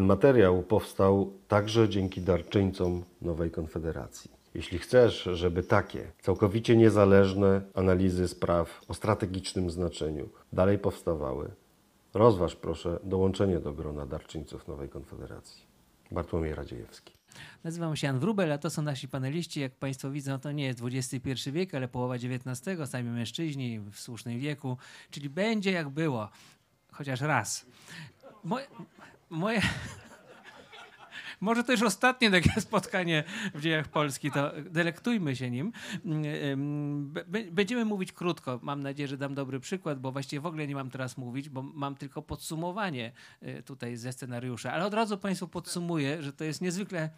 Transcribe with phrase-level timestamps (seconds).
[0.00, 4.30] Ten materiał powstał także dzięki darczyńcom Nowej Konfederacji.
[4.54, 11.50] Jeśli chcesz, żeby takie całkowicie niezależne analizy spraw o strategicznym znaczeniu dalej powstawały,
[12.14, 15.62] rozważ proszę dołączenie do grona darczyńców Nowej Konfederacji.
[16.10, 17.12] Bartłomiej Radziejewski.
[17.64, 19.60] Nazywam się Jan Wrubel, a to są nasi paneliści.
[19.60, 24.38] Jak Państwo widzą, to nie jest XXI wiek, ale połowa XIX, sami mężczyźni w słusznym
[24.38, 24.76] wieku,
[25.10, 26.28] czyli będzie jak było,
[26.92, 27.66] chociaż raz.
[29.30, 29.60] Moje,
[31.40, 35.72] może to już ostatnie takie spotkanie w dziejach Polski, to delektujmy się nim.
[37.52, 38.60] Będziemy mówić krótko.
[38.62, 41.62] Mam nadzieję, że dam dobry przykład, bo właściwie w ogóle nie mam teraz mówić, bo
[41.62, 44.72] mam tylko podsumowanie y, tutaj ze scenariusza.
[44.72, 47.10] Ale od razu Państwu podsumuję, że to jest niezwykle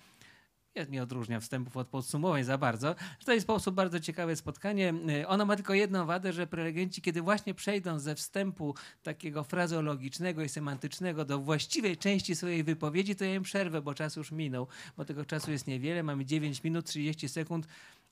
[0.74, 2.94] ja nie odróżniam wstępów od podsumowań za bardzo.
[3.18, 4.95] W sposób bardzo ciekawe spotkanie.
[5.20, 10.42] Y, ono ma tylko jedną wadę, że prelegenci, kiedy właśnie przejdą ze wstępu takiego frazeologicznego
[10.42, 14.66] i semantycznego do właściwej części swojej wypowiedzi, to ja im przerwę, bo czas już minął,
[14.96, 16.02] bo tego czasu jest niewiele.
[16.02, 17.66] Mamy 9 minut 30 sekund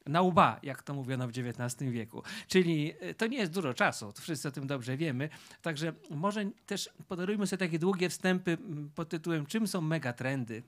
[0.06, 2.22] na łba, jak to mówiono w XIX wieku.
[2.48, 5.28] Czyli y, to nie jest dużo czasu, wszyscy o tym dobrze wiemy.
[5.62, 10.62] Także może też podarujmy sobie takie długie wstępy mm, pod tytułem czym są megatrendy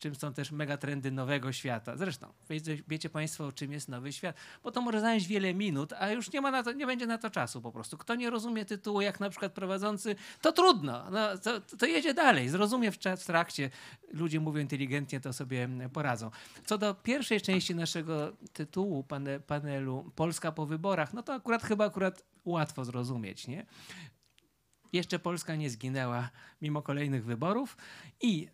[0.00, 1.96] czym są też megatrendy nowego świata.
[1.96, 6.10] Zresztą, wiecie, wiecie Państwo, czym jest nowy świat, bo to może zająć wiele minut, a
[6.10, 7.98] już nie, ma na to, nie będzie na to czasu po prostu.
[7.98, 12.48] Kto nie rozumie tytułu, jak na przykład prowadzący, to trudno, no, to, to jedzie dalej,
[12.48, 13.70] zrozumie w, w trakcie.
[14.12, 16.30] Ludzie mówią inteligentnie, to sobie poradzą.
[16.66, 21.84] Co do pierwszej części naszego tytułu pane, panelu Polska po wyborach, no to akurat chyba
[21.84, 23.66] akurat łatwo zrozumieć, nie?
[24.92, 26.30] Jeszcze Polska nie zginęła
[26.62, 27.76] mimo kolejnych wyborów
[28.20, 28.48] i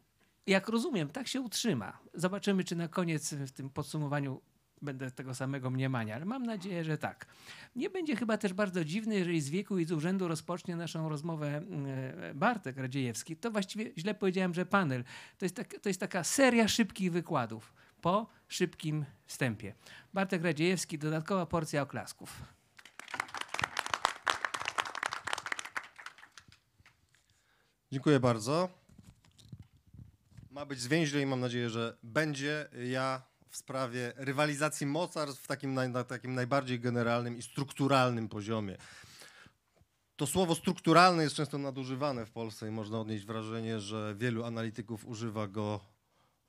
[0.46, 1.98] jak rozumiem, tak się utrzyma.
[2.14, 4.40] Zobaczymy, czy na koniec w tym podsumowaniu
[4.82, 7.26] będę tego samego mniemania, ale mam nadzieję, że tak.
[7.76, 11.46] Nie będzie chyba też bardzo dziwny, jeżeli z wieku i z urzędu rozpocznie naszą rozmowę
[11.46, 13.36] e, Bartek Radziejewski.
[13.36, 15.04] To właściwie źle powiedziałem, że panel.
[15.38, 19.74] To jest, tak, to jest taka seria szybkich wykładów po szybkim wstępie.
[20.14, 22.42] Bartek Radziejewski, dodatkowa porcja oklasków.
[27.92, 28.85] Dziękuję bardzo.
[30.56, 32.68] Ma być zwięźle i mam nadzieję, że będzie.
[32.88, 38.76] Ja w sprawie rywalizacji mocarstw w takim, na takim najbardziej generalnym i strukturalnym poziomie.
[40.16, 45.06] To słowo strukturalne jest często nadużywane w Polsce i można odnieść wrażenie, że wielu analityków
[45.06, 45.80] używa go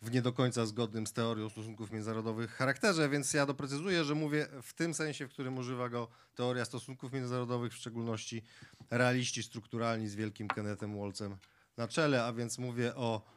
[0.01, 4.47] w nie do końca zgodnym z teorią stosunków międzynarodowych charakterze, więc ja doprecyzuję, że mówię
[4.61, 8.43] w tym sensie, w którym używa go teoria stosunków międzynarodowych, w szczególności
[8.89, 11.37] realiści strukturalni z wielkim Kennethem Wolcem
[11.77, 13.36] na czele, a więc mówię o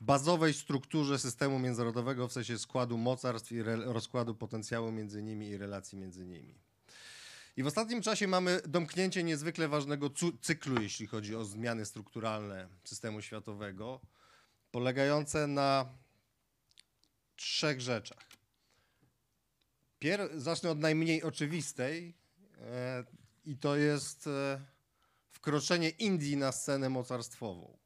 [0.00, 5.98] bazowej strukturze systemu międzynarodowego w sensie składu mocarstw i rozkładu potencjału między nimi i relacji
[5.98, 6.54] między nimi.
[7.56, 10.10] I w ostatnim czasie mamy domknięcie niezwykle ważnego
[10.42, 14.00] cyklu, jeśli chodzi o zmiany strukturalne systemu światowego,
[14.70, 15.86] polegające na
[17.36, 18.28] trzech rzeczach.
[19.98, 22.14] Pier zacznę od najmniej oczywistej
[22.60, 23.04] e,
[23.44, 24.60] i to jest e,
[25.30, 27.77] wkroczenie Indii na scenę mocarstwową.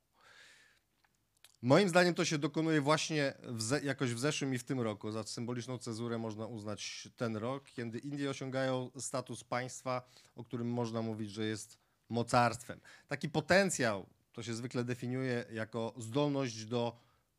[1.62, 5.10] Moim zdaniem to się dokonuje właśnie w jakoś w zeszłym i w tym roku.
[5.10, 10.02] Za symboliczną cezurę można uznać ten rok, kiedy Indie osiągają status państwa,
[10.36, 11.78] o którym można mówić, że jest
[12.08, 12.80] mocarstwem.
[13.08, 16.96] Taki potencjał to się zwykle definiuje jako zdolność do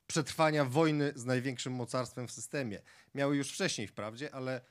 [0.08, 2.82] przetrwania wojny z największym mocarstwem w systemie.
[3.16, 4.62] Miały już wcześniej wprawdzie, ale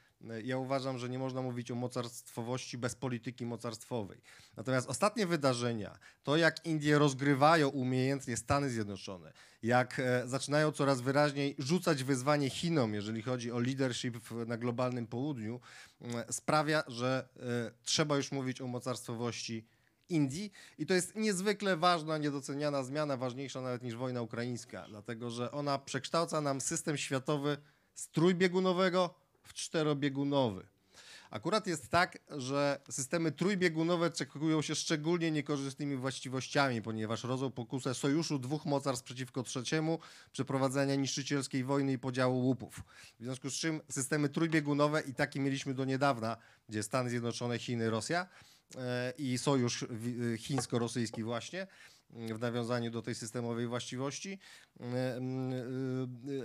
[0.45, 4.21] ja uważam, że nie można mówić o mocarstwowości bez polityki mocarstwowej.
[4.57, 11.55] Natomiast ostatnie wydarzenia, to jak Indie rozgrywają umiejętnie Stany Zjednoczone, jak e, zaczynają coraz wyraźniej
[11.59, 15.61] rzucać wyzwanie Chinom, jeżeli chodzi o leadership na globalnym południu,
[16.31, 19.67] sprawia, że e, trzeba już mówić o mocarstwowości
[20.09, 25.53] Indii i to jest niezwykle ważna, niedoceniana zmiana, ważniejsza nawet niż wojna ukraińska, dlatego że
[25.53, 27.57] ona przekształca nam system światowy
[27.95, 30.67] z trójbiegunowego w czterobiegunowy.
[31.33, 38.39] Akurat jest tak, że systemy trójbiegunowe cekują się szczególnie niekorzystnymi właściwościami, ponieważ rodzą pokusę sojuszu
[38.39, 39.99] dwóch mocarstw przeciwko trzeciemu,
[40.33, 42.83] przeprowadzenia niszczycielskiej wojny i podziału łupów.
[43.21, 46.37] W związku z czym systemy trójbiegunowe i takie mieliśmy do niedawna,
[46.69, 48.27] gdzie Stany Zjednoczone, Chiny, Rosja
[48.77, 49.85] e, i sojusz
[50.39, 51.67] chińsko-rosyjski właśnie,
[52.13, 54.39] w nawiązaniu do tej systemowej właściwości,
[54.81, 54.85] e,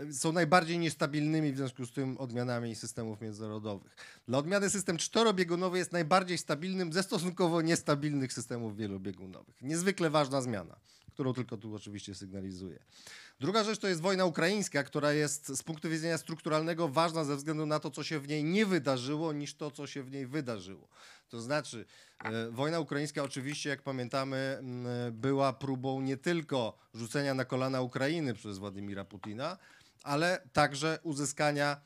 [0.07, 3.95] e, są najbardziej niestabilnymi w związku z tym odmianami systemów międzynarodowych.
[4.27, 9.61] Dla odmiany system czterobiegunowy jest najbardziej stabilnym ze stosunkowo niestabilnych systemów wielobiegunowych.
[9.61, 10.75] Niezwykle ważna zmiana,
[11.13, 12.79] którą tylko tu oczywiście sygnalizuję.
[13.39, 17.65] Druga rzecz to jest wojna ukraińska, która jest z punktu widzenia strukturalnego ważna ze względu
[17.65, 20.87] na to, co się w niej nie wydarzyło, niż to, co się w niej wydarzyło.
[21.29, 21.85] To znaczy,
[22.23, 28.33] e, wojna ukraińska oczywiście, jak pamiętamy, m, była próbą nie tylko rzucenia na kolana Ukrainy
[28.33, 29.57] przez Władimira Putina,
[30.03, 31.81] ale także uzyskania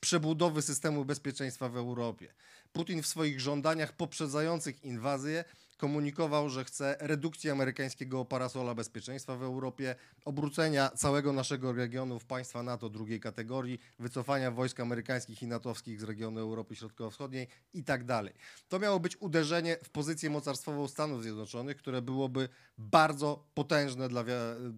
[0.00, 2.34] przebudowy systemu bezpieczeństwa w Europie.
[2.72, 5.44] Putin w swoich żądaniach poprzedzających inwazję
[5.80, 9.94] komunikował, że chce redukcji amerykańskiego parasola bezpieczeństwa w Europie,
[10.24, 16.02] obrócenia całego naszego regionu w państwa NATO drugiej kategorii, wycofania wojsk amerykańskich i natowskich z
[16.02, 18.34] regionu Europy Środkowo-Wschodniej i tak dalej.
[18.68, 22.48] To miało być uderzenie w pozycję mocarstwową Stanów Zjednoczonych, które byłoby
[22.78, 24.24] bardzo potężne dla,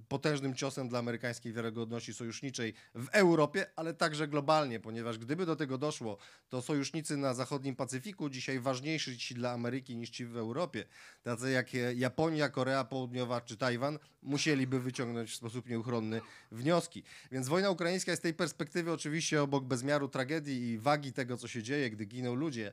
[0.08, 5.78] potężnym ciosem dla amerykańskiej wiarygodności sojuszniczej w Europie, ale także globalnie, ponieważ gdyby do tego
[5.78, 6.16] doszło,
[6.48, 10.84] to sojusznicy na zachodnim Pacyfiku dzisiaj ważniejsi dla Ameryki niż ci w Europie,
[11.22, 16.20] tacy jak Japonia, Korea Południowa czy Tajwan, musieliby wyciągnąć w sposób nieuchronny
[16.52, 17.02] wnioski.
[17.32, 21.48] Więc wojna ukraińska jest z tej perspektywy oczywiście obok bezmiaru tragedii i wagi tego, co
[21.48, 22.72] się dzieje, gdy giną ludzie,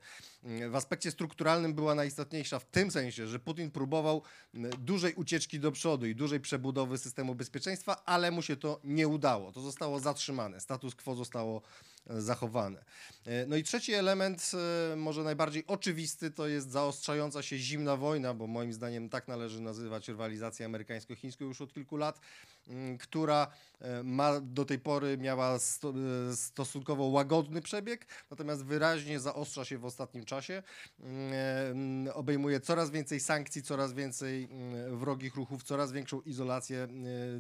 [0.70, 4.22] w aspekcie strukturalnym była najistotniejsza w tym sensie, że Putin próbował
[4.80, 9.52] dużej ucieczki do przodu i dużej przebudowy systemu bezpieczeństwa, ale mu się to nie udało.
[9.52, 10.60] To zostało zatrzymane.
[10.60, 11.62] Status quo zostało
[12.06, 12.86] zachowane.
[13.26, 14.52] E, No i trzeci element,
[14.94, 19.62] e, może najbardziej oczywisty, to jest zaostrzająca się zimna wojna, bo moim zdaniem tak należy
[19.62, 22.20] nazywać rywalizację amerykańsko-chińską już od kilku lat,
[23.00, 23.48] która
[23.80, 25.60] e, ma do tej pory miała e,
[26.36, 30.64] stosunkowo łagodny przebieg, natomiast wyraźnie zaostrza się w ostatnim czasie.
[31.00, 36.88] Mm, e, mm, Obejmuje coraz więcej sankcji, coraz więcej mm, wrogich ruchów, coraz większą izolację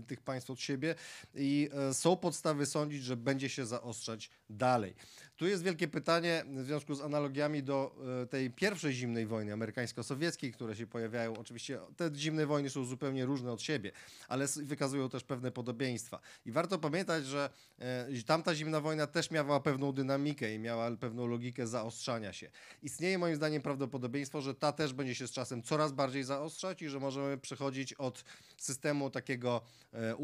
[0.07, 0.95] tych państw od siebie
[1.35, 4.95] i są podstawy sądzić, że będzie się zaostrzać dalej.
[5.39, 10.53] Tu jest wielkie pytanie w związku z analogiami do e, tej pierwszej zimnej wojny amerykańsko-sowieckiej,
[10.53, 11.37] które się pojawiają.
[11.37, 13.91] Oczywiście te zimne wojny są zupełnie różne od siebie,
[14.27, 16.19] ale wykazują też pewne podobieństwa.
[16.45, 17.49] I warto pamiętać, że
[17.79, 22.49] e, tamta zimna wojna też miała pewną dynamikę i miała pewną logikę zaostrzania się.
[22.83, 26.89] Istnieje moim zdaniem prawdopodobieństwo, że ta też będzie się z czasem coraz bardziej zaostrzać i
[26.89, 28.23] że możemy przechodzić od
[28.57, 29.61] systemu takiego
[29.93, 30.15] e,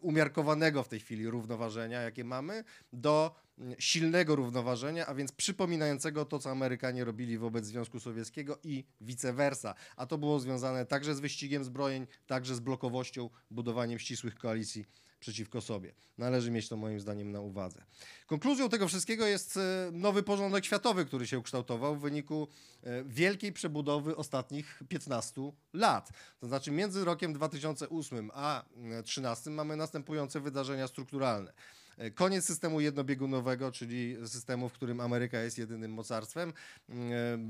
[0.00, 3.34] umiarkowanego w tej chwili równoważenia, jakie mamy, do
[3.78, 9.74] silnego równoważenia, a więc przypominającego to, co Amerykanie robili wobec Związku Sowieckiego i vice versa.
[9.96, 14.84] A to było związane także z wyścigiem zbrojeń, także z blokowością, budowaniem ścisłych koalicji
[15.22, 15.94] przeciwko sobie.
[16.18, 17.84] Należy mieć to moim zdaniem na uwadze.
[18.26, 22.48] Konkluzją tego wszystkiego jest e, nowy porządek światowy, który się ukształtował w wyniku
[22.82, 26.10] e, wielkiej przebudowy ostatnich 15 lat.
[26.40, 31.52] To znaczy między rokiem 2008 a 2013 mamy następujące wydarzenia strukturalne.
[31.98, 36.48] E, Koniec systemu jednobiegunowego, czyli systemu, w którym Ameryka jest jedynym mocarstwem.
[36.48, 36.52] E,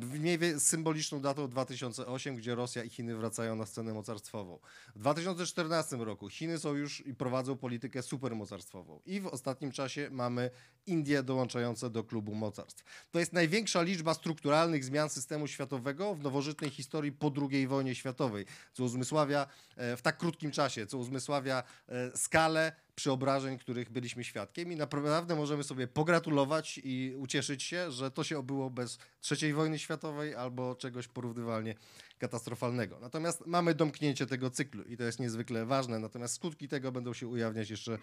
[0.00, 4.58] w Mniej z symboliczną datą 2008, gdzie Rosja i Chiny wracają na scenę mocarstwową.
[4.96, 9.00] W 2014 roku Chiny są już i prowadzą politykę supermocarstwową.
[9.06, 10.50] I w ostatnim czasie mamy
[10.86, 12.84] Indie dołączające do klubu mocarstw.
[13.10, 18.46] To jest największa liczba strukturalnych zmian systemu światowego w nowożytnej historii po II wojnie światowej,
[18.72, 19.46] co uzmysławia
[19.76, 25.36] e, w tak krótkim czasie, co uzmysławia e, skalę przeobrażeń, których byliśmy świadkiem i naprawdę
[25.36, 28.98] możemy sobie pogratulować i ucieszyć się, że to się obyło bez
[29.30, 31.74] III wojny światowej albo czegoś porównywalnie
[32.18, 33.00] katastrofalnego.
[33.00, 37.28] Natomiast mamy domknięcie tego cyklu i to jest niezwykle ważne, natomiast skutki tego będą się
[37.28, 37.98] ujawniać jeszcze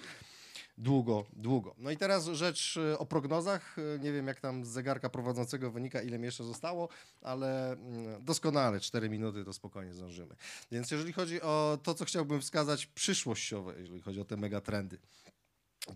[0.79, 1.75] długo, długo.
[1.77, 3.77] No i teraz rzecz y, o prognozach.
[3.77, 6.89] Y, Nie wiem, jak tam z zegarka prowadzącego wynika, ile mi jeszcze zostało,
[7.21, 10.35] ale mm, doskonale, 4 minuty to spokojnie zdążymy.
[10.71, 14.97] Więc jeżeli chodzi o to, co chciałbym wskazać przyszłościowe, jeżeli chodzi o te megatrendy,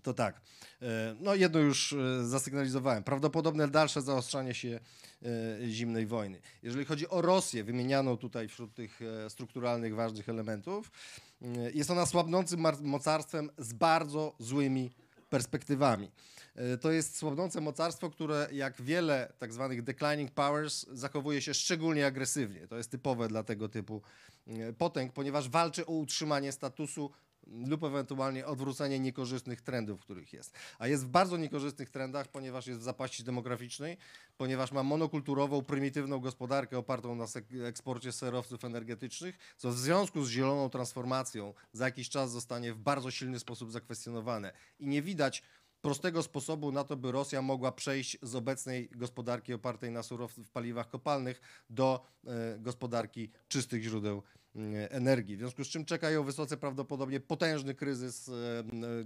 [0.03, 0.41] to tak.
[0.81, 3.03] e, No jedno już e, zasygnalizowałem.
[3.03, 4.79] Prawdopodobne dalsze zaostrzanie się
[5.21, 5.27] e,
[5.69, 6.41] zimnej wojny.
[6.63, 8.99] Jeżeli chodzi o Rosję, wymienianą tutaj wśród tych
[9.29, 10.91] strukturalnych, ważnych elementów,
[11.73, 14.91] jest ona słabnącym mocarstwem z bardzo złymi
[15.29, 16.11] perspektywami.
[16.81, 22.67] To jest słabnące mocarstwo, które jak wiele tak zwanych declining powers zachowuje się szczególnie agresywnie.
[22.67, 24.01] To jest typowe dla tego typu
[24.77, 27.11] potęg, ponieważ walczy o utrzymanie statusu
[27.47, 30.53] lub ewentualnie odwrócenie niekorzystnych trendów, w których jest.
[30.79, 33.97] A jest w bardzo niekorzystnych trendach, ponieważ jest w zapaści demograficznej,
[34.37, 37.25] ponieważ ma monokulturową, prymitywną gospodarkę opartą na
[37.67, 43.11] eksporcie surowców energetycznych, co w związku z zieloną transformacją za jakiś czas zostanie w bardzo
[43.11, 44.53] silny sposób zakwestionowane.
[44.79, 45.43] I nie widać
[45.81, 50.89] prostego sposobu na to, by Rosja mogła przejść z obecnej gospodarki opartej na surowcach paliwach
[50.89, 54.23] kopalnych do e, gospodarki czystych źródeł
[54.89, 55.35] energii.
[55.35, 58.33] W związku z czym czeka ją wysoce prawdopodobnie potężny kryzys e,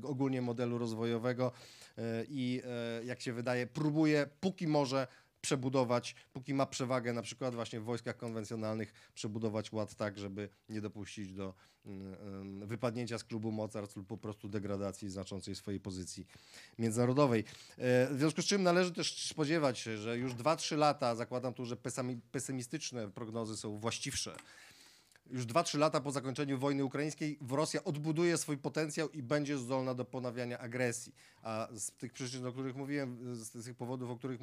[0.04, 1.52] ogólnie modelu rozwojowego
[1.98, 5.08] e, i e, jak się wydaje próbuje póki może
[5.42, 10.82] przebudować, póki ma przewagę na przykład właśnie w wojskach konwencjonalnych, przebudować ład tak, żeby nie
[10.82, 11.54] dopuścić do
[11.86, 16.28] mm, wypadnięcia z klubu mocarstw lub po prostu degradacji znaczącej swojej pozycji
[16.80, 17.44] międzynarodowej.
[17.78, 21.78] W związku z czym należy też spodziewać się, że już 2-3 lata, zakładam tu, że
[22.32, 24.36] pesymistyczne prognozy są właściwsze,
[25.30, 30.06] już 2-3 lata po zakończeniu wojny ukraińskiej Rosja odbuduje swój potencjał i będzie zdolna do
[30.06, 31.16] ponawiania agresji.
[31.42, 34.40] A z tych przyczyn, o których mówiłem, z tych powodów, o których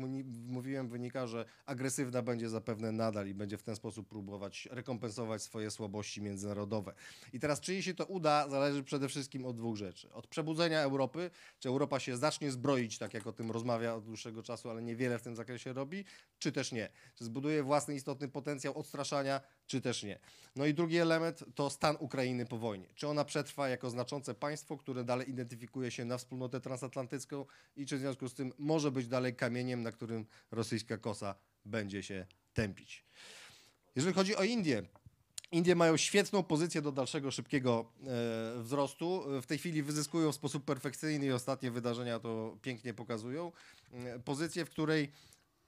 [0.47, 5.71] mówiłem, wynika, że agresywna będzie zapewne nadal i będzie w ten sposób próbować rekompensować swoje
[5.71, 6.95] słabości międzynarodowe.
[7.33, 10.12] I teraz, czy jej się to uda, zależy przede wszystkim od dwóch rzeczy.
[10.12, 14.43] Od przebudzenia Europy, czy Europa się zacznie zbroić, tak jak o tym rozmawia od dłuższego
[14.43, 16.05] czasu, ale niewiele w tym zakresie robi,
[16.38, 16.88] czy też nie.
[17.14, 20.18] Czy zbuduje własny istotny potencjał odstraszania, czy też nie.
[20.56, 22.88] No i drugi element to stan Ukrainy po wojnie.
[22.94, 27.97] Czy ona przetrwa jako znaczące państwo, które dalej identyfikuje się na wspólnotę transatlantycką i czy
[27.97, 33.04] w związku z tym może być dalej kamieniem, na którym rosyjska kosa będzie się tępić.
[33.97, 34.83] Jeżeli chodzi o Indię,
[35.54, 37.92] Indie mają świetną pozycję do dalszego szybkiego
[38.59, 39.25] e, wzrostu.
[39.42, 43.52] W tej chwili wyzyskują w sposób perfekcyjny i ostatnie wydarzenia to pięknie pokazują.
[43.92, 45.12] E, pozycję, w której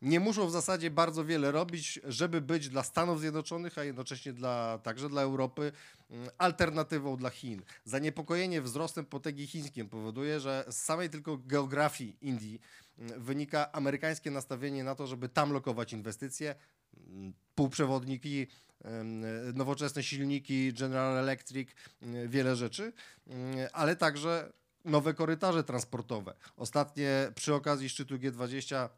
[0.03, 4.79] nie muszą w zasadzie bardzo wiele robić, żeby być dla Stanów Zjednoczonych, a jednocześnie dla,
[4.79, 5.73] także dla Europy
[6.11, 7.63] mm, alternatywą dla Chin.
[7.85, 12.61] Zaniepokojenie wzrostem potęgi chińskim powoduje, że z samej tylko geografii Indii
[12.99, 16.55] mm, wynika amerykańskie nastawienie na to, żeby tam lokować inwestycje,
[16.97, 18.47] mm, półprzewodniki,
[19.55, 21.69] nowoczesne silniki, General Electric,
[22.27, 22.93] wiele rzeczy,
[23.73, 24.53] ale także
[24.85, 26.35] nowe korytarze transportowe.
[26.57, 28.89] Ostatnie przy okazji szczytu G20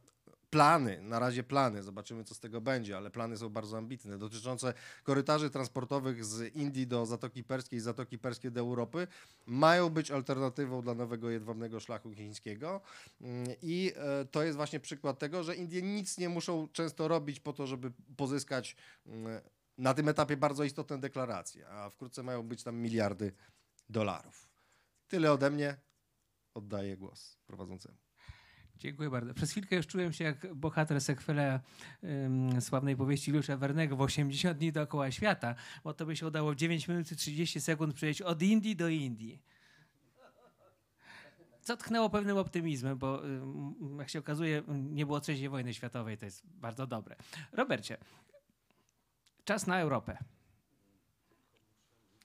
[0.50, 4.74] plany, na razie plany, zobaczymy co z tego będzie, ale plany są bardzo ambitne, dotyczące
[5.02, 9.06] korytarzy transportowych z Indii do Zatoki Perskiej, Zatoki Perskiej do Europy,
[9.46, 12.80] mają być alternatywą dla nowego jedwabnego szlaku chińskiego
[13.20, 17.40] Mm, i e, to jest właśnie przykład tego, że Indie nic nie muszą często robić
[17.40, 18.76] po to, żeby pozyskać
[19.06, 19.40] mm,
[19.78, 23.32] na tym etapie bardzo istotne deklaracje, a wkrótce mają być tam miliardy
[23.88, 24.48] dolarów.
[25.08, 25.76] Tyle ode mnie.
[26.54, 28.07] Oddaję głos prowadzącemu.
[28.78, 29.34] Dziękuję bardzo.
[29.34, 31.60] Przez chwilkę już czułem się jak bohater sekwela
[32.04, 35.54] ym, sławnej powieści Juliusza Wernego w 80 dni dookoła świata,
[35.84, 38.88] bo to by się udało w 9 minut i 30 sekund przejść od Indii do
[38.88, 39.42] Indii.
[41.60, 46.24] Co tknęło pewnym optymizmem, bo ym, jak się okazuje, nie było trzeciej wojny światowej, to
[46.24, 47.16] jest bardzo dobre.
[47.52, 47.96] Robercie,
[49.44, 50.18] czas na Europę.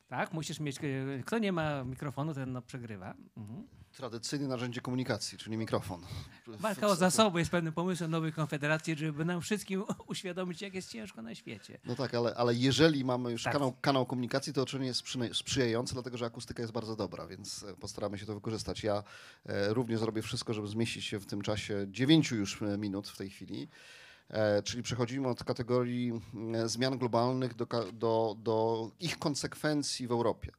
[0.07, 0.77] Tak, musisz mieć.
[0.77, 3.13] e, Kto nie ma mikrofonu, ten no, przegrywa.
[3.37, 3.67] Mhm.
[3.97, 6.01] Tradycyjne narzędzie komunikacji, czyli mikrofon.
[6.47, 11.21] Walka o zasoby jest pewnym pomysłem nowej konfederacji, żeby nam wszystkim uświadomić, jak jest ciężko
[11.21, 11.79] na świecie.
[11.85, 13.53] No tak, ale, ale jeżeli mamy już Tak.
[13.53, 17.75] kanał, kanał komunikacji, to oczywiście jest sprzyjające, dlatego że akustyka jest bardzo dobra, więc e,
[17.75, 18.83] postaramy się to wykorzystać.
[18.83, 19.03] Ja
[19.45, 23.17] e, również zrobię wszystko, żeby zmieścić się w tym czasie 9 już e, minut w
[23.17, 23.67] tej chwili.
[24.29, 30.51] E, czyli przechodzimy od kategorii mm, zmian globalnych do, do, do ich konsekwencji w Europie.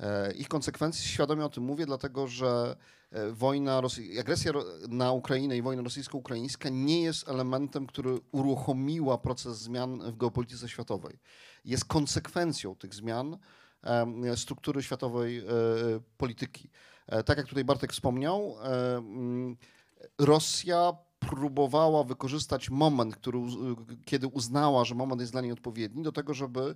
[0.00, 2.76] E, Ich konsekwencji świadomie o tym mówię, dlatego że
[3.10, 3.82] e, wojna,
[4.20, 4.52] agresja
[4.88, 11.18] na Ukrainę i wojna rosyjsko-ukraińska nie jest elementem, który uruchomiła proces zmian w geopolityce światowej.
[11.64, 13.38] Jest konsekwencją tych zmian
[14.36, 15.44] struktury światowej e,
[16.16, 16.70] polityki.
[17.26, 18.56] Tak jak tutaj Bartek wspomniał,
[20.18, 23.38] Rosja próbowała wykorzystać moment, który,
[24.04, 26.74] kiedy uznała, że moment jest dla niej odpowiedni, do tego, żeby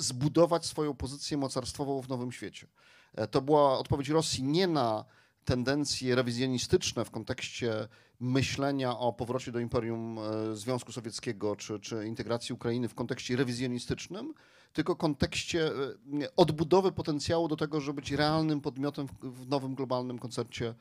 [0.00, 2.66] zbudować swoją pozycję mocarstwową w nowym świecie.
[3.14, 5.04] E, To była odpowiedź Rosji nie na
[5.44, 7.88] tendencje rewizjonistyczne w kontekście
[8.20, 14.34] myślenia o powrocie do Imperium e, Związku Sowieckiego czy, czy integracji Ukrainy w kontekście rewizjonistycznym,
[14.72, 20.74] tylko kontekście e, odbudowy potencjału do tego, żeby być realnym podmiotem w, nowym globalnym koncercie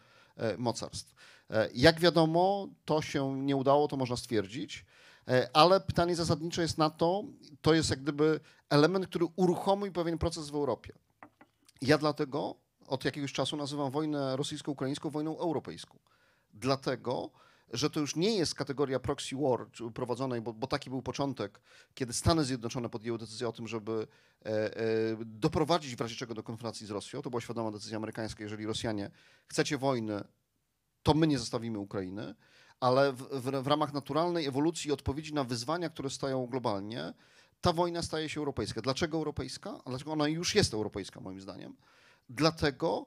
[0.57, 1.15] mocarstw.
[1.73, 4.85] Jak wiadomo, to się nie udało, to można stwierdzić,
[5.53, 7.23] ale pytanie zasadnicze jest na to,
[7.61, 10.93] to jest jak gdyby element, który uruchomił pewien proces w Europie.
[11.81, 12.55] Ja dlatego
[12.87, 15.99] od jakiegoś czasu nazywam wojnę rosyjsko-ukraińską wojną europejską.
[16.53, 17.29] Dlatego,
[17.73, 21.61] że to już nie jest kategoria proxy war prowadzonej, bo, bo taki był początek,
[21.93, 24.07] kiedy Stany Zjednoczone podjęły decyzję o tym, żeby
[24.45, 24.81] e, e,
[25.25, 27.21] doprowadzić w razie czego do konfrontacji z Rosją.
[27.21, 28.43] To była świadoma decyzja amerykańska.
[28.43, 29.11] Jeżeli Rosjanie
[29.47, 30.23] chcecie wojny,
[31.03, 32.35] to my nie zostawimy Ukrainy,
[32.79, 37.13] ale w, w, w ramach naturalnej ewolucji i odpowiedzi na wyzwania, które stoją globalnie,
[37.61, 38.81] ta wojna staje się europejska.
[38.81, 39.79] Dlaczego europejska?
[39.85, 41.75] Dlaczego ona już jest europejska, moim zdaniem?
[42.29, 43.05] Dlatego,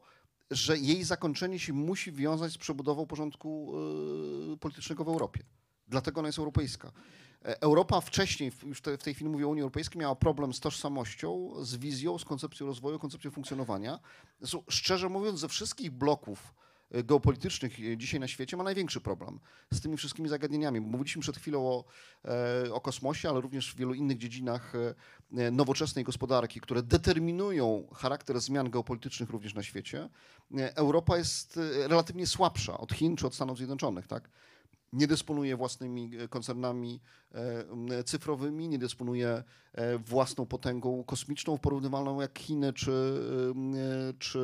[0.50, 3.72] że jej zakończenie się musi wiązać z przebudową porządku
[4.52, 5.42] y, politycznego w Europie.
[5.88, 6.92] Dlatego ona jest europejska.
[7.44, 10.60] E, Europa wcześniej, już te, w tej chwili mówię o Unii Europejskiej, miała problem z
[10.60, 13.98] tożsamością, z wizją, z koncepcją rozwoju, koncepcją funkcjonowania.
[14.68, 16.54] Szczerze mówiąc, ze wszystkich bloków
[17.04, 19.40] geopolitycznych e, dzisiaj na świecie ma największy problem
[19.72, 20.80] z tymi wszystkimi zagadnieniami.
[20.80, 21.84] Mówiliśmy przed chwilą o,
[22.64, 24.72] e, o kosmosie, ale również w wielu innych dziedzinach
[25.36, 30.08] e, nowoczesnej gospodarki, które determinują charakter zmian geopolitycznych również na świecie.
[30.74, 34.28] Europa jest relatywnie słabsza od Chin czy od Stanów Zjednoczonych, tak?
[34.92, 37.00] Nie dysponuje własnymi e, koncernami
[37.34, 42.92] e, cyfrowymi, nie dysponuje e, własną potęgą kosmiczną porównywalną jak Chiny czy,
[44.18, 44.40] czy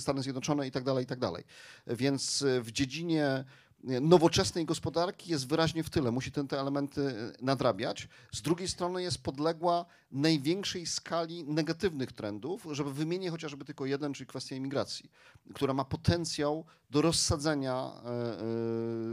[0.00, 1.44] Stany Zjednoczone i tak dalej, i tak.
[1.86, 3.44] Więc w dziedzinie
[3.84, 8.08] nowoczesnej gospodarki jest wyraźnie w tyle, musi ten, te elementy e, nadrabiać.
[8.32, 14.26] Z drugiej strony jest podległa największej skali negatywnych trendów, żeby wymienić chociażby tylko jeden, czyli
[14.26, 15.10] kwestia imigracji,
[15.54, 18.12] która ma potencjał do rozsadzenia e, e,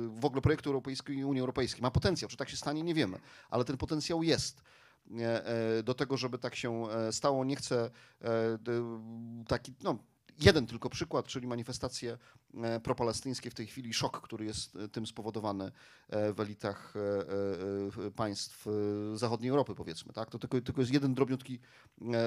[0.09, 1.81] w ogóle projektu europejskiego i Unii Europejskiej.
[1.81, 3.19] Ma potencjał, czy tak się stanie, nie wiemy,
[3.49, 4.61] ale ten potencjał jest
[5.83, 7.45] do tego, żeby tak się stało.
[7.45, 7.89] Nie chcę
[9.47, 9.97] taki, no,
[10.39, 12.17] jeden tylko przykład, czyli manifestacje
[12.63, 15.71] e, propalestyńskie w tej chwili, szok, który jest e, tym spowodowany
[16.09, 16.93] e, w elitach
[18.15, 18.65] państw
[19.13, 20.13] zachodniej Europy, powiedzmy.
[20.13, 20.29] Tak?
[20.29, 21.59] To tylko, tylko jest jeden drobniutki,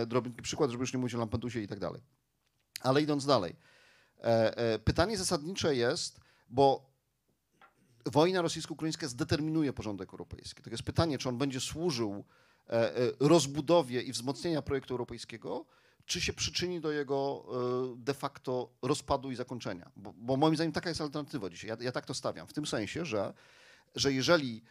[0.07, 2.03] drobniutki przykład, żeby już nie mówić o Lampedusie i tak dalej.
[2.81, 3.57] Ale idąc dalej.
[4.85, 6.91] Pytanie zasadnicze jest, bo
[8.07, 10.63] wojna rosyjsko-ukraińska zdeterminuje porządek europejski.
[10.63, 12.25] To jest pytanie, czy on będzie służył
[13.21, 15.67] rozbudowie i wzmocnienia projektu europejskiego,
[16.09, 17.45] czy się przyczyni do jego
[17.95, 19.91] e, de facto rozpadu i zakończenia.
[19.97, 21.69] Bo, bo moim zdaniem taka jest alternatywa dzisiaj.
[21.71, 22.47] Ja, ja tak to stawiam.
[22.47, 23.35] W tym sensie, że,
[23.95, 24.63] że jeżeli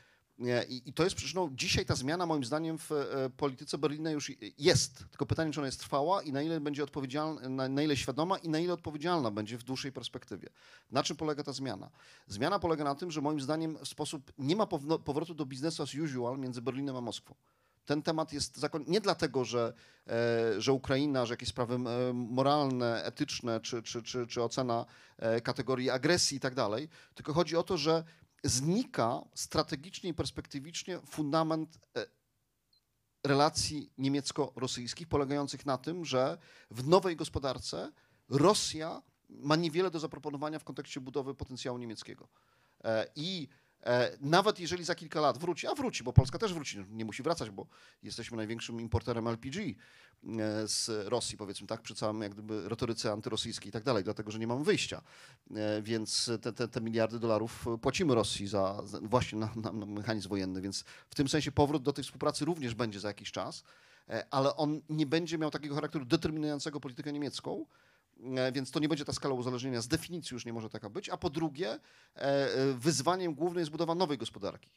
[0.70, 4.98] I, to jest przyczyną, dzisiaj ta zmiana moim zdaniem w e, polityce Berlina już jest.
[5.10, 8.50] Tylko pytanie, czy ona jest trwała i na ile będzie odpowiedzialna, na, ile świadoma i
[8.50, 10.50] na ile odpowiedzialna będzie w dłuższej perspektywie.
[10.92, 11.90] Na czym polega ta zmiana?
[12.28, 14.68] Zmiana polega na tym, że moim zdaniem w sposób, nie ma
[15.06, 17.36] powrotu do biznesu as usual między Berlinem a Moskwą.
[17.88, 18.84] Ten temat jest zakon...
[18.88, 19.74] nie dlatego, że,
[20.08, 21.80] e, że Ukraina, że jakieś sprawy
[22.14, 24.86] moralne, etyczne, czy, czy, czy, czy ocena
[25.18, 28.04] e, kategorii agresji i tak dalej, tylko chodzi o to, że
[28.44, 32.06] znika strategicznie i perspektywicznie fundament e,
[33.24, 36.38] relacji niemiecko-rosyjskich, polegających na tym, że
[36.72, 37.92] w nowej gospodarce
[38.30, 42.28] Rosja ma niewiele do zaproponowania w kontekście budowy potencjału niemieckiego.
[43.16, 43.48] I
[44.22, 47.50] nawet jeżeli za kilka lat wróci, a wróci, bo Polska też wróci, nie musi wracać,
[47.50, 47.68] bo
[48.04, 49.74] jesteśmy największym importerem LPG e,
[50.68, 54.40] z Rosji, powiedzmy tak, przy całym jak gdyby retoryce antyrosyjskiej i tak dalej, dlatego że
[54.40, 55.02] nie mamy wyjścia.
[55.56, 59.86] E, Więc te, te, te miliardy dolarów płacimy Rosji za, za właśnie na, na, na
[59.86, 63.64] mechanizm wojenny, więc w tym sensie powrót do tej współpracy również będzie za jakiś czas,
[64.10, 67.87] e, ale on nie będzie miał takiego charakteru determinującego politykę niemiecką, e,
[68.54, 71.18] więc to nie będzie ta skala uzależnienia, z definicji już nie może taka być, a
[71.18, 71.80] po drugie e,
[72.16, 74.70] e, wyzwaniem głównym jest budowa nowej gospodarki,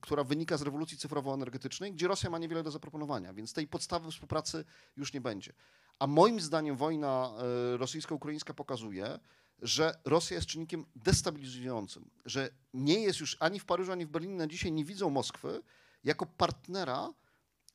[0.00, 4.64] która wynika z rewolucji cyfrowo-energetycznej, gdzie Rosja ma niewiele do zaproponowania, więc tej podstawy współpracy
[4.96, 5.52] już nie będzie.
[5.98, 7.32] A moim zdaniem wojna
[7.74, 9.18] e, rosyjsko-ukraińska pokazuje,
[9.62, 14.34] że Rosja jest czynnikiem destabilizującym, że nie jest już ani w Paryżu, ani w Berlinie
[14.34, 15.62] na dzisiaj nie widzą Moskwy
[16.04, 17.12] jako partnera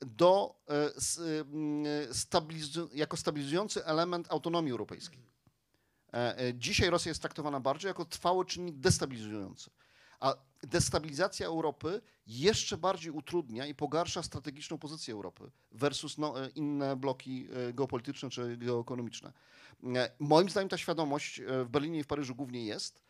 [0.01, 5.19] do, e, m, e, stabilizu- jako stabilizujący element autonomii europejskiej.
[6.13, 9.69] E, e, Dzisiaj Rosja jest traktowana bardziej jako trwały czynnik destabilizujący.
[10.19, 16.95] A destabilizacja Europy jeszcze bardziej utrudnia i pogarsza strategiczną pozycję Europy versus no, e, inne
[16.95, 19.33] bloki e, geopolityczne czy geoekonomiczne.
[19.95, 23.01] E, Moim zdaniem ta świadomość e, w Berlinie i w Paryżu głównie jest.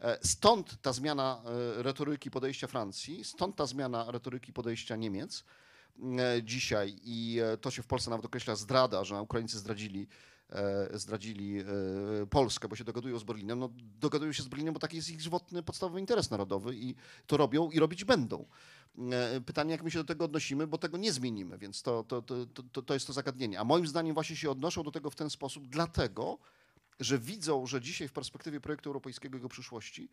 [0.00, 1.42] E, Stąd ta zmiana
[1.78, 5.65] e, retoryki podejścia Francji, stąd ta zmiana retoryki podejścia Niemiec e,
[6.42, 10.06] dzisiaj i e, to się w Polsce nawet określa zdrada, że Ukraińcy zdradzili,
[10.50, 11.64] e, zdradzili e,
[12.30, 13.58] Polskę, bo się dogadują z Berlinem.
[13.58, 16.94] No, dogadują się z Berlinem, bo taki jest ich żywotny, podstawowy interes narodowy i
[17.26, 18.44] to robią i robić będą.
[19.12, 22.22] E, Pytanie, jak my się do tego odnosimy, bo tego nie zmienimy, więc to, to,
[22.22, 23.60] to, to, to jest to zagadnienie.
[23.60, 26.38] A moim zdaniem właśnie się odnoszą do tego w ten sposób, dlatego,
[27.00, 30.08] że widzą, że dzisiaj w perspektywie projektu europejskiego i jego przyszłości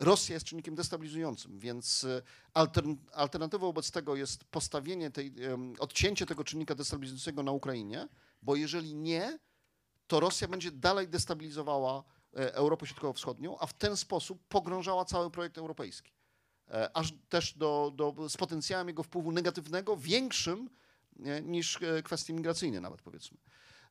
[0.00, 2.22] Rosja jest czynnikiem destabilizującym, więc e,
[2.54, 5.34] altern, alternatywą wobec tego jest postawienie tej,
[5.78, 8.08] odcięcie tego czynnika destabilizującego na Ukrainie,
[8.42, 9.38] bo jeżeli nie,
[10.06, 12.04] to Rosja będzie dalej destabilizowała
[12.36, 16.12] e, Europę Środkowo-Wschodnią, a w ten sposób pogrążała cały projekt europejski.
[16.68, 20.70] E, Aż też do, do, z potencjałem jego wpływu negatywnego większym
[21.42, 23.38] niż kwestie migracyjne nawet powiedzmy.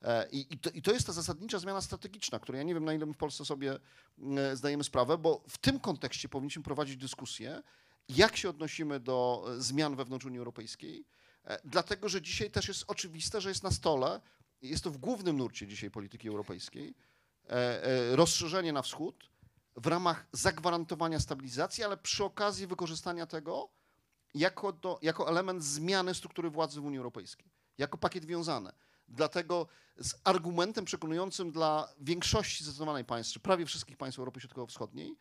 [0.03, 2.85] E, I, i, to, I to jest ta zasadnicza zmiana strategiczna, której ja nie wiem,
[2.85, 3.79] na ile my w Polsce sobie
[4.37, 7.63] e, zdajemy sprawę, bo w tym kontekście powinniśmy prowadzić dyskusję,
[8.09, 11.05] jak się odnosimy do e, zmian wewnątrz Unii Europejskiej,
[11.65, 14.21] dlatego że dzisiaj też jest oczywiste, że jest na stole,
[14.61, 16.95] jest to w głównym nurcie dzisiaj polityki europejskiej,
[18.11, 19.29] rozszerzenie na wschód
[19.75, 23.69] w ramach zagwarantowania stabilizacji, ale przy okazji wykorzystania tego
[24.33, 28.71] jako, do, jako element zmiany struktury władzy w Unii Europejskiej, jako pakiet wiązany.
[29.07, 35.15] Dlatego z argumentem przekonującym dla większości zdecydowanej państw, czy prawie wszystkich państw Europy Środkowo-Wschodniej,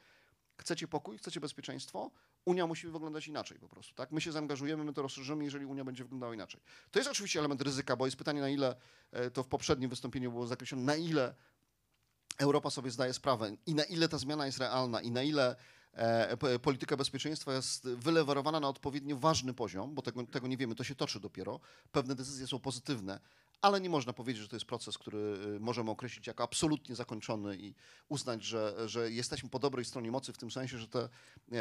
[0.57, 2.11] chcecie pokój, chcecie bezpieczeństwo,
[2.45, 3.95] Unia musi wyglądać inaczej po prostu.
[3.95, 4.13] Tak?
[4.13, 6.61] My się zaangażujemy, my to rozszerzymy, jeżeli Unia będzie wyglądała inaczej.
[6.91, 8.77] To jest oczywiście element ryzyka, bo jest pytanie, na ile
[9.13, 11.35] e, to w poprzednim wystąpieniu było zakreślone, na ile
[12.39, 15.57] Europa sobie zdaje sprawę i na ile ta zmiana jest realna i na ile
[15.93, 20.85] e, polityka bezpieczeństwa jest wylewarowana na odpowiednio ważny poziom, bo tego, tego nie wiemy, to
[20.85, 21.61] się toczy dopiero.
[21.93, 23.21] Pewne decyzje są pozytywne,
[23.63, 25.19] ale nie można powiedzieć, że to jest proces, który
[25.57, 27.75] y, możemy określić jako absolutnie zakończony i
[28.09, 31.09] uznać, że, że jesteśmy po dobrej stronie mocy, w tym sensie, że te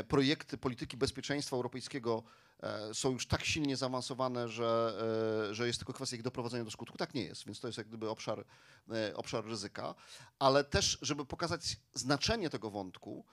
[0.07, 2.23] projekty polityki bezpieczeństwa europejskiego
[2.59, 4.93] e, są już tak silnie zaawansowane, że,
[5.49, 6.97] e, że jest tylko kwestia ich doprowadzenia do skutku.
[6.97, 8.45] Tak nie jest, więc to jest jak gdyby obszar,
[8.91, 9.95] e, obszar ryzyka.
[10.39, 13.25] Ale też, żeby pokazać znaczenie tego wątku,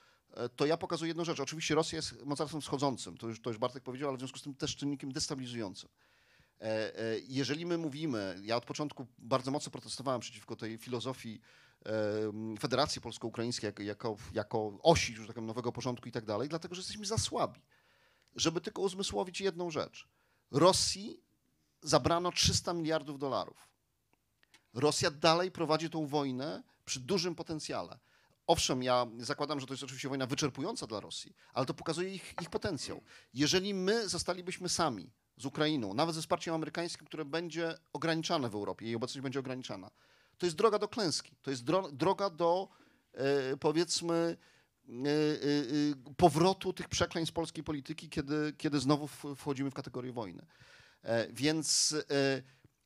[0.57, 1.41] to ja pokazuję jedną rzecz.
[1.41, 4.43] Oczywiście Rosja jest mocarstwem wschodzącym, to już, to już Bartek powiedział, ale w związku z
[4.43, 5.89] tym też czynnikiem destabilizującym.
[6.61, 11.41] E, e, Jeżeli my mówimy, ja od początku bardzo mocno protestowałem przeciwko tej filozofii
[11.85, 16.81] em, Federacji Polsko-Ukraińskiej jako, jako osi już takiego nowego porządku i tak dalej, dlatego że
[16.81, 17.61] jesteśmy za słabi.
[18.37, 20.09] Żeby tylko uzmysłowić jedną rzecz.
[20.51, 21.21] Rosji
[21.83, 23.69] zabrano 300 miliardów dolarów.
[24.75, 27.99] Rosja dalej prowadzi tą wojnę przy dużym potencjale.
[28.47, 32.35] Owszem, ja zakładam, że to jest oczywiście wojna wyczerpująca dla Rosji, ale to pokazuje ich,
[32.43, 33.03] ich potencjał.
[33.35, 38.87] Jeżeli my zostalibyśmy sami z Ukrainą, nawet ze wsparciem amerykańskim, które będzie ograniczane w Europie,
[38.87, 39.91] jej obecność będzie ograniczana,
[40.39, 41.37] to jest droga do klęski.
[41.43, 42.69] To jest dro droga do,
[43.13, 44.37] e, powiedzmy,
[44.89, 50.47] e, e, powrotu tych przekleństw polskiej polityki, kiedy, kiedy znowu wchodzimy w kategorię wojny.
[51.31, 51.97] Więc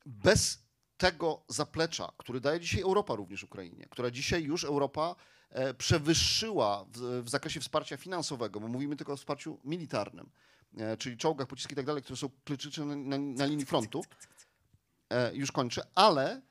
[0.06, 0.58] bez
[0.96, 5.14] tego zaplecza, który daje dzisiaj Europa również Ukrainie, która dzisiaj już Europa
[5.78, 10.30] przewyższyła w, w zakresie wsparcia finansowego, bo mówimy tylko o wsparciu militarnym,
[10.98, 14.04] czyli czołgach, pociskach i tak dalej, które są kluczycze na, na, na linii frontu.
[15.10, 16.42] E, Już kończę, ale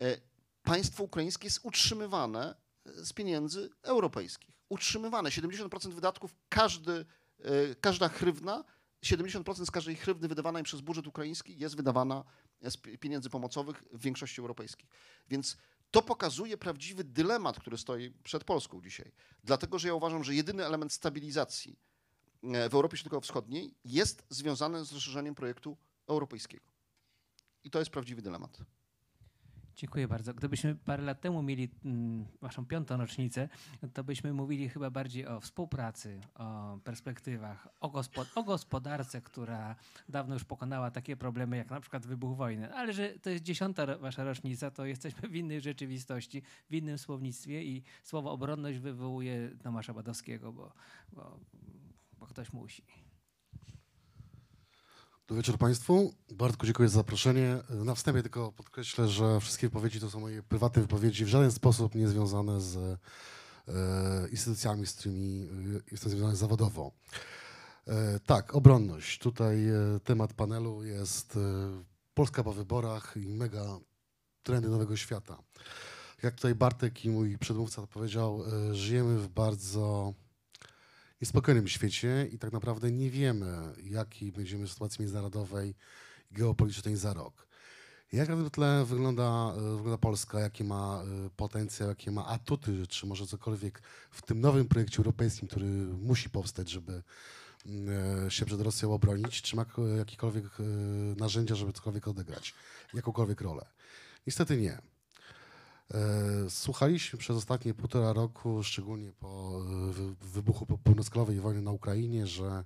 [0.00, 0.16] e,
[0.62, 4.54] państwo ukraińskie jest utrzymywane z pieniędzy europejskich.
[4.68, 5.30] Utrzymywane.
[5.30, 6.92] 70% wydatków, każdy,
[7.38, 8.64] e, każda hrywna,
[9.04, 12.24] 70% z każdej hrywny wydawanej przez budżet ukraiński jest wydawana
[12.62, 14.88] z pi- pieniędzy pomocowych w większości europejskich.
[15.28, 15.56] Więc
[15.90, 19.12] to pokazuje prawdziwy dylemat, który stoi przed Polską dzisiaj.
[19.44, 21.93] Dlatego, że ja uważam, że jedyny element stabilizacji e,
[22.70, 25.76] w Europie Środkowo-Wschodniej jest związany z rozszerzeniem projektu
[26.08, 26.64] europejskiego.
[27.64, 28.58] I to jest prawdziwy dylemat.
[29.76, 30.34] Dziękuję bardzo.
[30.34, 33.48] Gdybyśmy parę lat temu mieli mm, waszą piątą rocznicę,
[33.94, 39.76] to byśmy mówili chyba bardziej o współpracy, o perspektywach, o, gospod- o gospodarce, która
[40.08, 42.74] dawno już pokonała takie problemy jak na przykład wybuch wojny.
[42.74, 47.64] Ale że to jest dziesiąta wasza rocznica, to jesteśmy w innej rzeczywistości, w innym słownictwie
[47.64, 50.72] i słowo obronność wywołuje Tomasza Badowskiego, bo,
[51.12, 51.38] bo,
[52.18, 52.82] bo ktoś musi.
[55.26, 56.14] Dobry wieczór Państwu.
[56.32, 57.58] Bartku, dziękuję za zaproszenie.
[57.70, 61.94] Na wstępie tylko podkreślę, że wszystkie wypowiedzi to są moje prywatne wypowiedzi, w żaden sposób
[61.94, 62.98] nie związane z e,
[64.28, 66.92] instytucjami, z którymi e, jestem związany zawodowo.
[67.86, 69.18] E, tak, obronność.
[69.18, 69.66] Tutaj
[70.04, 71.38] temat panelu jest
[72.14, 73.78] Polska po wyborach i mega
[74.42, 75.38] trendy nowego świata.
[76.22, 80.14] Jak tutaj Bartek i mój przedmówca powiedział, żyjemy w bardzo
[81.20, 85.74] niespokojnym świecie i tak naprawdę nie wiemy, jakiej będziemy sytuacji międzynarodowej
[86.30, 87.46] i geopolitycznej za rok.
[88.12, 92.86] Jak na tym tle wygląda, e, wygląda Polska, jaki ma e, potencjał, jakie ma atuty,
[92.86, 95.66] czy może cokolwiek w tym nowym projekcie europejskim, który
[96.02, 97.02] musi powstać, żeby
[97.66, 100.62] mm, e, się przed Rosją obronić, czy ma ko- jakiekolwiek e,
[101.16, 102.54] narzędzia, żeby cokolwiek odegrać,
[102.94, 103.66] jakąkolwiek rolę?
[104.26, 104.93] Niestety nie.
[105.90, 112.64] E, Słuchaliśmy przez ostatnie półtora roku, szczególnie po wy- wybuchu pełnoskalowej wojny na Ukrainie, że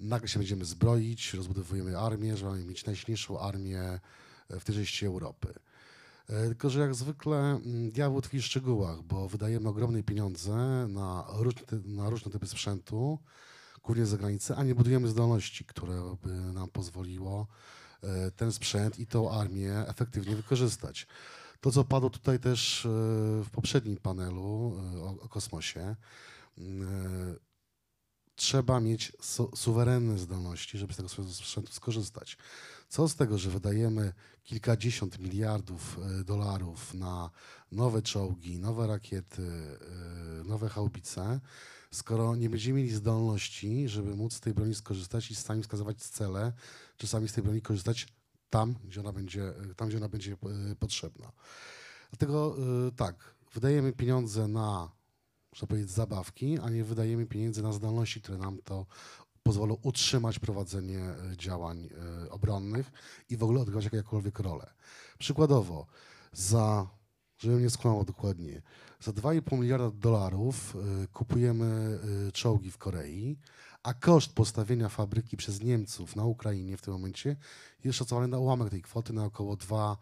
[0.00, 4.00] nagle się będziemy zbroić, rozbudowujemy armię, że mamy mieć najsilniejszą armię
[4.48, 5.54] e, w tej części Europy.
[6.28, 11.24] E, Tylko, że jak zwykle mm, diabeł tkwi w szczegółach, bo wydajemy ogromne pieniądze na
[11.32, 13.18] różne, na różne typy sprzętu,
[13.82, 17.46] głównie z zagranicy, a nie budujemy zdolności, które by nam pozwoliło
[18.36, 21.06] ten sprzęt i tą armię efektywnie wykorzystać.
[21.60, 22.88] To, co padło tutaj też e,
[23.44, 25.96] w poprzednim panelu e, o, o kosmosie, e,
[28.34, 32.36] trzeba mieć su suwerenne zdolności, żeby z tego sprzętu skorzystać.
[32.88, 34.12] Co z tego, że wydajemy
[34.44, 37.30] kilkadziesiąt miliardów dolarów na
[37.72, 39.42] nowe czołgi, nowe rakiety,
[40.44, 41.40] nowe haubice,
[41.90, 46.52] skoro nie będziemy mieli zdolności, żeby móc z tej broni skorzystać i sami wskazywać cele,
[46.96, 48.06] czy sami z tej broni korzystać
[48.50, 51.32] tam, gdzie ona będzie, e, tam, gdzie ona będzie e, potrzebna.
[52.10, 52.56] Dlatego
[52.88, 54.90] e, tak, wydajemy pieniądze na,
[55.52, 58.86] można powiedzieć, zabawki, a nie wydajemy pieniędzy na zdolności, które nam to
[59.42, 61.00] pozwolą utrzymać prowadzenie
[61.36, 61.88] działań
[62.30, 62.90] obronnych
[63.28, 64.70] i w ogóle odgrywać jakąkolwiek rolę.
[65.18, 65.86] Przykładowo,
[66.32, 66.86] za,
[67.38, 68.62] żebym nie skłamał dokładnie,
[69.00, 70.76] za 2,5 miliarda dolarów
[71.12, 71.98] kupujemy
[72.32, 73.38] czołgi w Korei,
[73.88, 77.36] a koszt postawienia fabryki przez Niemców na Ukrainie w tym momencie
[77.84, 79.96] jest szacowany na ułamek tej kwoty na około 2,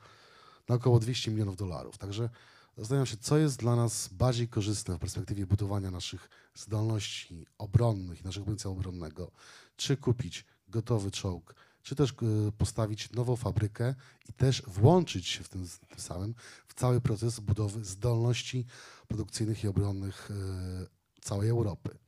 [0.68, 1.98] na około 200 milionów dolarów.
[1.98, 2.30] Także
[2.76, 8.24] zastanawiam się, co jest dla nas bardziej korzystne w perspektywie budowania naszych zdolności obronnych i
[8.24, 9.30] naszego potencjału obronnego.
[9.76, 12.14] Czy kupić gotowy czołg, czy też e,
[12.58, 13.94] postawić nową fabrykę
[14.28, 16.34] i też włączyć się w tym, tym samym
[16.68, 18.66] w cały proces budowy zdolności
[19.08, 20.86] produkcyjnych i obronnych e,
[21.20, 22.05] całej Europy.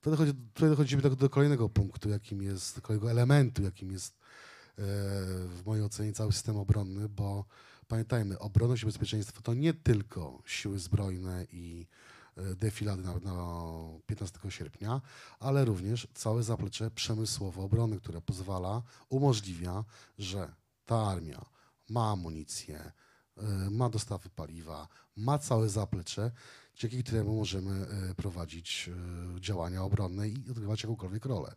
[0.00, 4.16] Tutaj, dochodzi, tutaj dochodzimy do, do kolejnego punktu, jakim jest, kolejnego elementu, jakim jest e,
[5.46, 7.44] w mojej ocenie cały system obronny, bo
[7.88, 11.86] pamiętajmy, obronność i bezpieczeństwo to nie tylko siły zbrojne i
[12.36, 13.64] e, defilady na, na
[14.06, 15.00] 15 sierpnia,
[15.40, 19.84] ale również całe zaplecze przemysłowo-obrony, które pozwala, umożliwia,
[20.18, 20.54] że
[20.86, 21.44] ta armia
[21.88, 22.92] ma amunicję,
[23.36, 26.30] e, ma dostawy paliwa, ma całe zaplecze,
[26.80, 28.90] dzięki któremu możemy e, prowadzić
[29.36, 31.54] e, działania obronne i odgrywać jakąkolwiek rolę.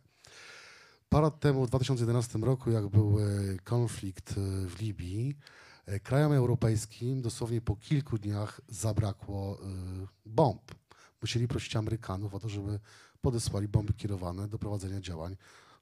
[1.08, 3.24] Parę lat temu, w 2011 roku, jak był e,
[3.64, 4.34] konflikt
[4.66, 5.36] w Libii,
[6.02, 9.58] krajom europejskim dosłownie po kilku dniach zabrakło
[10.26, 10.74] bomb.
[11.22, 12.80] Musieli prosić Amerykanów o to, żeby
[13.20, 15.36] podesłali bomby kierowane do prowadzenia działań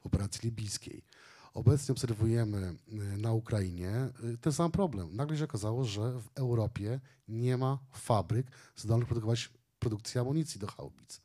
[0.04, 1.04] operacji libijskiej.
[1.54, 5.16] Obecnie obserwujemy e, na Ukrainie e, ten sam problem.
[5.16, 11.20] Nagle się okazało, że w Europie nie ma fabryk zdolnych produkować produkcji amunicji do haubic.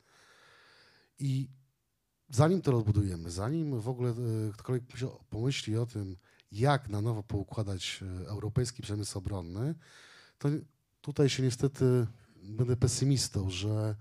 [1.18, 1.48] I
[2.30, 4.14] zanim to rozbudujemy, zanim w ogóle e,
[4.52, 4.84] ktokolwiek
[5.30, 6.16] pomyśli- o tym,
[6.52, 9.74] jak na nowo poukładać europejski przemysł obronny,
[10.38, 10.48] to
[11.00, 12.06] tutaj się niestety
[12.42, 13.96] będę pesymistą, że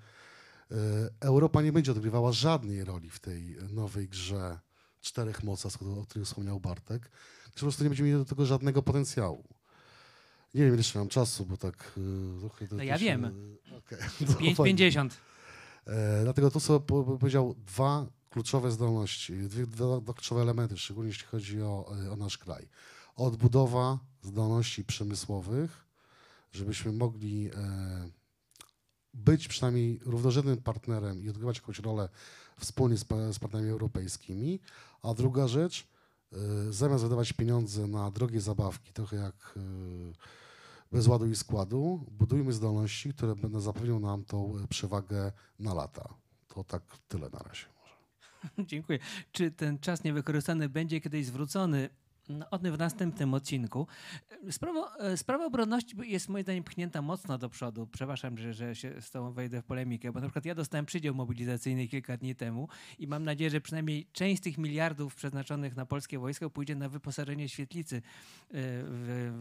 [1.20, 4.60] Europa nie będzie odgrywała żadnej roli w tej nowej grze
[5.02, 7.12] czterech mocarstw, o których wspomniał Bartek,
[7.46, 9.44] że po prostu nie będziemy mieli do tego żadnego potencjału.
[10.54, 11.94] Nie wiem, jeszcze mam czasu, bo tak
[12.38, 12.68] e, trochę...
[12.68, 13.58] to- No to ja się- wiem.
[14.28, 14.76] To fajnie.
[14.76, 15.10] 5,50.
[15.86, 21.62] E, dlatego po- po- powiedział dwa kluczowe zdolności, dwa, dwa kluczowe elementy, szczególnie jeśli chodzi
[21.62, 22.70] o, e, o nasz kraj.
[23.16, 25.86] Odbudowa zdolności przemysłowych,
[26.52, 28.10] żebyśmy mogli e,
[29.14, 32.10] być przynajmniej równorzędnym partnerem i odgrywać jakąś rolę
[32.60, 34.60] wspólnie z, z partnerami europejskimi.
[35.04, 35.88] A druga rzecz,
[36.34, 36.38] e,
[36.74, 39.60] zamiast wydawać pieniądze na drogie zabawki, trochę jak e,
[40.92, 46.14] bez ładu i składu, budujmy zdolności, które będą zapewnią nam tą e, przewagę na lata.
[46.48, 47.66] To tak tyle na razie.
[48.70, 49.00] Dziękuję.
[49.32, 51.90] Czy ten czas niewykorzystany będzie kiedyś zwrócony?
[52.30, 53.88] No, o tym w następnym odcinku.
[54.52, 57.88] Sprawa, e, sprawa obronności jest moim zdaniem pchnięta mocno do przodu.
[57.88, 61.16] Przepraszam, że, że się z tobą wejdę w polemikę, bo na przykład ja dostałem przydział
[61.16, 62.68] mobilizacyjny kilka dni temu
[63.00, 66.90] i mam nadzieję, że przynajmniej część z tych miliardów przeznaczonych na polskie wojsko pójdzie na
[66.90, 68.02] wyposażenie świetlicy e,
[68.52, 69.32] w,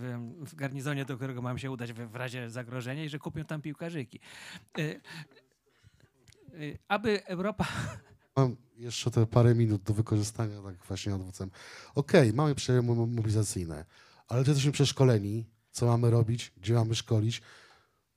[0.43, 3.45] w, w garnizonie, do którego mam się udać w, w razie zagrożenia i że kupią
[3.45, 4.21] tam piłkarzyki.
[4.79, 5.01] E,
[6.89, 7.67] Aby Europa
[8.37, 11.49] Mam jeszcze te parę minut do wykorzystania, tak właśnie odwrócę.
[11.95, 13.85] Okej, mamy przejemy mo- mobilizacyjne,
[14.29, 15.47] ale czy jesteśmy przeszkoleni?
[15.71, 16.53] Co mamy robić?
[16.57, 17.43] Gdzie mamy szkolić?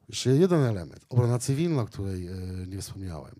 [0.10, 1.06] Jeszcze jeden element.
[1.10, 2.34] Obrona cywilna, o której e,
[2.68, 3.40] nie wspomniałem.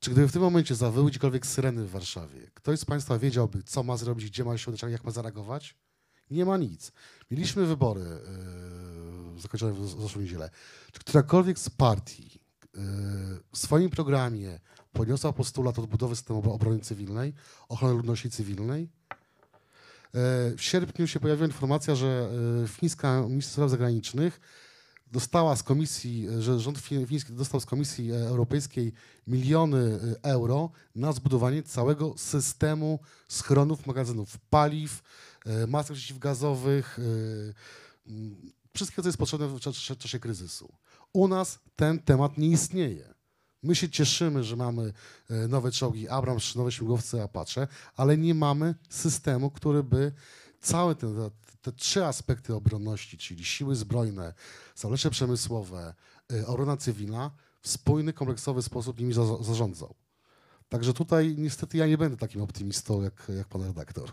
[0.00, 3.82] Czy gdyby w tym momencie zawyły gdziekolwiek syreny w Warszawie, ktoś z Państwa wiedziałby, co
[3.82, 5.76] ma zrobić, gdzie ma się udać, jak ma zareagować?
[6.30, 6.92] Nie ma nic.
[7.30, 10.50] Mieliśmy wybory e, zakończone w zeszłą niedzielę.
[10.92, 12.80] Czy którakolwiek z partii e,
[13.52, 14.60] w swoim programie
[14.98, 17.34] podniosła postulat odbudowy systemu obro- obrony cywilnej,
[17.68, 18.82] ochrony ludności cywilnej?
[18.82, 22.30] E, W sierpniu się pojawiła informacja, że
[22.64, 24.40] e, fińska minister spraw zagranicznych
[25.12, 28.92] dostała z komisji, e, że rząd fi- fiński dostał z Komisji Europejskiej
[29.26, 35.02] miliony euro na zbudowanie całego systemu schronów, magazynów paliw,
[35.68, 36.98] masek przeciwgazowych,
[38.74, 39.60] wszystkiego, co jest potrzebne w
[39.98, 40.72] czasie kryzysu.
[41.12, 43.14] U nas ten temat nie istnieje.
[43.62, 44.92] My się cieszymy, że mamy
[45.30, 50.12] e, nowe czołgi Abrams nowe śmigłowce Apache, ale nie mamy systemu, który by
[50.60, 51.30] całe te,
[51.62, 54.34] te, trzy aspekty obronności, czyli siły zbrojne,
[54.74, 55.94] zaplecze przemysłowe,
[56.32, 57.30] e, obrona cywilna,
[57.62, 59.94] w spójny, kompleksowy sposób nimi za, zarządzał.
[60.68, 64.12] Także tutaj niestety ja nie będę takim optymistą jak, jak pan redaktor.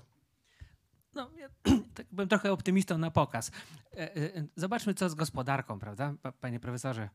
[1.13, 1.49] No, ja
[1.95, 3.51] tak byłem trochę optymistą na pokaz.
[3.97, 7.10] E, Zobaczmy, co z gospodarką, prawda, pa- panie profesorze?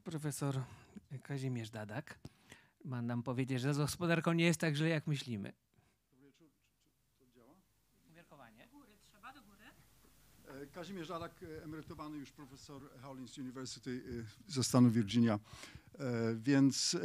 [0.00, 0.62] Profesor
[1.22, 2.18] Kazimierz Dadak
[2.84, 5.52] ma nam powiedzieć, że z gospodarką nie jest tak źle, jak myślimy.
[8.10, 8.68] Umiarkowanie.
[10.62, 14.02] E, Kazimierz Alak, e, emerytowany już profesor Hollins University
[14.48, 15.38] e, ze stanu Virginia.
[16.36, 16.96] Więc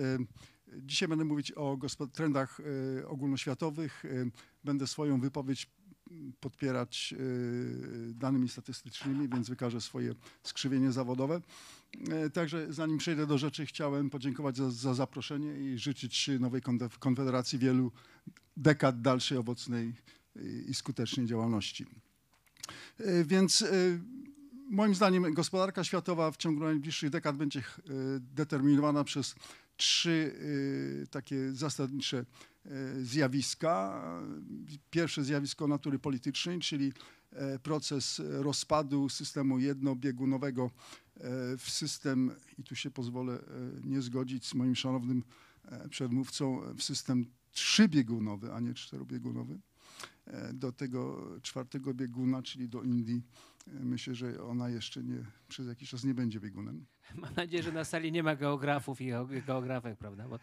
[0.78, 1.78] Dzisiaj będę mówić o
[2.14, 2.62] trendach
[3.08, 4.04] ogólnoświatowych.
[4.64, 5.72] Będę swoją wypowiedź
[6.40, 7.16] podpierać
[8.14, 11.42] danymi statystycznymi, więc wykażę swoje skrzywienie zawodowe.
[12.12, 16.62] E, Także zanim przejdę do rzeczy, chciałem podziękować za, za zaproszenie i życzyć nowej
[17.00, 17.92] Konfederacji wielu
[18.58, 19.94] dekad dalszej owocnej
[20.68, 21.86] i skutecznej działalności.
[23.00, 23.68] E, Więc e,
[24.70, 27.64] moim zdaniem gospodarka światowa w ciągu najbliższych dekad będzie
[28.20, 29.36] determinowana przez
[29.78, 30.36] trzy
[31.12, 32.26] takie zasadnicze
[33.02, 34.04] zjawiska.
[34.90, 36.94] Pierwsze zjawisko natury politycznej, czyli
[37.64, 40.72] proces rozpadu systemu jednobiegunowego
[41.58, 43.42] w system, i tu się pozwolę e,
[43.84, 45.24] nie zgodzić z moim szanownym
[45.66, 49.60] e, przedmówcą, w system trzybiegunowy, a nie czterobiegunowy.
[50.28, 53.22] E, Do tego czwartego bieguna, czyli do Indii,
[53.68, 56.86] e, myślę, że ona jeszcze nie, przez jakiś czas nie będzie biegunem.
[57.16, 60.28] Mam nadzieję, że na sali nie ma geografów i geo- geografek, prawda?
[60.30, 60.40] Bo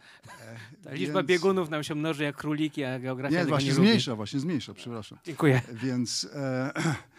[0.84, 3.74] ta liczba E, więc- biegunów nam się mnoży jak króliki, a geografia Nie, właśnie nie
[3.74, 3.86] lubi.
[3.86, 5.18] zmniejsza, właśnie zmniejsza, przepraszam.
[5.24, 5.62] Dziękuję.
[5.72, 6.94] Więc, e, e,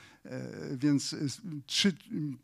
[0.77, 1.93] więc s- trzy,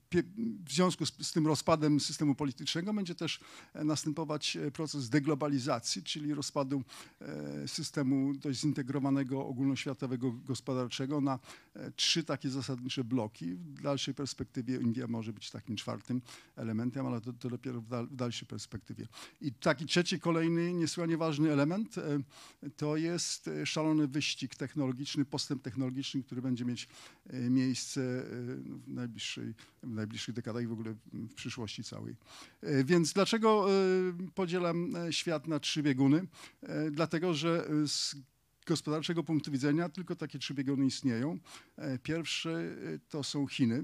[0.10, 0.24] pie,
[0.65, 3.39] w związku z, z tym rozpadem systemu politycznego będzie też
[3.74, 6.84] e, następować e, proces deglobalizacji, czyli rozpadu
[7.22, 11.39] e, systemu dość zintegrowanego ogólnoświatowego gospodarczego na
[11.74, 13.54] e, trzy takie zasadnicze bloki.
[13.56, 16.22] W dalszej perspektywie India może być takim czwartym
[16.56, 19.08] elementem, ale to, to dopiero w, dal, w dalszej perspektywie.
[19.41, 22.20] I taki trzeci, kolejny, niesłychanie ważny element e,
[22.78, 26.88] to jest e, szalony wyścig technologiczny, postęp technologiczny, który będzie mieć
[27.30, 28.24] e, miejsce e,
[28.66, 29.54] w najbliższej,
[29.84, 32.16] w najbliższych dekadach i w ogóle w przyszłości całej.
[32.62, 33.74] E, Więc dlaczego e,
[34.36, 36.28] podzielam świat na trzy bieguny?
[36.92, 38.16] Dlatego, że z
[38.66, 41.40] gospodarczego punktu widzenia tylko takie trzy biegony istnieją.
[42.04, 43.84] Pierwsze e, to są Chiny.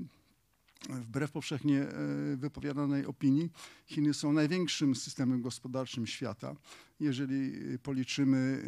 [0.89, 1.87] Wbrew powszechnie
[2.35, 3.49] wypowiadanej opinii,
[3.85, 6.55] Chiny są największym systemem gospodarczym świata.
[6.99, 8.63] Jeżeli policzymy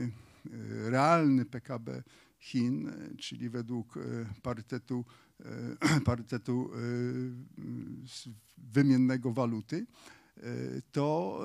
[0.85, 2.03] realny PKB
[2.39, 4.01] Chin, e, czyli według e,
[4.41, 5.05] parytetu,
[5.39, 6.69] e, parytetu
[8.57, 9.85] wymiennego waluty,
[10.91, 11.39] to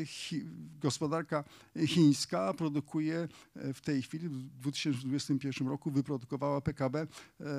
[0.00, 0.44] e, chi,
[0.80, 1.44] gospodarka
[1.86, 7.06] chińska produkuje e, w tej chwili, w 2021 roku, wyprodukowała PKB e,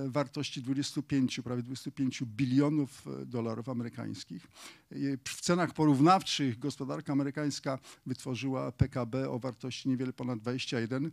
[0.10, 4.48] wartości 25, prawie 25 bilionów e, dolarów amerykańskich.
[5.28, 11.12] W cenach porównawczych gospodarka amerykańska wytworzyła PKB o wartości niewiele ponad 21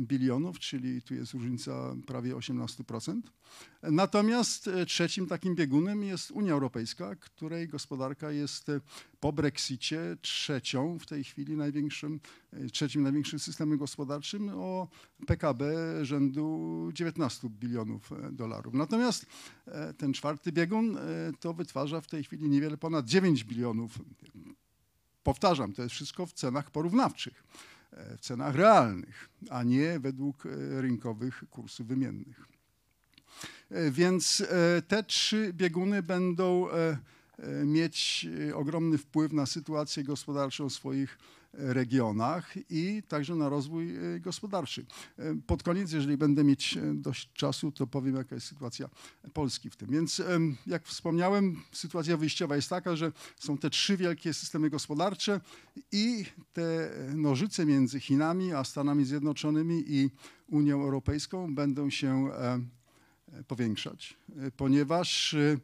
[0.00, 3.20] bilionów, czyli tu jest różnica prawie 18%.
[3.82, 8.80] Natomiast e, trzecim takim biegunem jest Unia Europejska, której gospodarka jest e,
[9.24, 12.20] po Brexicie trzecią w tej chwili największym,
[12.52, 14.88] e, trzecim największym systemem gospodarczym o
[15.26, 15.64] PKB
[16.02, 18.74] rzędu 19 bilionów e, dolarów.
[18.74, 19.26] Natomiast
[19.66, 20.98] e, ten czwarty biegun
[21.40, 23.98] to wytwarza w tej chwili niewiele ponad 9 bilionów.
[25.22, 27.44] Powtarzam, to jest wszystko w cenach porównawczych,
[28.18, 32.48] w cenach realnych, a nie według rynkowych kursów wymiennych.
[33.90, 34.42] Więc
[34.88, 36.68] te trzy bieguny będą
[37.64, 41.18] mieć e, ogromny wpływ na sytuację gospodarczą swoich
[41.54, 44.86] e, regionach i także na rozwój e, gospodarczy.
[45.18, 48.88] E, Pod koniec, jeżeli będę mieć e, dość czasu, to powiem, jaka jest sytuacja
[49.32, 49.90] Polski w tym.
[49.90, 50.22] Więc
[50.66, 55.40] jak wspomniałem, sytuacja wyjściowa jest taka, że są te trzy wielkie systemy gospodarcze
[55.92, 60.10] i te nożyce między Chinami a Stanami Zjednoczonymi i
[60.48, 62.60] Unią Europejską będą się e,
[63.48, 65.58] powiększać, e, ponieważ e, e,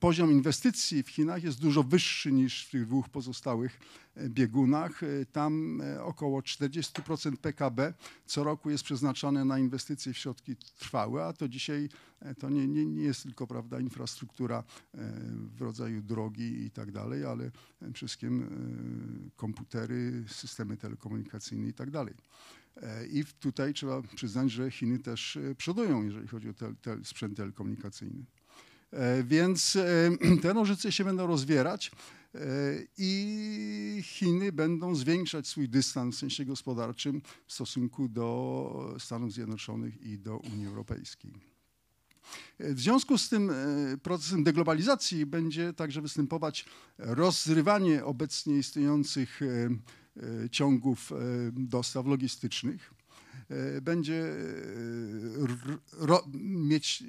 [0.00, 3.80] poziom inwestycji w Chinach jest dużo wyższy niż w tych dwóch pozostałych
[4.14, 5.02] e, biegunach.
[5.02, 7.94] E, Tam e, około 40% PKB
[8.26, 11.88] co roku jest przeznaczane na inwestycje w środki trwałe, a to dzisiaj
[12.20, 14.64] e, to nie, nie, nie jest tylko prawda, infrastruktura e,
[15.56, 21.90] w rodzaju drogi i tak dalej, ale przede wszystkim e, komputery, systemy telekomunikacyjne i tak
[21.90, 22.14] dalej.
[22.76, 27.04] E, I tutaj trzeba przyznać, że Chiny też e, przodują, jeżeli chodzi o tel, tel,
[27.04, 28.24] sprzęt telekomunikacyjny.
[28.92, 30.10] E, Więc e,
[30.42, 31.90] te nożyce się będą rozwierać
[32.34, 32.38] e,
[32.98, 40.18] i Chiny będą zwiększać swój dystans w sensie gospodarczym w stosunku do Stanów Zjednoczonych i
[40.18, 41.32] do Unii Europejskiej.
[42.60, 43.52] W związku z tym
[44.02, 46.64] procesem deglobalizacji będzie także występować
[46.98, 49.40] rozrywanie obecnie istniejących
[50.50, 51.12] ciągów
[51.52, 52.94] dostaw logistycznych.
[53.52, 54.36] E, Będzie e,
[55.98, 57.06] ro, mieć e,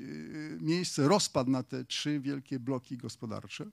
[0.64, 3.66] miejsce rozpad na te trzy wielkie bloki gospodarcze.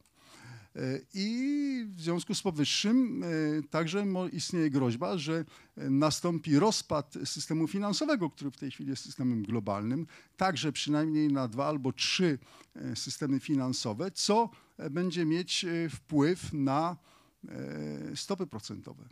[1.15, 3.25] I w związku z powyższym
[3.71, 5.45] także istnieje groźba, że
[5.77, 10.07] nastąpi rozpad systemu finansowego, który w tej chwili jest systemem globalnym,
[10.37, 12.39] także przynajmniej na dwa albo trzy
[12.95, 14.51] systemy finansowe, co
[14.91, 16.97] będzie mieć wpływ na
[18.15, 19.05] stopy procentowe.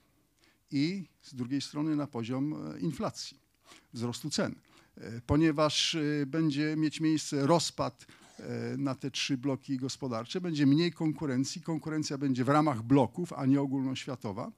[0.70, 3.47] i z drugiej strony na poziom inflacji,
[3.92, 4.54] wzrostu cen,
[5.00, 8.06] E, ponieważ e, będzie mieć miejsce rozpad
[8.38, 13.46] e, na te trzy bloki gospodarcze, będzie mniej konkurencji, konkurencja będzie w ramach bloków, a
[13.46, 14.52] nie ogólnoświatowa.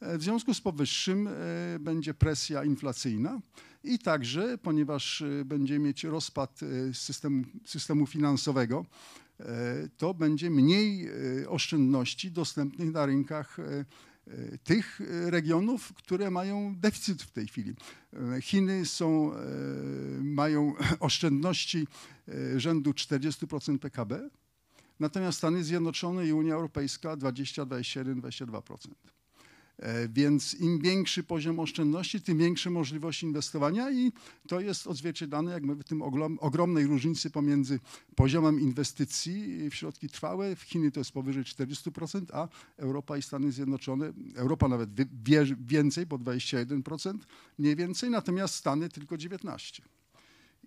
[0.00, 1.28] W związku z powyższym
[1.80, 3.40] będzie presja inflacyjna
[3.84, 6.60] i także, ponieważ będzie mieć rozpad
[6.92, 8.84] systemu, systemu finansowego,
[9.96, 11.08] to będzie mniej
[11.48, 13.56] oszczędności dostępnych na rynkach
[14.64, 17.74] tych e, regionów, które mają deficyt w tej chwili.
[18.36, 19.38] E, Chiny są, e,
[20.22, 21.86] mają oszczędności
[22.28, 24.30] e, rzędu 40% PKB,
[25.00, 28.76] natomiast Stany Zjednoczone i Unia Europejska 20, 21, 22%.
[29.82, 34.12] E, Więc im większy poziom oszczędności, tym większe możliwości inwestowania i
[34.48, 36.02] to jest odzwierciedlane jak mówię, w tym
[36.40, 37.80] ogromnej różnicy pomiędzy
[38.14, 40.56] poziomem inwestycji w środki trwałe.
[40.56, 44.90] W Chiny to jest powyżej 40%, a Europa i Stany Zjednoczone, Europa nawet
[45.66, 47.18] więcej, bo 21%
[47.58, 49.80] mniej więcej, natomiast Stany tylko 19%.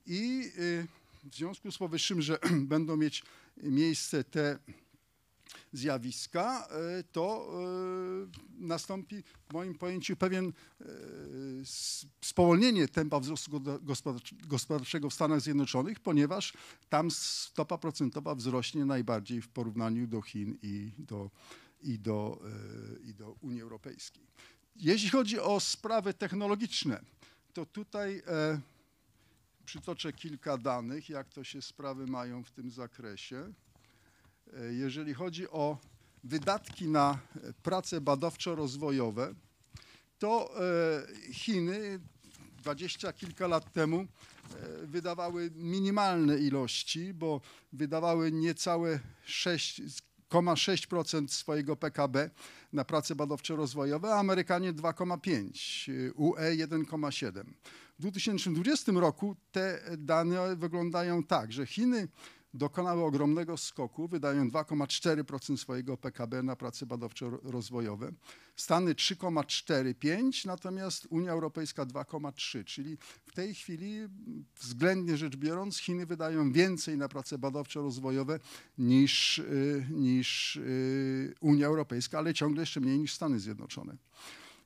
[0.05, 0.87] I y,
[1.23, 2.39] w związku z powyższym, że
[2.73, 3.23] będą mieć
[3.63, 4.59] miejsce te
[5.73, 10.85] zjawiska, e, to e, nastąpi w moim pojęciu pewien e,
[12.21, 13.61] spowolnienie tempa wzrostu
[14.47, 16.53] gospodarczego w Stanach Zjednoczonych, ponieważ
[16.89, 21.29] tam stopa procentowa wzrośnie najbardziej w porównaniu do Chin i do,
[21.81, 22.41] i do,
[23.03, 24.23] i do Unii Europejskiej.
[24.75, 27.01] Jeśli chodzi o sprawy technologiczne,
[27.53, 28.21] to tutaj
[29.65, 33.53] przytoczę kilka danych, jak to się sprawy mają w tym zakresie.
[34.55, 35.77] E, Jeżeli chodzi o
[36.23, 37.19] wydatki na
[37.63, 39.33] prace badawczo-rozwojowe,
[40.19, 41.03] to e,
[41.33, 41.99] Chiny
[42.57, 44.05] dwadzieścia kilka lat temu e,
[44.85, 47.41] wydawały minimalne ilości, bo
[47.73, 52.29] wydawały niecałe 6,6% swojego PKB
[52.73, 57.43] na prace badawczo-rozwojowe, a Amerykanie 2,5%, e, UE 1,7%.
[57.99, 62.07] W 2020 roku te dane wyglądają tak, że Chiny
[62.55, 68.11] dokonały ogromnego skoku, wydają 2,4% swojego PKB na prace badawczo-rozwojowe.
[68.55, 73.99] Stany 3,45, natomiast Unia Europejska 2,3, czyli w tej chwili
[74.59, 78.39] względnie rzecz biorąc Chiny wydają więcej na prace badawczo-rozwojowe
[78.77, 83.97] niż, y, niż y, Unia Europejska, ale ciągle jeszcze mniej niż Stany Zjednoczone.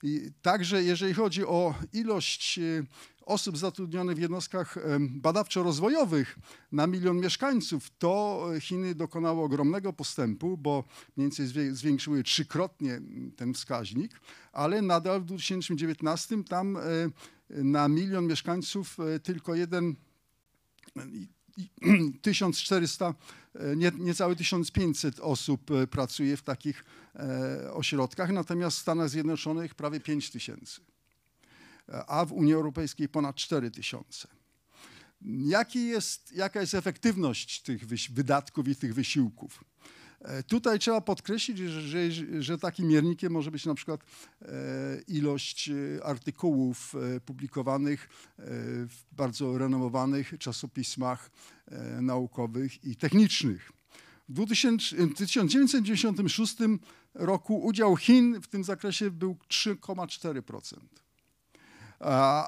[0.04, 2.84] I także jeżeli chodzi o ilość e,
[3.30, 6.26] osób zatrudnionych w jednostkach badawczo-rozwojowych
[6.72, 10.84] na milion mieszkańców, to e, Chiny dokonały ogromnego postępu, bo
[11.18, 13.02] mniej więcej zwiększyły trzykrotnie
[13.36, 14.20] ten wskaźnik,
[14.52, 16.82] ale nadal w 2019 tam e,
[17.50, 19.96] na milion mieszkańców e, tylko jeden
[21.14, 21.28] i-
[21.58, 21.70] i-
[22.22, 23.14] 1400,
[23.56, 25.62] e, nie, niecałe 1500 osób
[25.92, 26.84] pracuje w takich
[27.74, 30.89] ośrodkach, natomiast w Stanach Zjednoczonych prawie 5000, e,
[32.08, 34.28] a w Unii Europejskiej ponad 4000.
[35.22, 39.64] Jaki jest, jaka jest efektywność tych wydatków i tych wysiłków?
[40.22, 42.12] E, Tutaj trzeba podkreślić, że,
[42.42, 44.02] że, takim miernikiem może być na przykład
[44.42, 44.48] e,
[45.08, 51.32] ilość e, artykułów publikowanych w bardzo renomowanych czasopismach
[52.02, 53.72] naukowych i technicznych.
[54.30, 56.58] W 2000 w 1996
[57.14, 60.78] roku udział Chin w tym zakresie był 3,4%.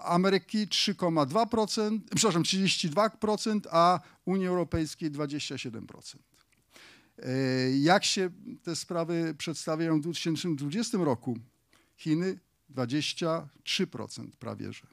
[0.03, 6.15] Ameryki 3,2%, przepraszam, 32%, a Unii Europejskiej 27%.
[7.17, 7.31] E,
[7.77, 8.29] Jak się
[8.63, 11.37] te sprawy przedstawiają w 2020 roku?
[11.97, 12.39] Chiny
[12.75, 13.45] 23%
[14.39, 14.87] prawie że.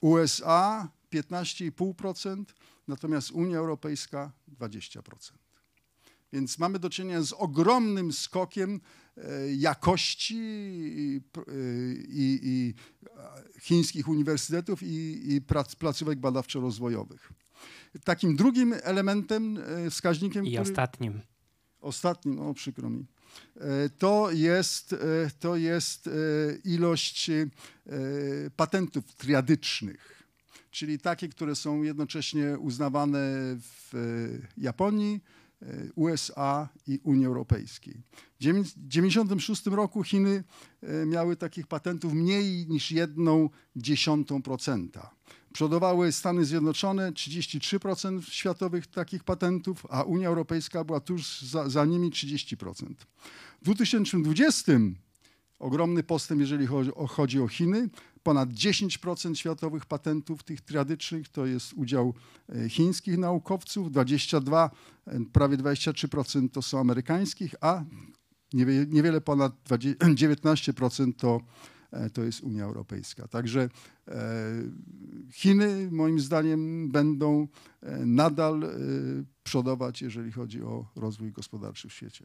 [0.00, 2.44] USA 15,5%,
[2.88, 5.32] natomiast Unia Europejska 20%.
[6.32, 8.80] Więc mamy do czynienia z ogromnym skokiem
[9.56, 11.42] jakości i, e,
[12.08, 12.74] i, i
[13.06, 17.32] e, chińskich uniwersytetów i, i prac, placówek badawczo-rozwojowych.
[18.04, 20.62] Takim drugim elementem, e, wskaźnikiem, I który...
[20.62, 21.20] ostatnim.
[21.80, 23.06] Ostatnim, o przykro mi.
[23.56, 24.96] E, To jest, e,
[25.40, 26.10] to jest e,
[26.64, 27.46] ilość e,
[28.56, 30.22] patentów triadycznych,
[30.70, 33.20] czyli takie, które są jednocześnie uznawane
[33.60, 35.41] w e, Japonii, e,
[35.94, 37.94] USA i Unii Europejskiej.
[37.94, 40.44] W 1996 roku Chiny
[40.82, 45.14] e, miały takich patentów mniej niż jedną dziesiątą procenta.
[45.52, 52.10] Przodowały Stany Zjednoczone 33% światowych takich patentów, a Unia Europejska była tuż za, za nimi
[52.10, 52.94] 30%.
[53.62, 54.72] W 2020
[55.58, 57.88] ogromny postęp, jeżeli chodzi o, chodzi o Chiny.
[58.22, 62.14] Ponad 10% światowych patentów tych tradycznych to jest udział
[62.48, 64.70] e, chińskich naukowców, 22,
[65.06, 67.84] e, prawie 23% to są amerykańskich, a
[68.54, 71.40] niewie- niewiele ponad 20 19% to
[71.90, 73.28] e, to jest Unia Europejska.
[73.28, 73.68] Także
[75.32, 77.48] Chiny moim zdaniem będą
[78.06, 78.64] nadal
[79.42, 82.24] przodować, jeżeli chodzi o rozwój gospodarczy w świecie.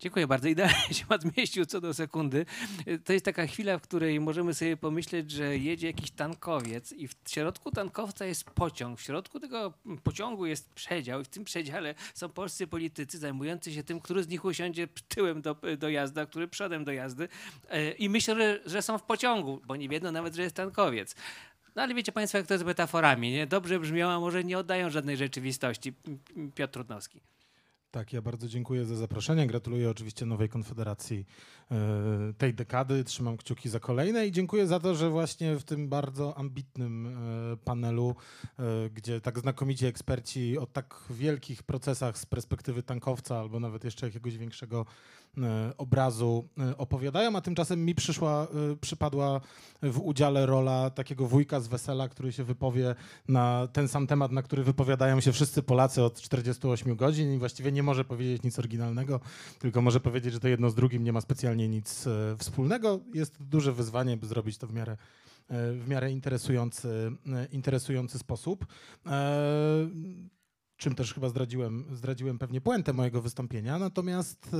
[0.00, 0.48] Dziękuję bardzo.
[0.48, 2.46] Idealnie się pan zmieścił co do sekundy.
[3.04, 7.14] To jest taka chwila, w której możemy sobie pomyśleć, że jedzie jakiś tankowiec i w
[7.28, 8.98] środku tankowca jest pociąg.
[8.98, 9.72] W środku tego
[10.02, 14.28] pociągu jest przedział i w tym przedziale są polscy politycy zajmujący się tym, który z
[14.28, 17.28] nich usiądzie tyłem do, do jazdy, a który przodem do jazdy.
[17.70, 21.14] E, I myślę, że, są w pociągu, bo nie wiedzą nawet, że jest tankowiec.
[21.76, 23.46] No ale wiecie Państwo, jak to z metaforami, nie?
[23.46, 25.92] Dobrze brzmią, a może nie oddają żadnej rzeczywistości.
[26.54, 27.20] Piotr Trudnowski.
[27.90, 29.46] Tak, ja bardzo dziękuję za zaproszenie.
[29.46, 31.26] Gratuluję oczywiście nowej konfederacji
[31.70, 31.76] e,
[32.38, 33.04] tej dekady.
[33.04, 37.56] Trzymam kciuki za kolejne i dziękuję za to, że właśnie w tym bardzo ambitnym e,
[37.56, 38.14] panelu,
[38.58, 44.06] e, gdzie tak znakomici eksperci o tak wielkich procesach z perspektywy tankowca albo nawet jeszcze
[44.06, 44.86] jakiegoś większego
[45.78, 49.40] obrazu e, opowiadają, a tymczasem mi przyszła, e, przypadła
[49.82, 52.94] w udziale rola takiego wujka z wesela, który się wypowie
[53.28, 57.72] na ten sam temat, na który wypowiadają się wszyscy Polacy od 48 godzin i właściwie
[57.72, 59.20] nie może powiedzieć nic oryginalnego,
[59.58, 63.00] tylko może powiedzieć, że to jedno z drugim nie ma specjalnie nic e, wspólnego.
[63.14, 64.92] Jest duże wyzwanie, by zrobić to w miarę
[65.48, 68.66] e, w miarę interesujący, e, interesujący sposób.
[70.78, 73.78] Czym też chyba zdradziłem, zdradziłem pewnie puentę mojego wystąpienia.
[73.78, 74.50] Natomiast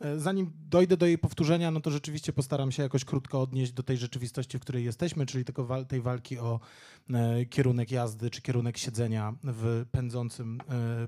[0.00, 3.72] e, e, zanim dojdę do jej powtórzenia, no to rzeczywiście postaram się jakoś krótko odnieść
[3.72, 6.60] do tej rzeczywistości, w której jesteśmy, czyli tylko wal, tej walki o
[7.10, 10.58] e, kierunek jazdy czy kierunek siedzenia w pędzącym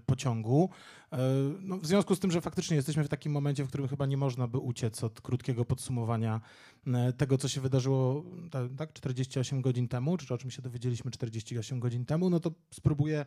[0.07, 0.71] pociągu.
[1.17, 1.19] E,
[1.61, 4.17] No, w związku z tym, że faktycznie jesteśmy w takim momencie, w którym chyba nie
[4.17, 6.41] można by uciec od krótkiego podsumowania
[6.87, 11.11] e, tego, co się wydarzyło ta- tak, 48 godzin temu, czy o czym się dowiedzieliśmy
[11.11, 13.27] 48 godzin temu, no to spróbuję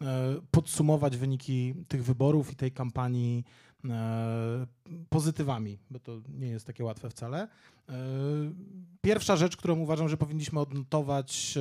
[0.00, 3.44] e, podsumować wyniki tych wyborów i tej kampanii
[5.08, 7.48] pozytywami, bo to nie jest takie łatwe wcale.
[7.88, 7.94] E,
[9.02, 11.58] Pierwsza rzecz, którą uważam, że powinniśmy odnotować,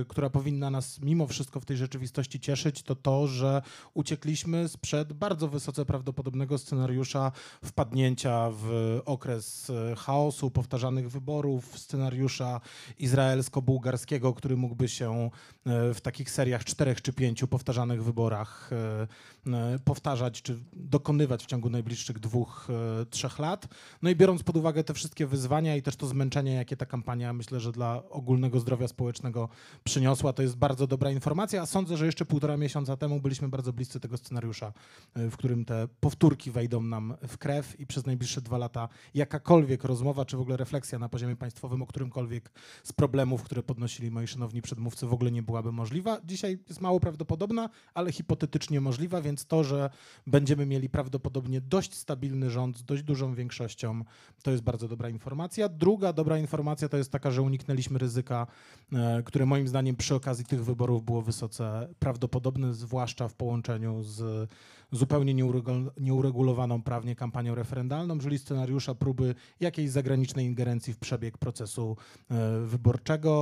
[0.00, 3.62] e, która powinna nas mimo wszystko w tej rzeczywistości cieszyć, to to, że
[3.94, 7.32] uciekliśmy sprzed bardzo wysoce prawdopodobnego scenariusza
[7.64, 12.60] wpadnięcia w okres e, chaosu, powtarzanych wyborów, scenariusza
[12.98, 15.30] izraelsko-bułgarskiego, który mógłby się
[15.66, 21.46] e, w takich seriach czterech czy pięciu powtarzanych wyborach e, e, powtarzać czy dokonywać w
[21.46, 22.68] ciągu najbliższych dwóch,
[23.02, 23.68] e, trzech lat.
[24.02, 27.32] No i biorąc pod uwagę te wszystkie wyzwania i też to zmęczenie, jakie ta kampania
[27.32, 29.48] myślę, że dla ogólnego zdrowia społecznego
[29.84, 31.62] przyniosła, to jest bardzo dobra informacja.
[31.62, 34.72] A sądzę, że jeszcze półtora miesiąca temu byliśmy bardzo bliscy tego scenariusza,
[35.14, 39.84] e, w którym te powtórki wejdą nam w krew i przez najbliższe dwa lata jakakolwiek
[39.84, 42.50] rozmowa, czy w ogóle refleksja na poziomie państwowym o którymkolwiek
[42.84, 46.20] z problemów, które podnosili moi szanowni przedmówcy, w ogóle nie byłaby możliwa.
[46.24, 49.90] Dzisiaj jest mało prawdopodobna, ale hipotetycznie możliwa, więc to, że
[50.26, 54.04] będziemy mieli prawdopodobnie dość stabilny rząd z dość dużą większością,
[54.42, 55.68] to jest bardzo dobra informacja.
[55.68, 58.46] Druga dobra informacja to jest taka, że uniknęliśmy ryzyka,
[58.92, 64.50] e, które moim zdaniem przy okazji tych wyborów było wysoce prawdopodobne, zwłaszcza w połączeniu z
[64.92, 71.96] zupełnie nieuregu- nieuregulowaną prawnie kampanią referendalną, czyli scenariusza próby jakiejś zagranicznej ingerencji w przebieg procesu
[72.30, 73.32] e, wyborczego.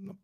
[0.00, 0.14] No,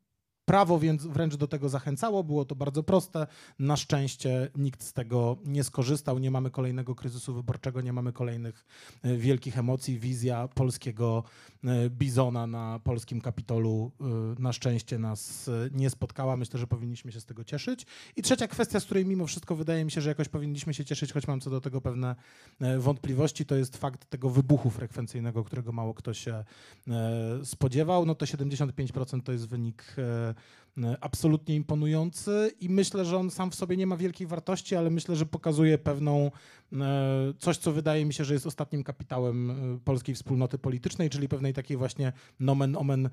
[0.44, 3.26] Prawo więc wręcz do tego zachęcało, było to bardzo proste.
[3.58, 6.18] Na szczęście nikt z tego nie skorzystał.
[6.18, 8.66] Nie mamy kolejnego kryzysu wyborczego, nie mamy kolejnych
[9.02, 9.98] e, wielkich emocji.
[9.98, 11.24] Wizja polskiego
[11.64, 14.04] e, bizona na polskim kapitolu e,
[14.42, 16.36] na szczęście nas nie spotkała.
[16.36, 17.86] Myślę, że powinniśmy się z tego cieszyć.
[18.16, 21.12] I trzecia kwestia, z której mimo wszystko wydaje mi się, że jakoś powinniśmy się cieszyć,
[21.12, 22.16] choć mam co do tego pewne
[22.78, 26.44] wątpliwości, to jest fakt tego wybuchu frekwencyjnego, którego mało kto się
[27.44, 28.06] spodziewał.
[28.06, 29.96] No to 75% to jest wynik
[31.00, 35.16] absolutnie imponujący i myślę, że on sam w sobie nie ma wielkiej wartości, ale myślę,
[35.16, 36.30] że pokazuje pewną
[36.72, 41.28] e, coś, co wydaje mi się, że jest ostatnim kapitałem e, polskiej wspólnoty politycznej, czyli
[41.28, 43.10] pewnej takiej właśnie nomen omen e,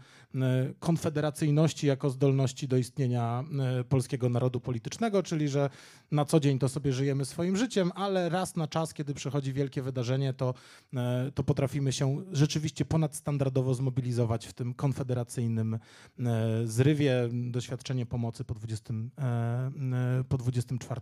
[0.80, 3.44] konfederacyjności jako zdolności do istnienia
[3.80, 5.70] e, polskiego narodu politycznego, czyli że
[6.12, 9.82] na co dzień to sobie żyjemy swoim życiem, ale raz na czas, kiedy przychodzi wielkie
[9.82, 10.54] wydarzenie, to,
[10.94, 17.30] e, to potrafimy się rzeczywiście ponadstandardowo zmobilizować w tym konfederacyjnym e, zrywie.
[17.52, 21.02] Doświadczenie pomocy po, 20, e, po 24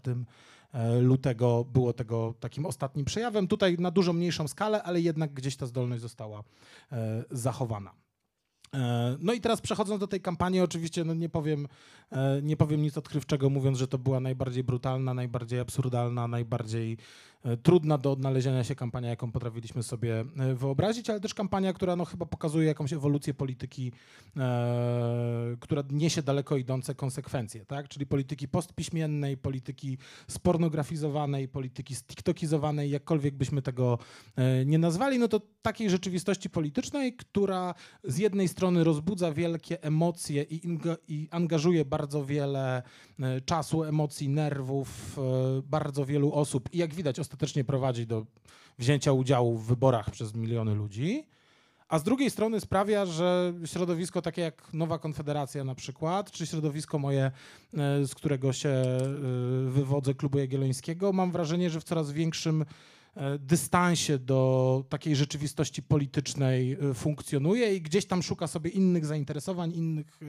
[0.74, 3.48] e, lutego było tego takim ostatnim przejawem.
[3.48, 6.44] Tutaj na dużo mniejszą skalę, ale jednak gdzieś ta zdolność została
[6.92, 7.94] e, zachowana.
[9.20, 11.68] No i teraz przechodząc do tej kampanii, oczywiście no nie, powiem,
[12.42, 16.98] nie powiem nic odkrywczego, mówiąc, że to była najbardziej brutalna, najbardziej absurdalna, najbardziej
[17.64, 22.06] trudna do odnalezienia się kampania, jaką potrafiliśmy sobie e, wyobrazić, ale też kampania, która no,
[22.06, 23.92] chyba pokazuje jakąś ewolucję polityki,
[24.38, 27.88] e, która niesie daleko idące konsekwencje, tak?
[27.88, 33.98] czyli polityki postpiśmiennej, polityki spornografizowanej, polityki stiktokizowanej, jakkolwiek byśmy tego
[34.36, 37.74] e, nie nazwali, no to takiej rzeczywistości politycznej, która
[38.04, 42.84] z jednej strony rozbudza wielkie emocje i, inga, i angażuje bardzo wiele
[43.20, 48.26] e, czasu, emocji, nerwów e, bardzo wielu osób i jak widać ostatecznie prowadzi do
[48.80, 51.24] wzięcia udziału w wyborach przez miliony ludzi.
[51.90, 57.00] A z drugiej strony sprawia, że środowisko takie jak Nowa Konfederacja na przykład, czy środowisko
[57.00, 57.32] moje, e,
[58.06, 59.00] z którego się e,
[59.70, 62.66] wywodzę, Klubu Jagiellońskiego, mam wrażenie, że w coraz większym
[63.40, 70.20] dystansie do takiej rzeczywistości politycznej e, funkcjonuje i gdzieś tam szuka sobie innych zainteresowań, innych,
[70.22, 70.26] e,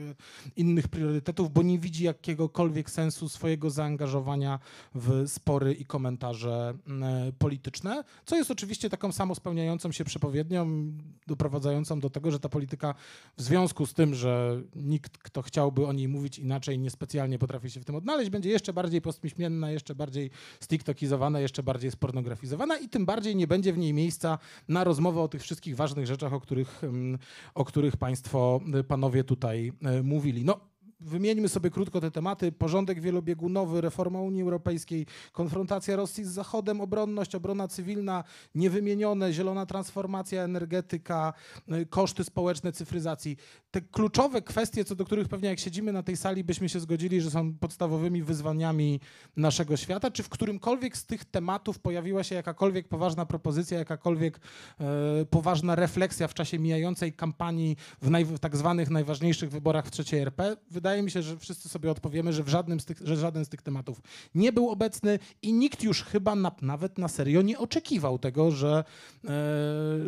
[0.55, 4.59] innych priorytetów, bo nie widzi jakiegokolwiek sensu swojego zaangażowania
[4.95, 10.91] w spory i komentarze e, polityczne, co jest oczywiście taką samospełniającą się przepowiednią,
[11.27, 12.95] doprowadzającą do tego, że ta polityka
[13.37, 17.79] w związku z tym, że nikt, kto chciałby o niej mówić inaczej, niespecjalnie potrafi się
[17.79, 20.29] w tym odnaleźć, będzie jeszcze bardziej postmiśmienna, jeszcze bardziej
[20.59, 25.27] stiktokizowana, jeszcze bardziej spornografizowana i tym bardziej nie będzie w niej miejsca na rozmowę o
[25.27, 27.19] tych wszystkich ważnych rzeczach, o których, mm,
[27.55, 30.45] o których Państwo, y, panowie tutaj y, mówili.
[30.45, 30.70] No,
[31.01, 32.51] Wymieńmy sobie krótko te tematy.
[32.51, 38.23] Porządek wielobiegunowy, reforma Unii Europejskiej, konfrontacja Rosji z Zachodem, obronność, obrona cywilna,
[38.55, 41.33] niewymienione, zielona transformacja, energetyka,
[41.71, 43.37] y, koszty społeczne cyfryzacji.
[43.71, 47.21] Te kluczowe kwestie, co do których pewnie jak siedzimy na tej sali, byśmy się zgodzili,
[47.21, 48.99] że są podstawowymi wyzwaniami
[49.37, 50.11] naszego świata.
[50.11, 54.39] Czy w którymkolwiek z tych tematów pojawiła się jakakolwiek poważna propozycja, jakakolwiek
[54.79, 59.91] e, poważna refleksja w czasie mijającej kampanii w, naj, w tak zwanych najważniejszych wyborach w
[59.91, 60.57] trzeciej RP?
[60.71, 63.49] Wydaje mi się, że wszyscy sobie odpowiemy, że, w żadnym z tych, że żaden z
[63.49, 64.01] tych tematów
[64.35, 68.83] nie był obecny i nikt już chyba na, nawet na serio nie oczekiwał tego, że,
[69.23, 69.29] e,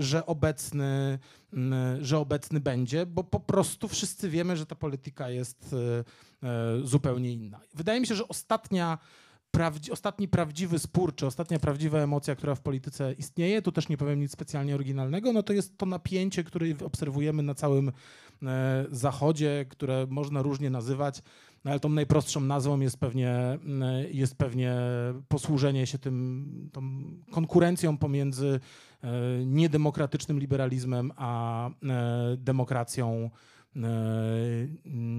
[0.01, 1.19] że, obecny,
[2.01, 5.75] że obecny będzie, bo po prostu wszyscy wiemy, że ta polityka jest
[6.43, 7.59] e, e, zupełnie inna.
[7.73, 8.97] Wydaje mi się, że ostatnia
[9.53, 13.97] prawdzi- ostatni prawdziwy spór, czy ostatnia prawdziwa emocja, która w polityce istnieje, tu też nie
[13.97, 17.91] powiem nic specjalnie oryginalnego, no to jest to napięcie, które obserwujemy na całym
[18.43, 21.21] e, Zachodzie, które można różnie nazywać,
[21.65, 23.59] no ale tą najprostszą nazwą jest pewnie,
[24.11, 24.75] jest pewnie
[25.27, 26.81] posłużenie się tym, tą
[27.31, 28.59] konkurencją pomiędzy
[29.03, 29.09] e,
[29.45, 31.71] niedemokratycznym liberalizmem a e,
[32.37, 33.29] demokracją
[33.75, 33.79] e,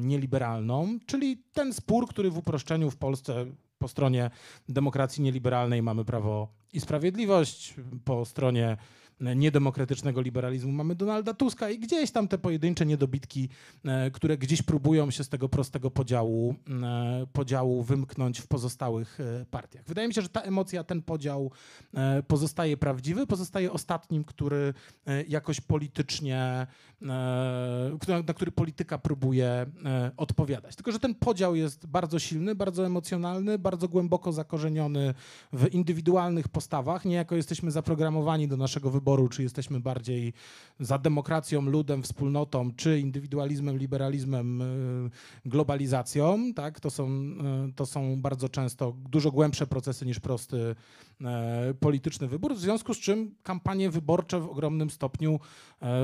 [0.02, 3.46] nieliberalną, czyli ten spór, który w uproszczeniu w Polsce
[3.84, 4.30] po stronie
[4.68, 7.74] demokracji nieliberalnej mamy Prawo i Sprawiedliwość,
[8.04, 8.76] po stronie
[9.20, 13.48] niedemokratycznego liberalizmu mamy Donalda Tuska i gdzieś tam te pojedyncze niedobitki,
[13.84, 19.44] e, które gdzieś próbują się z tego prostego podziału, e, podziału wymknąć w pozostałych e,
[19.50, 19.84] partiach.
[19.86, 21.50] Wydaje mi się, że ta emocja, ten podział
[22.28, 24.74] pozostaje prawdziwy, pozostaje ostatnim, który
[25.28, 26.66] jakoś politycznie,
[27.00, 29.66] na który polityka próbuje
[30.16, 30.76] odpowiadać.
[30.76, 35.14] Tylko, że ten podział jest bardzo silny, bardzo emocjonalny, bardzo głęboko zakorzeniony
[35.52, 37.04] w indywidualnych postawach.
[37.04, 40.32] Niejako jesteśmy zaprogramowani do naszego wyboru, czy jesteśmy bardziej
[40.80, 44.64] za demokracją, ludem, wspólnotą, czy indywidualizmem, liberalizmem, e,
[45.44, 46.54] globalizacją.
[46.54, 46.80] Tak?
[46.80, 50.74] To, są, e, to są bardzo często dużo głębsze procesy niż prosty
[51.24, 55.40] e, polityczny wybór, w związku z czym kampanie wyborcze w ogromnym stopniu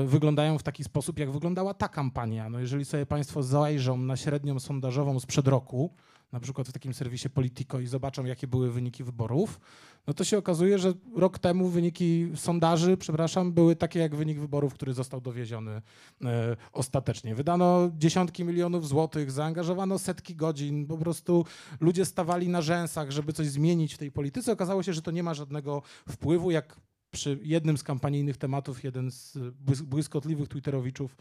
[0.05, 2.49] wyglądają w taki sposób, jak wyglądała ta kampania.
[2.49, 5.93] No jeżeli sobie Państwo zajrzą na średnią sondażową sprzed roku,
[6.31, 9.59] na przykład w takim serwisie Politico i zobaczą, jakie były wyniki wyborów,
[10.07, 14.73] no to się okazuje, że rok temu wyniki sondaży, przepraszam, były takie jak wynik wyborów,
[14.73, 15.81] który został dowieziony
[16.21, 17.35] e, ostatecznie.
[17.35, 21.45] Wydano dziesiątki milionów złotych, zaangażowano setki godzin, po prostu
[21.79, 24.51] ludzie stawali na rzęsach, żeby coś zmienić w tej polityce.
[24.51, 26.79] Okazało się, że to nie ma żadnego wpływu, jak
[27.11, 31.15] przy jednym z kampanijnych tematów jeden z błys- błyskotliwych twitterowiczów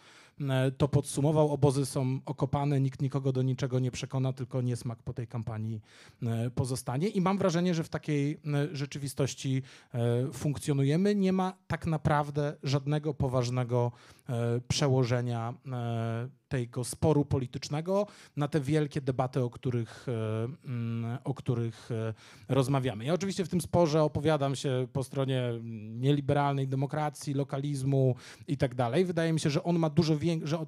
[0.78, 1.52] to podsumował.
[1.52, 5.80] Obozy są okopane, nikt nikogo do niczego nie przekona, tylko niesmak po tej kampanii
[6.22, 7.08] e, pozostanie.
[7.08, 8.38] I mam wrażenie, że w takiej e,
[8.72, 9.62] rzeczywistości
[9.94, 11.14] e, funkcjonujemy.
[11.14, 13.92] Nie ma tak naprawdę żadnego poważnego
[14.28, 21.34] e, przełożenia e, tego sporu politycznego na te wielkie debaty, o których, e, mm, o
[21.34, 22.14] których e,
[22.48, 23.04] rozmawiamy.
[23.04, 25.52] Ja oczywiście w tym sporze opowiadam się po stronie
[25.90, 28.14] nieliberalnej demokracji, lokalizmu
[28.48, 29.04] i tak dalej.
[29.04, 30.66] Wydaje mi się, że on ma dużo większe, że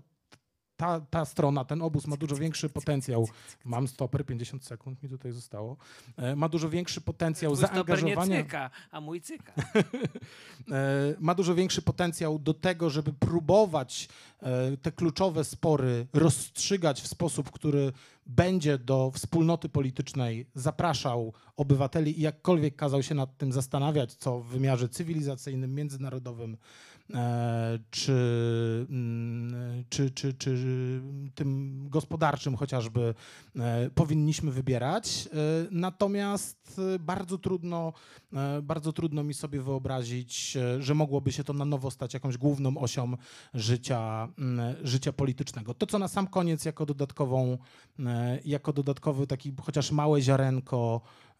[0.83, 3.29] ta, ta strona, ten obóz ma dużo większy potencjał.
[3.65, 5.77] Mam stoper, 50 sekund mi tutaj zostało.
[6.17, 8.43] E, Ma dużo większy potencjał Twój stoper nie zaangażowania.
[8.43, 9.53] cyka, a mój cyka.
[10.73, 14.09] e, ma dużo większy potencjał do tego, żeby próbować
[14.43, 17.93] e, te kluczowe spory rozstrzygać w sposób, który
[18.27, 24.47] będzie do wspólnoty politycznej zapraszał obywateli i jakkolwiek kazał się nad tym zastanawiać, co w
[24.47, 26.57] wymiarze cywilizacyjnym, międzynarodowym
[27.91, 28.13] czy,
[28.91, 30.57] mm, czy, czy, czy
[31.35, 33.15] tym gospodarczym chociażby
[33.57, 35.29] e, powinniśmy wybierać.
[35.33, 35.37] E,
[35.71, 37.93] Natomiast e, bardzo trudno,
[38.33, 42.37] e, bardzo trudno mi sobie wyobrazić, e, że mogłoby się to na nowo stać jakąś
[42.37, 43.17] główną osią
[43.55, 45.75] życia, mm, życia politycznego.
[45.75, 47.59] To, co na sam koniec jako dodatkową,
[47.99, 51.32] e, jako dodatkowy taki chociaż małe ziarenko e,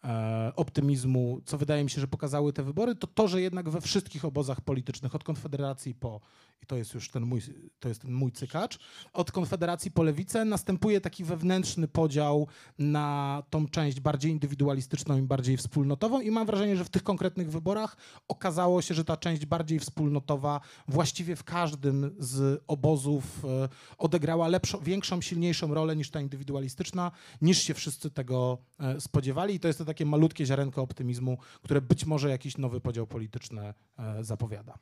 [0.55, 4.25] optymizmu, co wydaje mi się, że pokazały te wybory, to to, że jednak we wszystkich
[4.25, 6.21] obozach politycznych, od Konfederacji po,
[6.63, 7.41] i to jest już ten mój,
[7.79, 8.79] to jest mój cykacz,
[9.13, 12.47] od Konfederacji po lewicę następuje taki wewnętrzny podział
[12.79, 16.21] na tą część bardziej indywidualistyczną i bardziej wspólnotową.
[16.21, 17.97] I mam wrażenie, że w tych konkretnych wyborach
[18.27, 24.79] okazało się, że ta część bardziej wspólnotowa właściwie w każdym z obozów e, odegrała lepszą,
[24.79, 27.11] większą, silniejszą rolę niż ta indywidualistyczna,
[27.41, 29.55] niż się wszyscy tego e, spodziewali.
[29.55, 33.73] I to jest to takie malutkie ziarenko optymizmu, które być może jakiś nowy podział polityczny
[33.99, 34.77] e, zapowiada.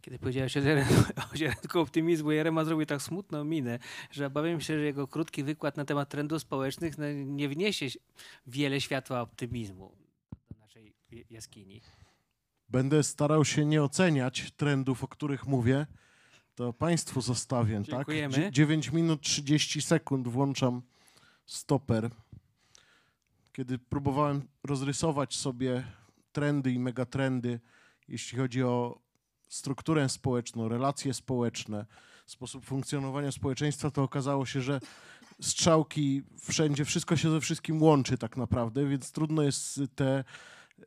[0.00, 3.78] Kiedy powiedziałeś o ziaren- o ziarenku optymizmu, Jerema zrobił tak smutną minę,
[4.10, 7.86] że obawiam się, że jego krótki wykład na temat trendów społecznych no, nie wniesie
[8.46, 9.92] wiele światła optymizmu
[10.50, 10.94] do naszej
[11.30, 11.80] jaskini.
[12.68, 15.86] Będę starał się nie oceniać trendów, o których mówię.
[16.54, 18.34] To Państwu zostawię, Dziękujemy.
[18.34, 18.44] tak?
[18.44, 20.82] Dzie- 9 minut 30 sekund włączam
[21.46, 22.10] stoper.
[23.52, 25.84] Kiedy próbowałem rozrysować sobie
[26.32, 27.60] trendy i megatrendy,
[28.08, 29.00] jeśli chodzi o
[29.50, 31.86] strukturę społeczną, relacje społeczne,
[32.26, 34.80] sposób funkcjonowania społeczeństwa, to okazało się, że
[35.40, 40.24] strzałki wszędzie, wszystko się ze wszystkim łączy tak naprawdę, więc trudno jest te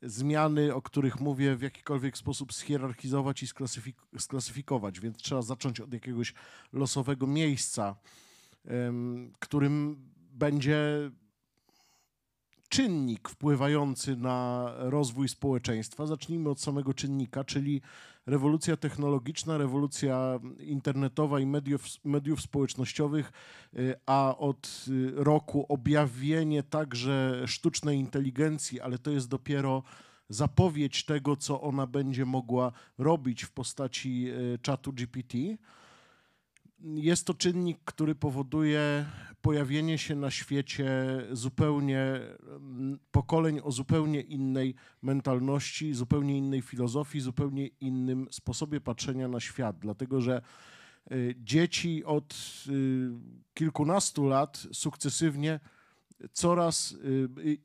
[0.01, 5.93] zmiany, o których mówię, w jakikolwiek sposób schierarchizować i sklasyfik- sklasyfikować, więc trzeba zacząć od
[5.93, 6.33] jakiegoś
[6.73, 7.95] losowego miejsca,
[9.39, 9.95] którym
[10.31, 11.11] będzie
[12.69, 16.05] czynnik wpływający na rozwój społeczeństwa.
[16.05, 17.81] Zacznijmy od samego czynnika, czyli
[18.25, 23.31] rewolucja technologiczna, rewolucja internetowa i mediów, mediów społecznościowych,
[23.77, 29.83] y, a od y, roku objawienie także sztucznej inteligencji, ale to jest dopiero
[30.29, 35.37] zapowiedź tego, co ona będzie mogła robić w postaci y, czatu GPT.
[36.79, 39.05] Jest to czynnik, który powoduje
[39.43, 40.87] pojawienie się na świecie
[41.31, 49.39] zupełnie mm, pokoleń o zupełnie innej mentalności, zupełnie innej filozofii, zupełnie innym sposobie patrzenia na
[49.39, 49.79] świat.
[49.79, 50.41] Dlatego, że
[51.11, 52.33] y, dzieci od
[52.69, 53.09] y,
[53.53, 55.59] kilkunastu lat sukcesywnie
[56.31, 57.61] coraz y,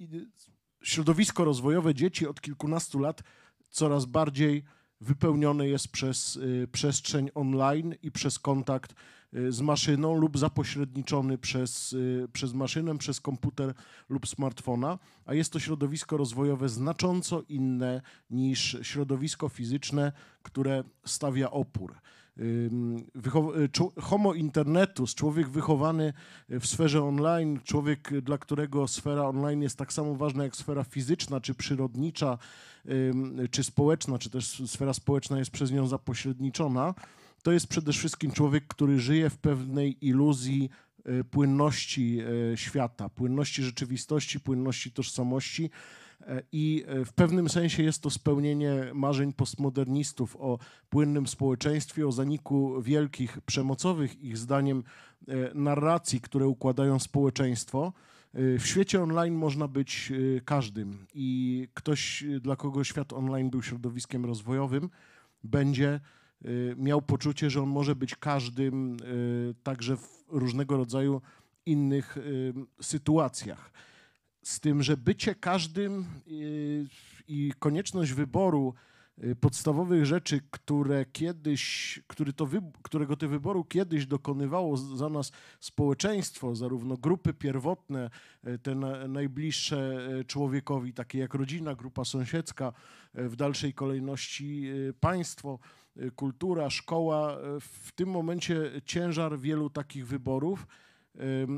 [0.82, 3.22] środowisko rozwojowe dzieci od kilkunastu lat
[3.70, 4.64] coraz bardziej
[5.00, 6.38] wypełnione jest przez
[6.72, 8.94] przestrzeń online i przez kontakt
[9.32, 13.74] z maszyną lub zapośredniczony przez, y, przez maszynę, przez komputer
[14.08, 20.12] lub smartfona, a jest to środowisko rozwojowe znacząco inne niż środowisko fizyczne,
[20.42, 21.94] które stawia opór.
[22.38, 22.70] Y,
[24.00, 26.12] Homo internetus, człowiek wychowany
[26.48, 31.40] w sferze online, człowiek, dla którego sfera online jest tak samo ważna jak sfera fizyczna
[31.40, 32.38] czy przyrodnicza,
[33.50, 36.94] czy społeczna, czy też sfera społeczna jest przez nią zapośredniczona,
[37.48, 40.70] to jest przede wszystkim człowiek, który żyje w pewnej iluzji
[41.08, 42.20] y, płynności
[42.52, 45.70] y, świata, płynności rzeczywistości, płynności tożsamości.
[46.20, 52.12] E, I e, w pewnym sensie jest to spełnienie marzeń postmodernistów o płynnym społeczeństwie, o
[52.12, 54.84] zaniku wielkich przemocowych, ich zdaniem,
[55.28, 57.92] e, narracji, które układają społeczeństwo.
[58.34, 63.50] E, W świecie online można być e, każdym i ktoś, e, dla kogo świat online
[63.50, 64.90] był środowiskiem rozwojowym,
[65.44, 66.00] będzie e,
[66.76, 69.04] miał poczucie, że on może być każdym e,
[69.62, 71.20] także w różnego rodzaju
[71.66, 72.22] innych e,
[72.82, 73.72] sytuacjach.
[74.42, 76.86] Z tym, że bycie każdym y,
[77.28, 78.74] i konieczność wyboru
[79.24, 82.48] y, podstawowych rzeczy, które kiedyś, który to
[82.82, 88.10] którego to wyboru kiedyś dokonywało za nas społeczeństwo, zarówno grupy pierwotne,
[88.46, 92.72] y, te na, najbliższe y, człowiekowi, takie jak rodzina, grupa sąsiedzka,
[93.18, 97.38] y, w dalszej kolejności y, państwo, y, kultura, szkoła.
[97.56, 100.66] y, W tym momencie ciężar wielu takich wyborów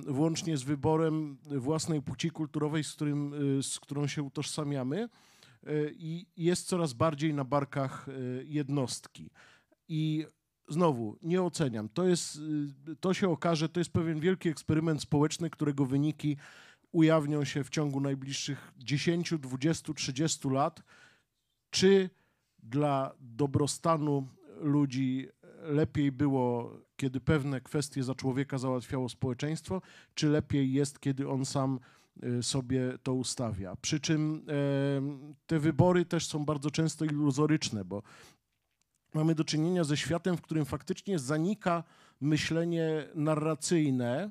[0.07, 5.09] włącznie z wyborem własnej płci kulturowej, z, którym, y, z którą się utożsamiamy,
[5.69, 8.07] y, i jest coraz bardziej na barkach
[8.45, 9.31] jednostki.
[9.89, 10.27] I
[10.69, 11.89] znowu nie oceniam.
[11.89, 12.39] To, jest,
[13.01, 16.37] to się okaże, to jest pewien wielki eksperyment społeczny, którego wyniki
[16.93, 20.83] ujawnią się w ciągu najbliższych 10, 20, 30 lat.
[21.71, 22.11] Czy
[22.63, 24.29] dla dobrostanu
[24.61, 25.29] ludzi
[25.63, 29.83] lepiej było, kiedy pewne kwestie za człowieka załatwiało społeczeństwo,
[30.15, 31.81] czy lepiej jest, kiedy on sam
[32.25, 33.77] y, sobie to ustawia.
[33.77, 34.47] Przy czym
[35.47, 38.03] te wybory też są bardzo często iluzoryczne, bo
[39.15, 41.85] mamy do czynienia ze światem, w którym faktycznie zanika
[42.21, 44.31] myślenie narracyjne.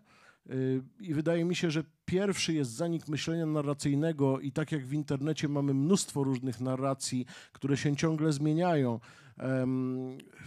[0.49, 4.93] y, I wydaje mi się, że pierwszy jest zanik myślenia narracyjnego, i tak jak w
[4.93, 8.99] internecie mamy mnóstwo różnych narracji, które się ciągle zmieniają.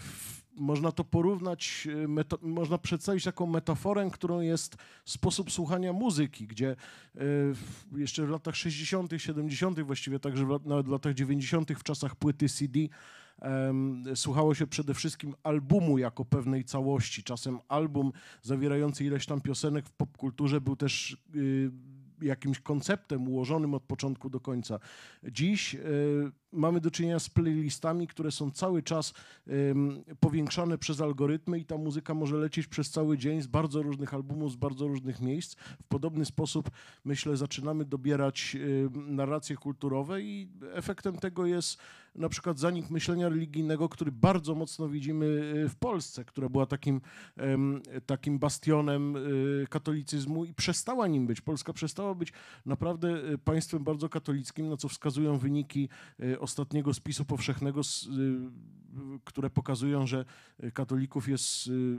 [0.01, 6.47] w- Można to porównać, y, meto, można przedstawić taką metaforę, którą jest sposób słuchania muzyki,
[6.47, 6.77] gdzie
[7.17, 7.21] y,
[7.97, 12.49] jeszcze w latach 60., 70., właściwie także w, nawet w latach 90., w czasach płyty
[12.49, 12.79] CD,
[14.15, 17.23] słuchało się przede wszystkim albumu jako pewnej całości.
[17.23, 18.13] Czasem album
[18.43, 21.71] zawierający ileś tam piosenek w popkulturze był też y,
[22.23, 24.79] jakimś konceptem ułożonym od początku do końca.
[25.25, 29.13] Dziś y, mamy do czynienia z playlistami, które są cały czas
[30.21, 34.53] powiększane przez algorytmy i ta muzyka może lecieć przez cały dzień z bardzo różnych albumów,
[34.53, 35.55] z bardzo różnych miejsc.
[35.55, 36.71] W podobny sposób,
[37.05, 38.57] myślę, zaczynamy dobierać
[38.91, 41.79] narracje kulturowe i efektem tego jest
[42.15, 47.01] na przykład zanik myślenia religijnego, który bardzo mocno widzimy y, w Polsce, która była takim,
[48.07, 51.41] takim bastionem y, katolicyzmu i przestała nim być.
[51.41, 52.33] Polska przestała być
[52.67, 55.89] naprawdę y, państwem bardzo katolickim, na co wskazują wyniki
[56.43, 57.85] ostatniego spisu powszechnego, y,
[59.25, 60.25] które pokazują, że
[60.73, 61.99] katolików jest y,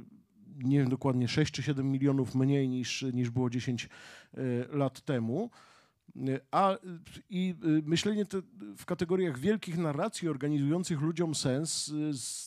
[0.57, 3.89] nie wiem dokładnie 6 czy 7 milionów mniej niż, niż było 10
[4.37, 4.39] y,
[4.71, 5.49] lat temu.
[6.15, 6.77] Y, A y,
[7.29, 8.25] i myślenie
[8.77, 11.93] w kategoriach wielkich narracji organizujących ludziom sens,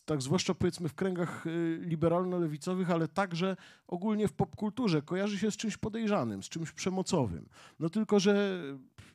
[0.04, 1.44] tak zwłaszcza powiedzmy w kręgach
[1.80, 7.48] liberalno-lewicowych, ale także ogólnie w popkulturze, kojarzy się z czymś podejrzanym, z czymś przemocowym.
[7.80, 8.62] No tylko, że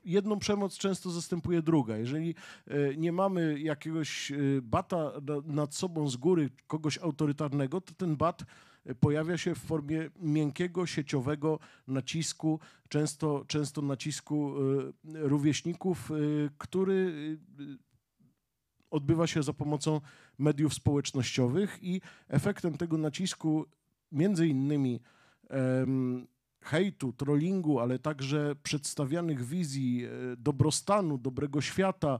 [0.05, 1.97] jedną przemoc często zastępuje druga.
[1.97, 2.35] Jeżeli
[2.67, 8.15] e, nie mamy jakiegoś e, bata na- nad sobą z góry, kogoś autorytarnego, to ten
[8.15, 8.43] bat
[8.85, 14.53] e, pojawia się w formie miękkiego, sieciowego nacisku, często, często nacisku
[15.13, 16.11] rówieśników,
[16.57, 17.37] który
[18.91, 20.01] odbywa się za pomocą
[20.37, 23.65] mediów społecznościowych i efektem tego nacisku
[24.11, 24.99] między innymi
[26.61, 32.19] hejtu, trollingu, ale także przedstawianych wizji e, dobrostanu, dobrego świata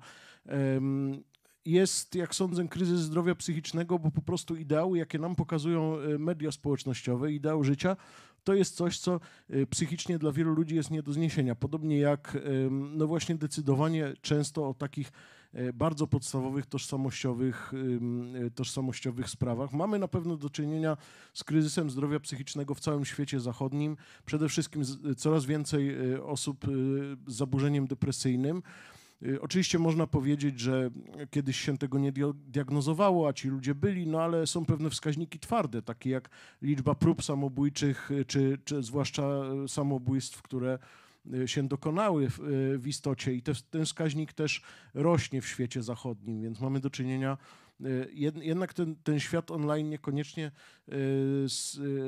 [1.65, 6.51] jest, jak sądzę, kryzys zdrowia psychicznego, bo po prostu ideały, jakie nam pokazują e, media
[6.51, 7.97] społecznościowe, ideał życia,
[8.43, 9.19] to jest coś, co
[9.49, 11.55] e, psychicznie dla wielu ludzi jest nie do zniesienia.
[11.55, 12.37] Podobnie jak,
[12.71, 15.11] no właśnie, decydowanie często o takich
[15.73, 17.71] bardzo podstawowych, tożsamościowych,
[18.45, 19.73] e, tożsamościowych sprawach.
[19.73, 20.97] Mamy na pewno do czynienia
[21.33, 23.97] z kryzysem zdrowia psychicznego w całym świecie zachodnim.
[24.25, 26.67] Przede wszystkim z, coraz więcej e, osób e,
[27.27, 28.63] z zaburzeniem depresyjnym.
[29.41, 30.89] Oczywiście można powiedzieć, że
[31.29, 35.81] kiedyś się tego nie diagnozowało, a ci ludzie byli, no ale są pewne wskaźniki twarde,
[35.81, 36.29] takie jak
[36.61, 39.23] liczba prób samobójczych, czy, czy zwłaszcza
[39.67, 40.79] samobójstw, które
[41.45, 44.61] się dokonały w, y, w istocie i te, ten wskaźnik też
[44.93, 47.38] rośnie w świecie zachodnim, więc mamy do czynienia
[47.82, 50.51] y, jed, jednak ten, ten świat online niekoniecznie
[50.89, 50.95] y,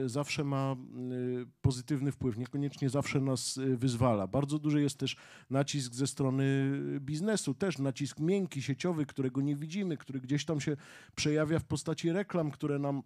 [0.06, 0.76] y, zawsze ma
[1.12, 4.28] y, pozytywny wpływ, niekoniecznie zawsze nas y, wyzwala.
[4.28, 5.18] Bardzo duży jest też
[5.50, 10.78] nacisk ze strony biznesu, też nacisk miękki, sieciowy, którego nie widzimy, który gdzieś tam się
[11.16, 13.04] przejawia w postaci reklam, które nam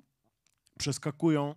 [0.80, 1.55] przeskakują.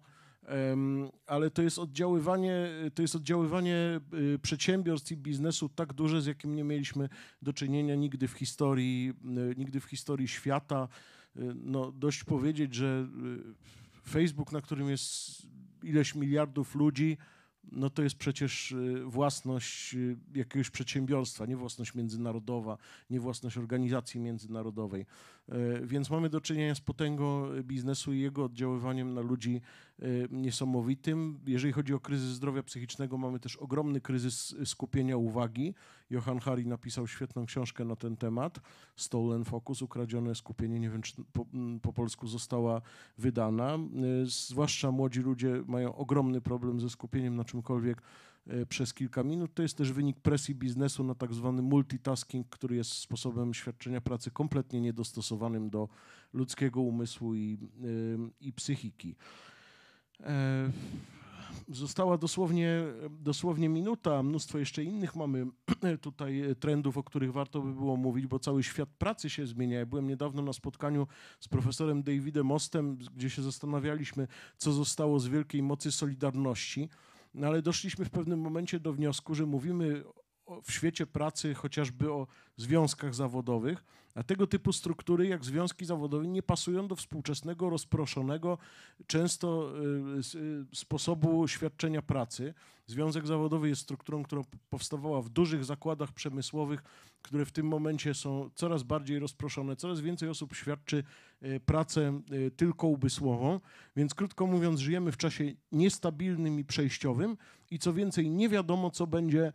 [1.27, 4.01] Ale to jest oddziaływanie, to jest oddziaływanie
[4.35, 7.09] y, przedsiębiorstw i biznesu tak duże, z jakim nie mieliśmy
[7.43, 9.13] do czynienia nigdy w historii,
[9.53, 10.89] y, nigdy w historii świata.
[11.37, 13.09] Y, No, dość powiedzieć, że
[14.09, 15.43] Facebook, na którym jest
[15.83, 17.17] ileś miliardów ludzi,
[17.73, 18.75] no to jest przecież
[19.05, 19.97] własność
[20.35, 22.79] jakiegoś przedsiębiorstwa, nie własność międzynarodowa,
[23.11, 25.07] nie własność organizacji międzynarodowej.
[25.51, 29.61] E, Więc mamy do czynienia z potęgą biznesu i jego oddziaływaniem na ludzi
[29.99, 31.39] e, niesamowitym.
[31.47, 35.75] Jeżeli chodzi o kryzys zdrowia psychicznego, mamy też ogromny kryzys skupienia uwagi.
[36.11, 38.61] Johan Hari napisał świetną książkę na ten temat.
[38.97, 42.81] Stolen Focus, ukradzione skupienie, nie wiem czy po, m, po polsku została
[43.19, 43.75] wydana.
[43.75, 43.79] E,
[44.25, 48.03] Zwłaszcza młodzi ludzie mają ogromny problem ze skupieniem na czymkolwiek
[48.69, 49.55] przez kilka minut.
[49.55, 54.31] To jest też wynik presji biznesu na tak zwany multitasking, który jest sposobem świadczenia pracy
[54.31, 55.89] kompletnie niedostosowanym do
[56.33, 59.17] ludzkiego umysłu i, y, i psychiki.
[60.21, 60.71] E,
[61.69, 65.47] Została dosłownie, dosłownie minuta, mnóstwo jeszcze innych mamy
[66.01, 69.79] tutaj trendów, o których warto by było mówić, bo cały świat pracy się zmienia.
[69.79, 71.07] Ja byłem niedawno na spotkaniu
[71.41, 76.89] z profesorem Davidem Ostem, gdzie się zastanawialiśmy, co zostało z wielkiej mocy Solidarności,
[77.35, 80.05] no ale doszliśmy w pewnym momencie do wniosku, że mówimy
[80.63, 82.27] w świecie pracy chociażby o
[82.57, 83.85] związkach zawodowych,
[84.15, 88.59] a tego typu struktury jak związki zawodowe nie pasują do współczesnego, rozproszonego,
[89.07, 89.73] często
[90.35, 92.55] y, y, sposobu świadczenia pracy.
[92.87, 96.83] Związek zawodowy jest strukturą, która powstawała w dużych zakładach przemysłowych,
[97.23, 101.05] które w tym momencie są coraz bardziej rozproszone, coraz więcej osób świadczy
[101.43, 102.21] y, pracę
[102.57, 103.61] tylko umysłową,
[103.97, 107.37] więc krótko mówiąc, żyjemy w czasie niestabilnym i przejściowym
[107.71, 109.53] i co więcej, nie wiadomo, co będzie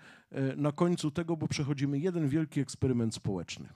[0.58, 3.70] na końcu tego, bo przechodzimy jeden wielki eksperyment społeczny.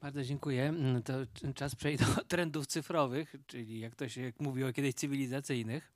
[0.00, 0.62] Bardzo dziękuję.
[0.68, 1.12] Mm, To
[1.54, 5.92] czas przejść do trendów cyfrowych, czyli jak to się jak mówiło kiedyś cywilizacyjnych.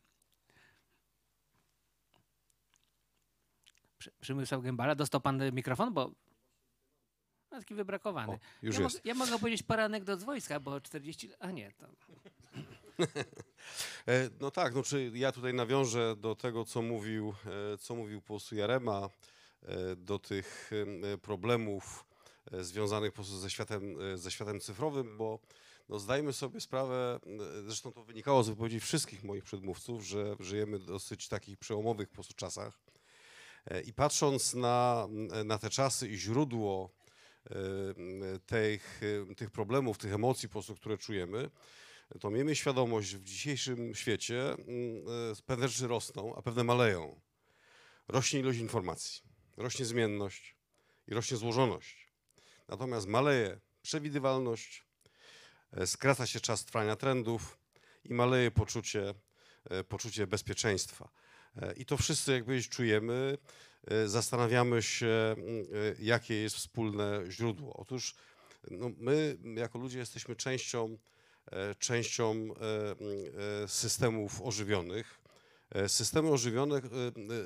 [4.21, 6.11] Przemysław Gębala, dostał pan mikrofon, bo
[7.51, 8.33] taki wybrakowany.
[8.33, 8.95] O, już ja, jest.
[8.97, 11.29] Mogę, ja mogę powiedzieć parę anegdot z wojska, bo 40...
[11.29, 11.87] lat- A nie, to...
[14.07, 17.35] E, No tak, no czy ja tutaj nawiążę do tego, co mówił,
[17.75, 19.09] e, co mówił po prostu Jarema,
[19.63, 20.71] e, do tych
[21.23, 22.05] problemów
[22.51, 25.39] związanych po prostu ze światem, e, ze światem cyfrowym, bo
[25.89, 30.79] no zdajmy sobie sprawę, e, zresztą to wynikało z wypowiedzi wszystkich moich przedmówców, że żyjemy
[30.79, 32.81] w dosyć takich przełomowych po prostu czasach.
[33.67, 35.09] E, I patrząc na,
[35.45, 36.91] na te czasy i źródło
[37.51, 37.55] e,
[38.47, 41.51] tych, e, tych problemów, tych emocji po prostu, które czujemy,
[42.21, 44.59] to miejmy świadomość, w dzisiejszym świecie mm,
[45.33, 47.21] e, pewne rzeczy rosną, a pewne maleją.
[48.09, 49.23] Rośnie ilość informacji,
[49.57, 50.57] rośnie zmienność
[51.09, 52.10] i rośnie złożoność.
[52.71, 54.85] Natomiast maleje przewidywalność,
[55.73, 57.59] e, skraca się czas trwania trendów
[58.05, 59.15] i maleje poczucie,
[59.71, 61.09] e, poczucie bezpieczeństwa.
[61.57, 63.39] E, I to wszyscy jakby czujemy,
[63.87, 65.37] e, zastanawiamy się,
[65.99, 67.77] jakie jest wspólne źródło.
[67.77, 68.15] Otóż
[68.71, 70.99] no, my jako ludzie jesteśmy częścią
[71.79, 72.55] częścią
[73.67, 75.21] systemów ożywionych.
[75.87, 76.81] Systemy ożywione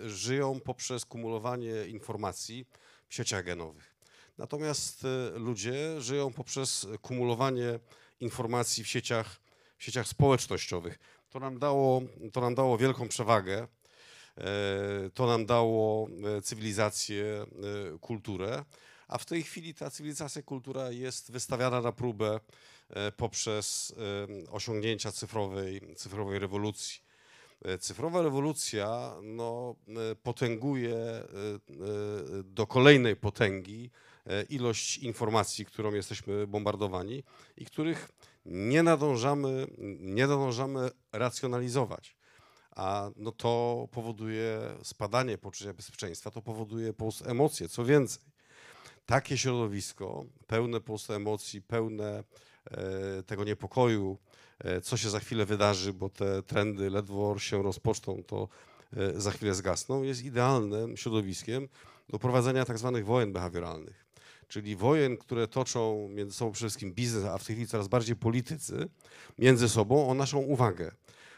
[0.06, 2.66] żyją poprzez kumulowanie informacji
[3.08, 3.93] w sieciach genowych.
[4.38, 7.78] Natomiast e, ludzie żyją poprzez kumulowanie
[8.20, 9.40] informacji w sieciach,
[9.78, 10.98] w sieciach społecznościowych.
[11.30, 13.66] To nam dało, to nam dało wielką przewagę.
[14.38, 16.08] E, To nam dało
[16.38, 17.46] e, cywilizację,
[18.00, 18.64] kulturę,
[19.08, 22.40] a w tej chwili ta cywilizacja, kultura jest wystawiana na próbę
[23.16, 23.94] poprzez
[24.50, 27.00] osiągnięcia cyfrowej, cyfrowej rewolucji.
[27.80, 29.74] Cyfrowa rewolucja no,
[30.22, 31.22] potęguje
[32.44, 33.90] do kolejnej potęgi
[34.48, 37.22] ilość informacji, którą jesteśmy bombardowani
[37.56, 38.08] i których
[38.46, 39.66] nie nadążamy,
[40.00, 42.16] nie nadążamy racjonalizować.
[42.70, 47.68] A no to powoduje spadanie poczucia bezpieczeństwa, to powoduje po prostu emocje.
[47.68, 48.22] Co więcej,
[49.06, 52.24] takie środowisko, pełne po prostu emocji, pełne
[52.70, 54.18] e, tego niepokoju,
[54.58, 58.48] e, co się za chwilę wydarzy, bo te trendy ledwo się rozpoczną, to
[58.96, 61.68] e, za chwilę zgasną, jest idealnym środowiskiem
[62.08, 64.04] do prowadzenia tak zwanych wojen behawioralnych.
[64.54, 68.16] Czyli wojen, które toczą między sobą przede wszystkim biznes, a w tej chwili coraz bardziej
[68.16, 68.88] politycy,
[69.38, 70.90] między sobą o naszą uwagę.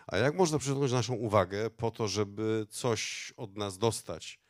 [0.07, 4.41] A jak można przyciągnąć naszą uwagę po to, żeby coś od nas dostać?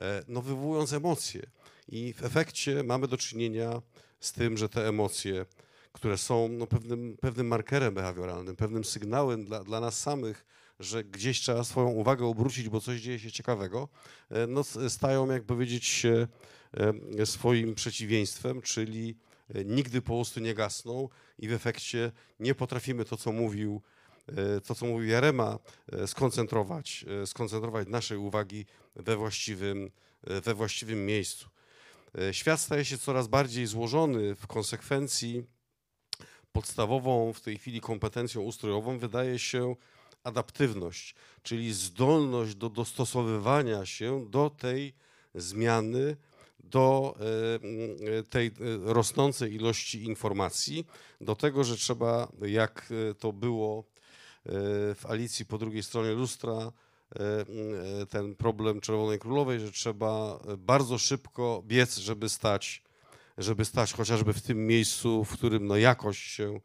[0.00, 1.42] E, No wywołując emocje.
[1.88, 3.82] I w efekcie mamy do czynienia
[4.20, 5.46] z tym, że te emocje,
[5.92, 10.46] które są no, pewnym, pewnym markerem behawioralnym, pewnym sygnałem dla, dla nas samych,
[10.80, 13.88] że gdzieś trzeba swoją uwagę obrócić, bo coś dzieje się ciekawego,
[14.30, 16.06] e, no, stają, jak powiedzieć,
[17.24, 19.16] swoim przeciwieństwem, czyli
[19.54, 21.08] e, nigdy po prostu nie gasną
[21.38, 23.82] i w efekcie nie potrafimy to, co mówił
[24.26, 25.58] e, to, co mówił Jarema,
[25.92, 28.66] e, skoncentrować, e, skoncentrować naszej uwagi
[28.96, 29.90] we właściwym,
[30.26, 31.48] e, we właściwym miejscu.
[32.18, 34.34] E, Świat staje się coraz bardziej złożony.
[34.34, 35.44] W konsekwencji
[36.52, 39.76] podstawową w tej chwili kompetencją ustrojową wydaje się
[40.24, 44.94] adaptywność, czyli zdolność do dostosowywania się do tej
[45.34, 46.16] zmiany,
[46.70, 48.52] do e, e, tej e,
[48.84, 50.86] rosnącej ilości informacji,
[51.20, 53.84] do tego, że trzeba, jak to było
[54.94, 56.72] w Alicji po drugiej stronie lustra,
[58.10, 62.82] ten problem Czerwonej Królowej, że trzeba bardzo szybko biec, żeby stać,
[63.38, 66.60] żeby stać chociażby w tym miejscu, w którym no jakoś się,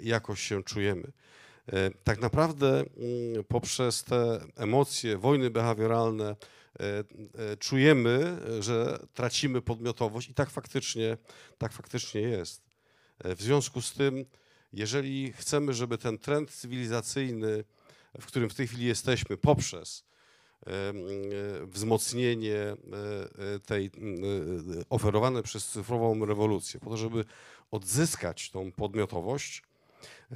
[0.00, 1.12] jakoś się czujemy.
[2.04, 2.84] Tak naprawdę
[3.48, 6.36] poprzez te emocje, wojny behawioralne
[7.58, 11.16] czujemy, że tracimy podmiotowość i tak faktycznie,
[11.58, 12.62] tak faktycznie jest.
[13.18, 14.24] E, W związku z tym,
[14.72, 17.64] jeżeli chcemy, żeby ten trend cywilizacyjny
[18.20, 20.04] w którym w tej chwili jesteśmy poprzez
[20.66, 20.70] e,
[21.66, 22.76] wzmocnienie e,
[23.54, 24.14] e, tej m,
[24.80, 27.24] e, oferowane przez cyfrową rewolucję, po to, żeby
[27.70, 29.62] odzyskać tą podmiotowość,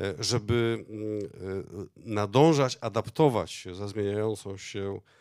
[0.00, 5.17] e, żeby e, nadążać, adaptować się za zmieniającą się e,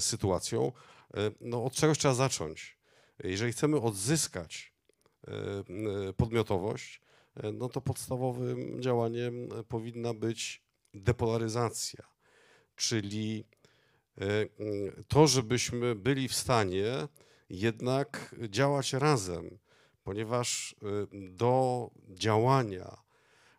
[0.00, 0.72] sytuacją,
[1.14, 2.78] e, no od czegoś trzeba zacząć.
[3.24, 4.72] Jeżeli chcemy odzyskać
[5.28, 7.00] e, e, podmiotowość,
[7.36, 10.62] e, no to podstawowym działaniem e, powinna być
[10.94, 12.04] depolaryzacja,
[12.76, 13.44] czyli
[14.18, 17.08] e, mm, to, żebyśmy byli w stanie
[17.50, 19.58] jednak działać razem,
[20.04, 20.86] ponieważ e,
[21.30, 22.96] do działania,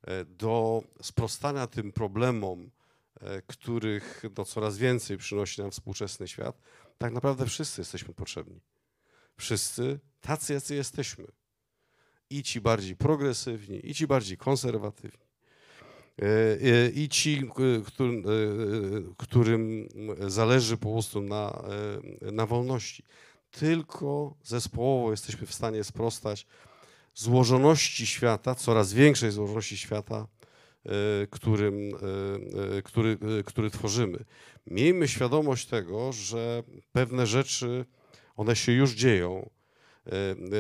[0.02, 2.70] e, do sprostania tym problemom, e,
[3.48, 6.62] których no, coraz więcej przynosi nam współczesny świat,
[6.98, 8.62] tak naprawdę wszyscy jesteśmy potrzebni.
[9.38, 11.26] Wszyscy tacy, jacy jesteśmy.
[12.30, 15.26] I ci bardziej progresywni, i ci bardziej konserwatywni.
[16.22, 17.50] E, e, I ci,
[17.86, 19.88] którym, e, którym
[20.28, 21.64] zależy po prostu na,
[22.22, 23.04] e, na wolności.
[23.52, 26.48] Tylko zespołowo jesteśmy w stanie sprostać
[27.16, 30.43] złożoności świata, coraz większej złożoności świata, e,
[31.30, 34.26] którym, e, e, który, e, który tworzymy.
[34.68, 37.86] Miejmy świadomość tego, że pewne rzeczy,
[38.36, 39.50] one się już dzieją.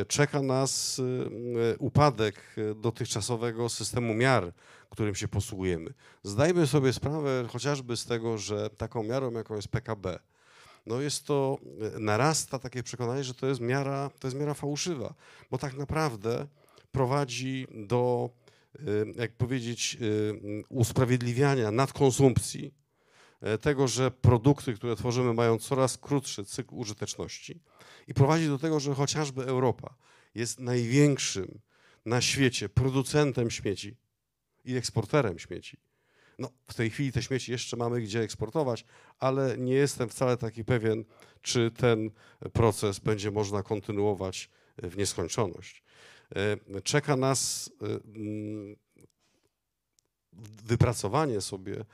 [0.01, 4.53] E, Czeka nas e, upadek e, dotychczasowego systemu miar,
[4.89, 5.93] którym się posługujemy.
[6.23, 10.19] Zdajmy sobie sprawę chociażby z tego, że taką miarą, jaką jest PKB,
[10.85, 11.57] no jest to,
[11.95, 15.13] e, narasta takie przekonanie, że to jest miara, to jest miara fałszywa,
[15.51, 16.47] bo tak naprawdę
[16.91, 18.42] prowadzi do, e,
[19.15, 22.73] jak powiedzieć, e, usprawiedliwiania nadkonsumpcji,
[23.61, 27.61] tego, że produkty, które tworzymy, mają coraz krótszy cykl użyteczności
[28.07, 29.95] i prowadzi do tego, że chociażby Europa
[30.35, 31.59] jest największym
[32.05, 33.97] na świecie producentem śmieci
[34.65, 35.77] i eksporterem śmieci.
[36.39, 38.85] No, w tej chwili te śmieci jeszcze mamy gdzie eksportować,
[39.19, 41.05] ale nie jestem wcale taki pewien,
[41.41, 42.11] czy ten
[42.53, 45.83] proces będzie można kontynuować w nieskończoność.
[46.35, 48.75] E, Czeka nas e, mm,
[50.63, 51.85] wypracowanie sobie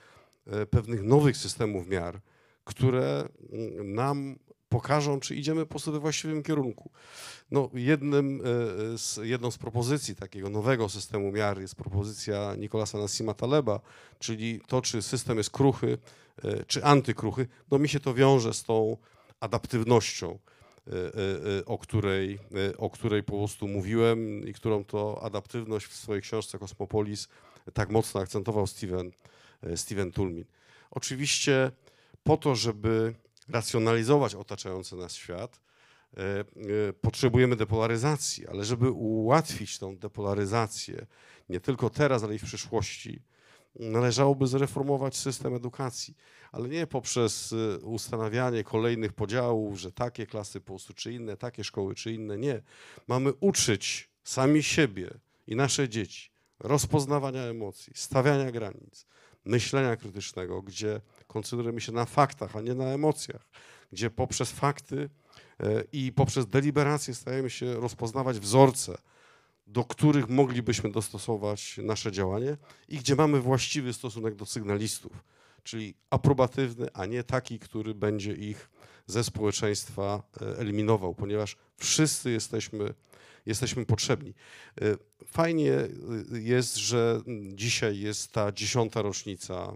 [0.47, 2.21] e, pewnych nowych systemów miar,
[2.63, 6.91] które mm, nam pokażą, czy idziemy po prostu we właściwym kierunku.
[7.51, 8.41] No, jednym,
[8.97, 13.79] z, jedną z propozycji takiego nowego systemu miar jest propozycja Nikolasa Nassima Taleba,
[14.19, 15.97] czyli to, czy system jest kruchy,
[16.67, 17.47] czy antykruchy.
[17.71, 18.97] No mi się to wiąże z tą
[19.39, 20.39] adaptywnością,
[21.65, 26.59] o której, e, o której po prostu mówiłem i którą to adaptywność w swojej książce
[26.59, 27.27] Kosmopolis
[27.73, 29.11] tak mocno akcentował Steven,
[29.63, 30.45] e, Steven Tulmin.
[30.91, 31.71] Oczywiście
[32.23, 33.13] po to, żeby
[33.49, 35.59] racjonalizować otaczający nas świat,
[36.17, 36.43] e, e,
[37.01, 41.05] potrzebujemy depolaryzacji, ale żeby ułatwić tą depolaryzację
[41.49, 43.21] nie tylko teraz, ale i w przyszłości,
[43.75, 46.17] należałoby zreformować system edukacji,
[46.51, 51.95] ale nie poprzez e, ustanawianie kolejnych podziałów, że takie klasy prostu czy inne, takie szkoły
[51.95, 52.37] czy inne.
[52.37, 52.61] Nie.
[53.07, 55.09] Mamy uczyć sami siebie
[55.47, 59.05] i nasze dzieci rozpoznawania emocji, stawiania granic,
[59.45, 63.49] myślenia krytycznego, gdzie koncentrujemy się na faktach, a nie na emocjach,
[63.91, 65.09] gdzie poprzez fakty
[65.59, 68.97] e, i poprzez deliberację stajemy się rozpoznawać wzorce,
[69.69, 72.57] do których moglibyśmy dostosować nasze działanie
[72.87, 75.23] i gdzie mamy właściwy stosunek do sygnalistów,
[75.63, 78.69] czyli aprobatywny, a nie taki, który będzie ich
[79.07, 82.93] ze społeczeństwa e, eliminował, ponieważ wszyscy jesteśmy,
[83.45, 84.33] jesteśmy potrzebni.
[84.81, 85.89] E, Fajnie e,
[86.31, 87.21] jest, że
[87.53, 89.75] dzisiaj jest ta dziesiąta rocznica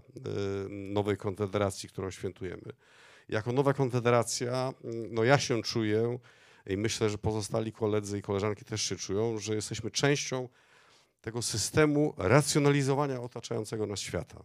[0.70, 2.72] nowej konfederacji, którą świętujemy.
[3.28, 4.72] Jako nowa konfederacja,
[5.10, 6.18] no ja się czuję
[6.66, 10.48] i myślę, że pozostali koledzy i koleżanki też się czują, że jesteśmy częścią
[11.20, 14.44] tego systemu racjonalizowania otaczającego nas świata.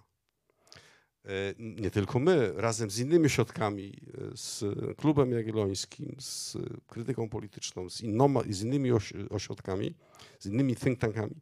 [1.26, 3.94] E, Nie tylko my, razem z innymi ośrodkami,
[4.34, 4.66] e, z
[4.98, 6.58] Klubem Jagiellońskim, z
[6.88, 9.96] krytyką polityczną, z, innoma, z innymi oś- ośrodkami,
[10.40, 11.36] z innymi think tankami,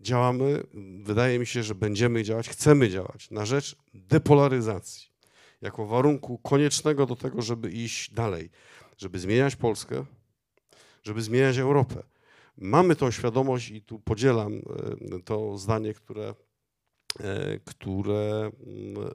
[0.00, 0.62] działamy,
[1.02, 5.08] wydaje mi się, że będziemy działać, chcemy działać na rzecz depolaryzacji,
[5.60, 8.50] jako warunku koniecznego do tego, żeby iść dalej,
[8.96, 10.04] żeby zmieniać Polskę,
[11.02, 12.02] żeby zmieniać Europę.
[12.58, 14.62] Mamy tą świadomość i tu podzielam e,
[15.24, 16.34] to zdanie, które,
[17.20, 19.10] e, które mm,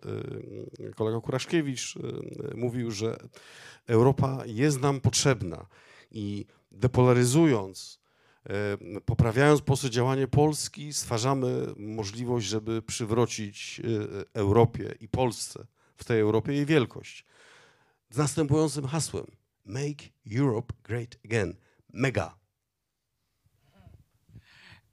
[0.89, 1.95] e, kolega Kuraszkiewicz
[2.55, 3.17] mówił, że
[3.87, 5.65] Europa jest nam potrzebna
[6.11, 8.01] i depolaryzując,
[9.05, 13.81] poprawiając sposób działania Polski, stwarzamy możliwość, żeby przywrócić
[14.33, 17.25] Europie i Polsce w tej Europie jej wielkość.
[18.09, 21.53] Z następującym hasłem Make Europe Great Again.
[21.93, 22.41] Mega.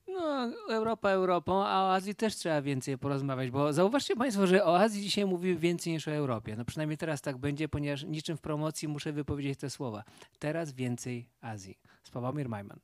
[0.08, 4.78] No, Europa Europą, a o Azji też trzeba więcej porozmawiać, bo zauważcie Państwo, że o
[4.80, 6.56] Azji dzisiaj mówimy więcej niż o Europie.
[6.56, 10.04] No przynajmniej teraz tak będzie, ponieważ niczym w promocji muszę wypowiedzieć te słowa.
[10.38, 11.78] Teraz więcej Azji.
[12.02, 12.80] Sławomir Majman.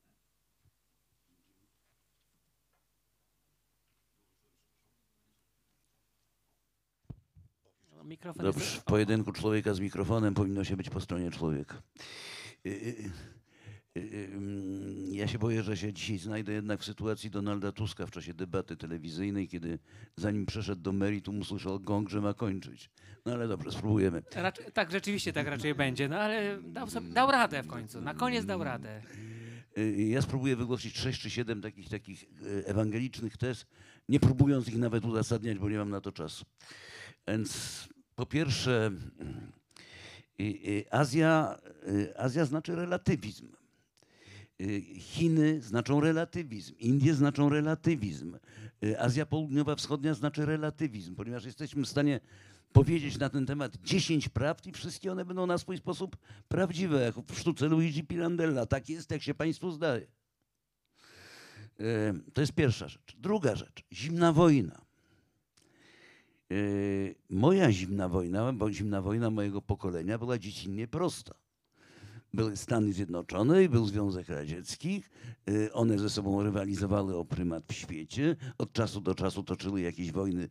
[8.05, 11.83] Mikrofon Dobrze, w pojedynku człowieka z mikrofonem powinno się być po stronie człowieka.
[12.67, 17.73] Y, y, y, mm, Ja się boję, że się dzisiaj znajdę jednak w sytuacji Donalda
[17.73, 19.79] Tuska w czasie debaty telewizyjnej, kiedy
[20.17, 22.91] zanim przeszedł do meritum, usłyszał gong, że ma kończyć.
[23.27, 24.23] No ale dobrze, spróbujemy.
[24.75, 28.01] Tak, rzeczywiście tak raczej będzie, no ale dał, sobie, dał radę w końcu.
[28.01, 29.03] Na koniec dał radę.
[29.97, 32.25] Ja spróbuję wygłosić sześć czy siedem takich, takich
[32.65, 33.67] ewangelicznych tez,
[34.09, 36.45] nie próbując ich nawet uzasadniać, bo nie mam na to czasu.
[37.29, 38.91] Więc po pierwsze,
[40.41, 41.59] y, y, Azja,
[41.89, 43.49] y, Azja znaczy relatywizm.
[44.99, 48.37] Chiny znaczą relatywizm, Indie znaczą relatywizm,
[48.99, 52.21] Azja Południowa-Wschodnia znaczy relatywizm, ponieważ jesteśmy w stanie
[52.73, 56.17] powiedzieć na ten temat 10 prawd i wszystkie one będą na swój sposób
[56.49, 58.67] prawdziwe, jak w sztuce Luigi Pirandella.
[58.67, 60.07] Tak jest, jak się Państwu zdaje.
[62.35, 63.17] To jest pierwsza rzecz.
[63.17, 64.84] Druga rzecz, zimna wojna.
[66.55, 71.35] Y, Moja zimna wojna, bo zimna wojna mojego pokolenia była dziecinnie prosta
[72.35, 75.03] były Stany Zjednoczone i był Związek Radziecki.
[75.51, 78.37] Y, One ze sobą rywalizowały o prymat w świecie.
[78.59, 80.49] Od czasu do czasu toczyły jakieś wojny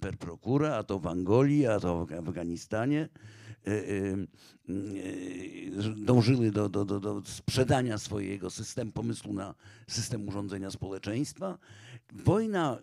[0.00, 3.08] per procura, a to w Angolii, a to w Afganistanie.
[3.66, 4.26] Y, y,
[4.68, 9.54] y, Dążyły do, do, do, do sprzedania swojego systemu, pomysłu na
[9.88, 11.58] system urządzenia społeczeństwa.
[12.12, 12.78] Wojna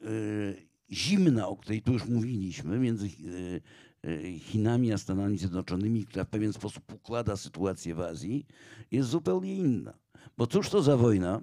[0.91, 3.61] zimna, o której tu już mówiliśmy, między y,
[4.05, 8.45] y, Chinami a Stanami Zjednoczonymi, która w pewien sposób układa sytuację w Azji,
[8.91, 9.93] jest zupełnie inna.
[10.37, 11.41] Bo cóż to za wojna,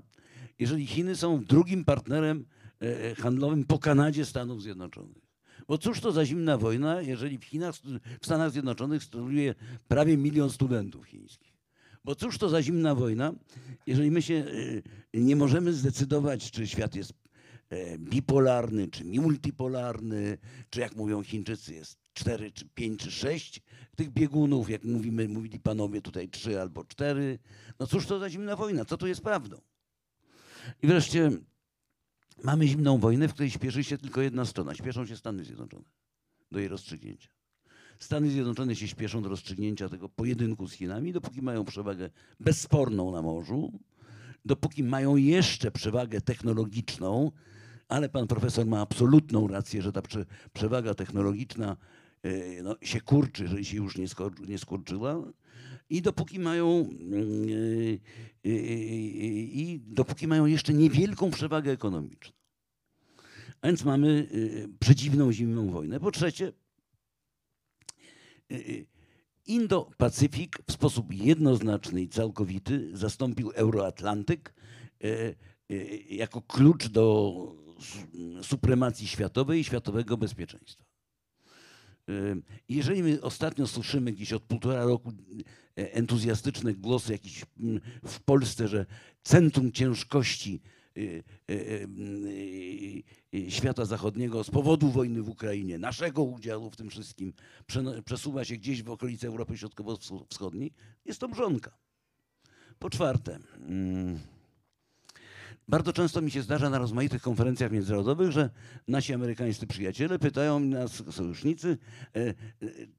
[0.58, 2.44] jeżeli Chiny są drugim partnerem
[2.80, 5.26] e, handlowym po Kanadzie Stanów Zjednoczonych?
[5.68, 7.74] Bo cóż to za zimna wojna, jeżeli w Chinach,
[8.20, 9.54] w Stanach Zjednoczonych studiuje
[9.88, 11.56] prawie milion studentów chińskich?
[12.04, 13.32] Bo cóż to za zimna wojna,
[13.86, 14.44] jeżeli my się
[15.14, 17.14] e, nie możemy zdecydować, czy świat jest e,
[17.98, 20.38] bipolarny, czy multipolarny,
[20.70, 23.62] czy jak mówią Chińczycy, jest cztery, czy pięć, czy sześć
[23.96, 27.38] tych biegunów, jak mówimy, mówili panowie tutaj trzy albo cztery.
[27.80, 28.84] No cóż to za zimna wojna?
[28.84, 29.60] Co tu jest prawdą?
[30.82, 31.30] I wreszcie
[32.44, 34.74] mamy zimną wojnę, w której śpieszy się tylko jedna strona.
[34.74, 35.84] Śpieszą się Stany Zjednoczone
[36.52, 37.28] do jej rozstrzygnięcia.
[37.98, 42.10] Stany Zjednoczone się śpieszą do rozstrzygnięcia tego pojedynku z Chinami, dopóki mają przewagę
[42.40, 43.80] bezsporną na morzu,
[44.44, 47.32] dopóki mają jeszcze przewagę technologiczną,
[47.88, 51.76] ale pan profesor ma absolutną rację, że ta prze, przewaga technologiczna
[52.22, 54.06] e, no, się kurczy, jeżeli się już nie,
[54.48, 55.32] nie skurczyła.
[55.90, 57.22] I dopóki mają mm,
[58.44, 58.50] e, e,
[59.44, 62.36] i dopóki mają jeszcze niewielką przewagę ekonomiczną.
[63.60, 64.28] A więc mamy
[64.80, 66.00] przedziwną zimną wojnę.
[66.00, 66.52] Po trzecie,
[69.46, 74.54] Indo-Pacyfik w sposób jednoznaczny i całkowity zastąpił Euroatlantyk
[76.08, 77.65] jako klucz do
[78.42, 80.84] supremacji światowej i światowego bezpieczeństwa.
[82.08, 82.12] E,
[82.68, 85.12] Jeżeli my ostatnio słyszymy gdzieś od półtora roku
[85.78, 87.44] e, entuzjastyczne głosy jakiś
[88.06, 88.86] w Polsce, że
[89.22, 90.60] centrum ciężkości
[90.96, 91.00] e,
[93.38, 97.32] e, świata zachodniego z powodu wojny w Ukrainie, naszego udziału w tym wszystkim,
[98.04, 100.72] przesuwa się gdzieś w okolice Europy Środkowo-Wschodniej,
[101.04, 101.78] jest to mrzonka.
[102.78, 104.18] Po czwarte, mm,
[105.68, 108.50] bardzo często mi się zdarza na rozmaitych konferencjach międzynarodowych, że
[108.88, 111.78] nasi amerykańscy przyjaciele pytają nas, sojusznicy,
[112.16, 112.34] e, e,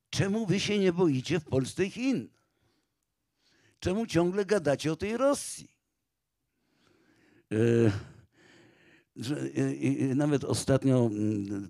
[0.09, 2.29] czemu wy się nie boicie w Polsce Chin?
[3.79, 5.67] Czemu ciągle gadacie o tej Rosji?
[7.51, 7.55] E,
[10.15, 11.09] nawet ostatnio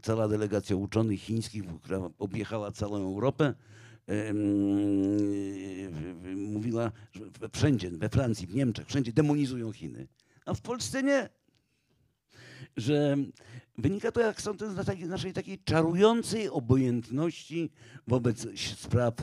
[0.02, 3.54] cała delegacja uczonych chińskich, która objechała całą Europę,
[6.36, 7.22] mówiła, że
[7.54, 10.08] wszędzie, we Francji, w Niemczech, wszędzie demonizują Chiny,
[10.48, 11.30] a w Polsce nie.
[12.78, 13.18] Że
[13.78, 17.72] wynika to, jak sądzę, z naszej takiej czarującej obojętności
[18.08, 19.14] wobec spraw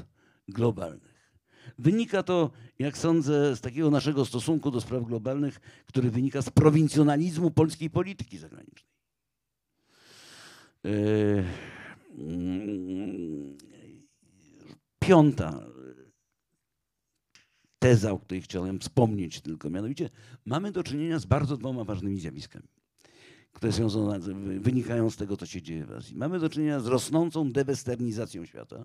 [0.49, 1.15] globalnych.
[1.79, 7.51] Wynika to, jak sądzę, z takiego naszego stosunku do spraw globalnych, który wynika z prowincjonalizmu
[7.51, 8.95] polskiej polityki zagranicznej.
[10.85, 10.89] E,
[12.19, 13.57] mm,
[14.99, 15.67] Piąta
[17.85, 20.11] teza, o której chciałem wspomnieć tylko, mianowicie
[20.47, 22.69] mamy do czynienia z bardzo dwoma ważnymi zjawiskami,
[23.53, 24.09] które są,
[24.61, 26.17] wynikają z tego, co się dzieje w Azji.
[26.17, 28.85] Mamy do czynienia z rosnącą dewesternizacją świata,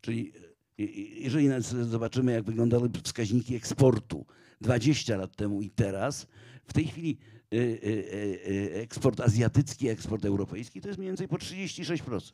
[0.00, 0.32] czyli
[0.78, 1.48] i- i- jeżeli
[1.90, 4.26] zobaczymy, jak wyglądały wskaźniki eksportu
[4.60, 6.26] 20 lat temu i teraz,
[6.64, 7.18] w tej chwili
[7.54, 12.32] y, eksport azjatycki, eksport europejski to jest mniej więcej po 36%.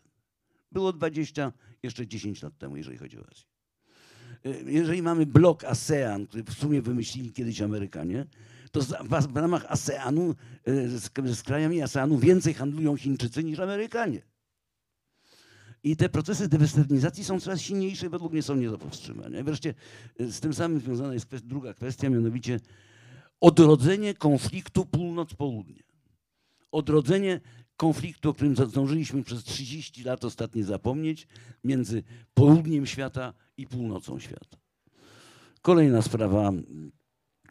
[0.73, 1.53] Było 20
[1.83, 3.45] jeszcze 10 lat temu, jeżeli chodzi o Azję.
[4.47, 8.27] Y, Jeżeli mamy blok ASEAN, który w sumie wymyślili kiedyś Amerykanie,
[8.73, 8.81] to
[9.31, 10.35] w, ramach ASEANu,
[10.69, 10.99] y,
[11.35, 14.23] z, krajami ASEANu więcej handlują Chińczycy niż Amerykanie.
[15.83, 19.45] I te procesy dewesternizacji są coraz silniejsze i według mnie są nie do powstrzymania.
[19.45, 19.75] Wreszcie
[20.21, 22.61] y, z tym samym związana jest kwest- druga kwestia, mianowicie
[23.41, 25.83] odrodzenie konfliktu północ-południe.
[26.73, 27.41] Odrodzenie
[27.77, 31.27] konfliktu, o którym zdążyliśmy przez 30 lat ostatnio zapomnieć,
[31.65, 32.03] między
[32.35, 34.57] południem świata i północą świata.
[35.63, 36.53] Kolejna sprawa,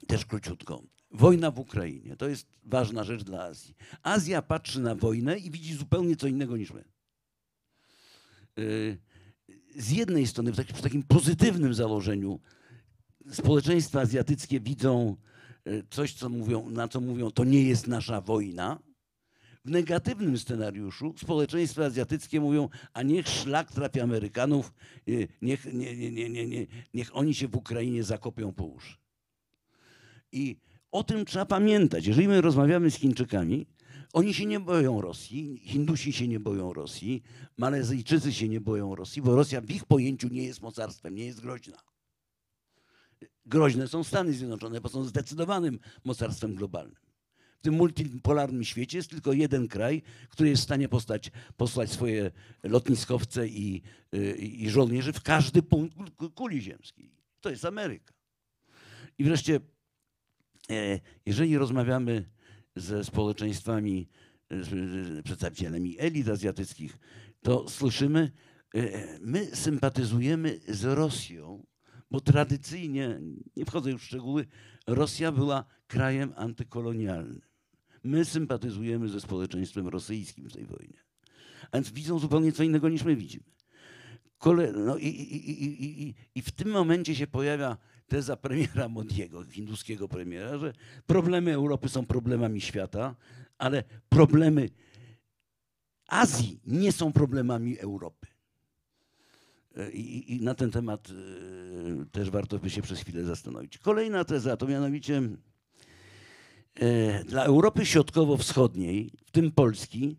[0.07, 0.83] też króciutko.
[1.11, 3.75] Wojna w Ukrainie to jest ważna rzecz dla Azji.
[4.03, 6.83] Azja patrzy na wojnę i widzi zupełnie co innego niż my.
[8.59, 8.97] Y,
[9.75, 12.39] Z jednej strony, w takim, przy takim pozytywnym założeniu,
[13.31, 15.15] społeczeństwa azjatyckie widzą
[15.67, 18.79] y, coś, co mówią, na co mówią, to nie jest nasza wojna.
[19.67, 24.73] W negatywnym scenariuszu społeczeństwa azjatyckie mówią, a niech szlak trafia Amerykanów,
[25.07, 28.97] y, niech, nie, nie, nie, nie, nie, niech oni się w Ukrainie zakopią po uszy.
[30.31, 30.57] I
[30.91, 32.07] o tym trzeba pamiętać.
[32.07, 33.67] Jeżeli my rozmawiamy z Chińczykami,
[34.13, 37.23] oni się nie boją Rosji, Hindusi się nie boją Rosji,
[37.57, 41.41] Malezyjczycy się nie boją Rosji, bo Rosja w ich pojęciu nie jest mocarstwem, nie jest
[41.41, 41.77] groźna.
[43.45, 47.06] Groźne są Stany Zjednoczone, bo są zdecydowanym mocarstwem globalnym.
[47.59, 52.31] W tym multipolarnym świecie jest tylko jeden kraj, który jest w stanie postać, posłać swoje
[52.63, 53.81] lotniskowce i,
[54.15, 57.11] y, i żołnierzy w każdy punkt kul- kuli ziemskiej.
[57.41, 58.13] To jest Ameryka.
[59.17, 59.59] I wreszcie,
[60.69, 62.29] e, jeżeli rozmawiamy
[62.75, 64.09] ze społeczeństwami,
[64.49, 66.97] z przedstawicielami elit azjatyckich,
[67.41, 68.31] to słyszymy,
[68.75, 71.65] e, my sympatyzujemy z Rosją,
[72.11, 73.19] bo tradycyjnie,
[73.55, 74.45] nie wchodzę już w szczegóły,
[74.87, 77.41] Rosja była krajem antykolonialnym.
[78.03, 80.97] My sympatyzujemy ze społeczeństwem rosyjskim w tej wojnie.
[81.71, 83.43] A więc widzą zupełnie co innego niż my widzimy.
[84.37, 87.77] Kole, no i, i, i, i, w tym momencie się pojawia
[88.07, 90.73] teza premiera Modiego, hinduskiego premiera, że
[91.07, 93.15] problemy Europy są problemami świata,
[93.57, 94.69] ale problemy
[96.07, 98.27] Azji nie są problemami Europy.
[99.93, 103.77] I, i na ten temat e, też warto by się przez chwilę zastanowić.
[103.77, 105.21] Kolejna teza to mianowicie
[107.25, 110.17] dla Europy Środkowo-Wschodniej, w tym Polski,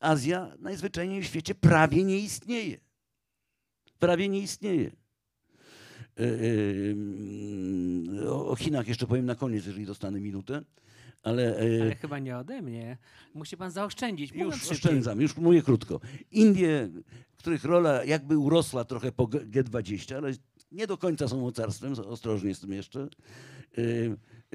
[0.00, 2.76] Azja najzwyczajniej w świecie prawie nie istnieje.
[3.98, 4.90] Prawie nie istnieje.
[6.20, 6.24] E,
[8.22, 10.62] e, O Chinach jeszcze powiem na koniec, jeżeli dostanę minutę,
[11.22, 12.98] ale, e, Ale chyba nie ode mnie.
[13.34, 14.32] Musi pan zaoszczędzić.
[14.32, 14.76] mówiąc już szybciej.
[14.76, 16.00] oszczędzam, już mówię krótko.
[16.30, 16.88] Indie,
[17.36, 20.32] których rola jakby urosła trochę po G- G20, ale
[20.72, 23.08] nie do końca są mocarstwem, ostrożnie z tym jeszcze.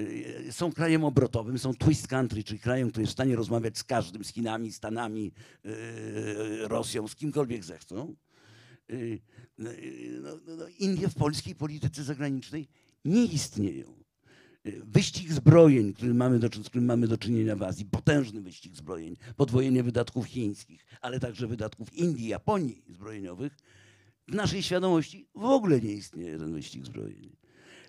[0.00, 0.04] Y,
[0.48, 3.84] y, Są krajem obrotowym, są twist country, czyli krajem, który jest w stanie rozmawiać z
[3.84, 5.32] każdym, z Chinami, Stanami,
[5.66, 8.14] y, Rosją, z kimkolwiek zechcą.
[9.58, 9.70] No,
[10.20, 12.68] no, no, no, Indie w polskiej polityce zagranicznej
[13.04, 14.06] nie istnieją.
[14.64, 19.16] Wyścig zbrojeń, który mamy do, z którym mamy do czynienia w Azji, potężny wyścig zbrojeń,
[19.36, 23.56] podwojenie wydatków chińskich, ale także wydatków Indii, Japonii zbrojeniowych,
[24.28, 27.36] w naszej świadomości w ogóle nie istnieje ten wyścig zbrojeń.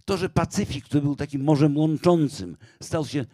[0.07, 3.25] To, że Pacyfik, który był takim morzem łączącym, stał się, e,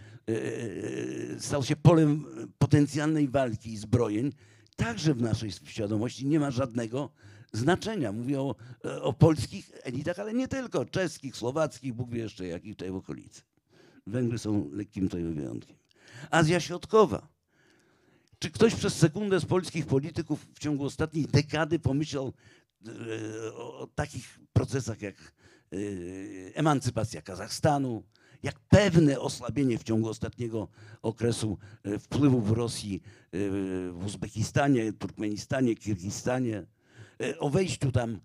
[1.35, 2.25] e, stał się polem
[2.57, 4.33] potencjalnej walki i zbrojeń,
[4.75, 7.09] także w naszej świadomości nie ma żadnego
[7.51, 8.11] znaczenia.
[8.11, 8.55] Mówię o,
[9.01, 13.41] o polskich elitach, ale nie tylko, czeskich, słowackich, Bóg wie jeszcze jakich tutaj w okolicy.
[14.07, 15.75] Węgry są lekkim tutaj wyjątkiem.
[16.31, 17.27] Azja Środkowa.
[18.39, 22.33] Czy ktoś przez sekundę z polskich polityków w ciągu ostatniej dekady pomyślał
[22.87, 25.43] e, o, o takich procesach jak e,
[26.53, 28.03] emancypacja Kazachstanu,
[28.43, 30.67] jak pewne osłabienie w ciągu ostatniego
[31.01, 33.37] okresu e, wpływów Rosji e,
[33.91, 36.65] w Uzbekistanie, Turkmenistanie, Kirgistanie,
[37.39, 38.19] o wejściu tam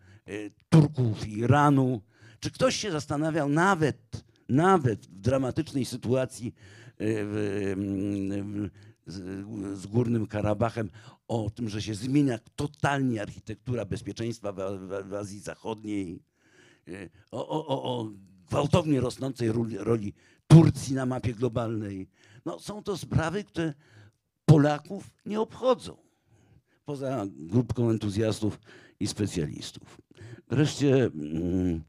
[0.68, 2.00] Turków i Iranu.
[2.40, 6.54] Czy ktoś się zastanawiał nawet, nawet w dramatycznej sytuacji
[6.98, 8.70] mm,
[9.06, 10.90] w, z, z Górnym Karabachem
[11.28, 16.22] o tym, że się zmienia totalnie architektura bezpieczeństwa w, w, w Azji Zachodniej,
[17.31, 18.10] o, o, o, o
[18.48, 20.15] gwałtownie rosnącej roli, roli
[20.47, 22.09] Turcji na mapie globalnej.
[22.44, 23.74] No, są to sprawy, które
[24.44, 25.97] Polaków nie obchodzą,
[26.85, 28.59] poza grupką entuzjastów
[29.01, 30.01] i specjalistów.
[30.51, 31.82] Wreszcie mm,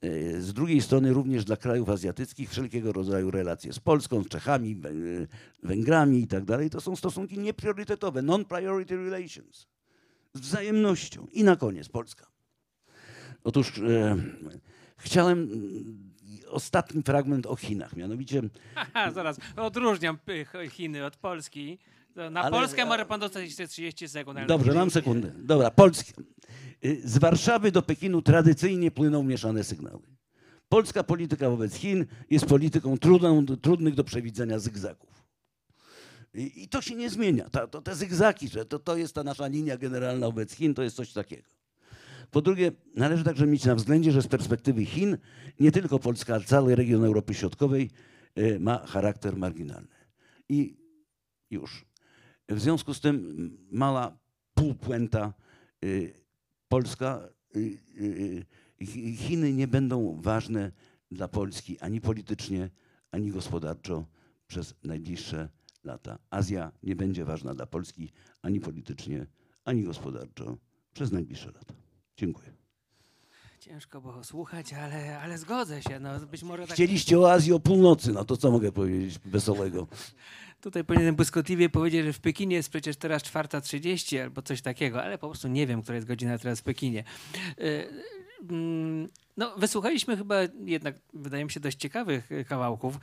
[0.00, 4.76] e, z drugiej strony również dla krajów azjatyckich wszelkiego rodzaju relacje z Polską, z Czechami,
[4.76, 5.26] Wę-
[5.62, 9.66] Węgrami i tak dalej, to są stosunki niepriorytetowe, non-priority relations,
[10.34, 11.26] z wzajemnością.
[11.32, 12.33] I na koniec Polska.
[13.44, 14.16] Otóż e,
[14.96, 16.12] chciałem mm,
[16.50, 18.42] ostatni fragment o Chinach, mianowicie
[18.74, 20.18] Aha, zaraz, odróżniam
[20.64, 21.78] y, Chiny od Polski.
[22.30, 24.38] Na Ale- Polskę może pan dostać jeszcze 30 sekund.
[24.48, 25.32] Dobrze, mam sekundę.
[25.38, 26.12] Dobra, Polski.
[26.84, 30.02] Y, Z Warszawy do Pekinu tradycyjnie płyną mieszane sygnały.
[30.68, 35.24] Polska polityka wobec Chin jest polityką trudną, trudnych do przewidzenia zygzaków.
[36.34, 37.50] I, I to się nie zmienia.
[37.50, 40.82] Ta, to, te zygzaki, że to, to jest ta nasza linia generalna wobec Chin, to
[40.82, 41.53] jest coś takiego.
[42.30, 45.18] Po drugie, należy także mieć na względzie, że z perspektywy Chin
[45.60, 47.90] nie tylko Polska, ale cały region Europy Środkowej
[48.38, 49.88] y, ma charakter marginalny.
[50.48, 50.76] I
[51.50, 51.84] już.
[52.48, 54.18] W związku z tym mała
[54.54, 55.34] półpuenta
[55.84, 56.14] y,
[56.68, 58.44] Polska, y,
[58.80, 60.72] Chi- Chiny nie będą ważne
[61.10, 62.70] dla Polski ani politycznie,
[63.10, 64.06] ani gospodarczo
[64.46, 65.48] przez najbliższe
[65.84, 66.18] lata.
[66.30, 69.26] Azja nie będzie ważna dla Polski ani politycznie,
[69.64, 70.58] ani gospodarczo
[70.92, 71.74] przez najbliższe lata.
[72.16, 72.52] Dziękuję.
[73.60, 76.00] Ciężko było słuchać, ale, ale zgodzę się.
[76.00, 79.86] No, być może tak Chcieliście o Azji o północy, no to co mogę powiedzieć wesołego?
[80.60, 85.18] Tutaj powinienem błyskotliwie powiedzieć, że w Pekinie jest przecież teraz 4.30 albo coś takiego, ale
[85.18, 87.04] po prostu nie wiem, która jest godzina teraz w Pekinie.
[87.60, 87.88] Y,
[88.50, 92.98] mm, No, wysłuchaliśmy chyba jednak, wydaje mi się, dość ciekawych y, kawałków.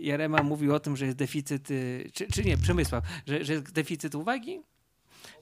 [0.00, 3.72] Jarema mówił o tym, że jest deficyt, y, czy, czy nie, Przemysław, że, że jest
[3.72, 4.60] deficyt uwagi.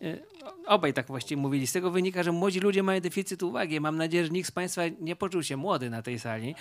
[0.03, 0.23] Y,
[0.67, 1.67] Obaj tak właściwie mówili.
[1.67, 3.81] Z tego wynika, że młodzi ludzie mają deficyt uwagi.
[3.81, 6.55] Mam nadzieję, że nikt z Państwa nie poczuł się młody na tej sali.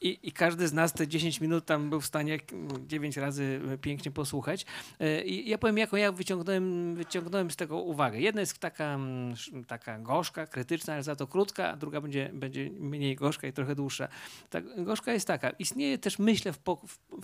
[0.00, 2.38] I, I każdy z nas te 10 minut tam był w stanie
[2.86, 4.66] 9 razy pięknie posłuchać.
[5.00, 8.20] E, I ja powiem, jaką ja wyciągnąłem, wyciągnąłem z tego uwagę.
[8.20, 9.34] Jedna jest taka, mm,
[9.66, 13.74] taka gorzka, krytyczna, ale za to krótka, a druga będzie, będzie mniej gorzka i trochę
[13.74, 14.08] dłuższa.
[14.50, 15.50] Ta gorzka jest taka.
[15.50, 16.58] Istnieje też, myślę, w,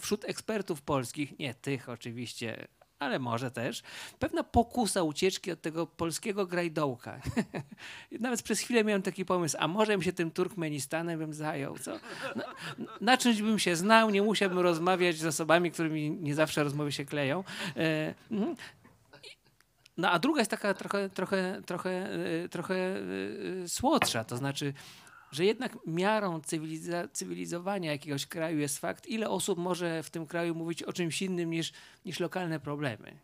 [0.01, 3.83] wśród ekspertów polskich, nie tych oczywiście, ale może też,
[4.19, 7.21] pewna pokusa ucieczki od tego polskiego grajdołka.
[8.21, 11.93] Nawet przez chwilę miałem taki pomysł, a może bym się tym Turkmenistanem bym zajął, co?
[12.37, 12.45] Na,
[13.01, 17.05] na czymś bym się znał, nie musiałbym rozmawiać z osobami, którymi nie zawsze rozmowy się
[17.05, 17.45] kleją.
[17.77, 18.57] E, mhm.
[19.97, 21.91] No a druga jest taka trochę, trochę, trochę,
[22.45, 24.75] e, trochę e, słodsza, to znaczy,
[25.31, 30.55] że jednak miarą cywiliza- cywilizowania jakiegoś kraju jest fakt, ile osób może w tym kraju
[30.55, 31.73] mówić o czymś innym niż,
[32.05, 33.19] niż lokalne problemy.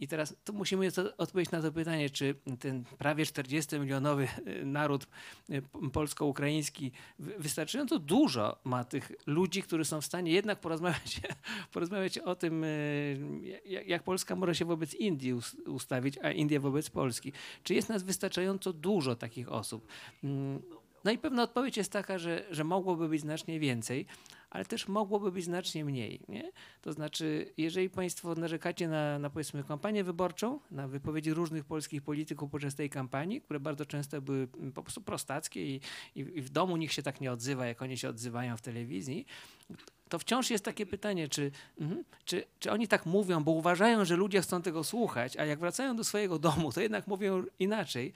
[0.00, 5.06] I teraz tu musimy odpowiedzieć na to pytanie, czy ten prawie 40-milionowy e, naród
[5.46, 5.62] p-
[5.92, 11.20] polsko-ukraiński wy- wystarczająco dużo ma tych ludzi, którzy są w stanie jednak porozmawiać,
[11.72, 12.68] porozmawiać o tym, e,
[13.86, 17.32] jak, Polska może się wobec Indii us- ustawić, a India wobec Polski.
[17.62, 19.86] Czy jest nas wystarczająco dużo takich osób?
[21.04, 24.06] No i pewna odpowiedź jest taka, że, że mogłoby być znacznie więcej,
[24.50, 26.20] ale też mogłoby być znacznie mniej.
[26.28, 26.52] Nie?
[26.82, 32.50] To znaczy, jeżeli Państwo narzekacie na, na powiedzmy kampanię wyborczą, na wypowiedzi różnych polskich polityków
[32.50, 35.80] podczas tej kampanii, które bardzo często były mm, po prostu prostackie i,
[36.14, 39.26] i, i w domu nikt się tak nie odzywa, jak oni się odzywają w telewizji,
[40.08, 41.50] to wciąż jest takie pytanie, czy,
[41.80, 45.58] mhm, czy, czy oni tak mówią, bo uważają, że ludzie chcą tego słuchać, a jak
[45.58, 48.12] wracają do swojego domu, to jednak mówią inaczej.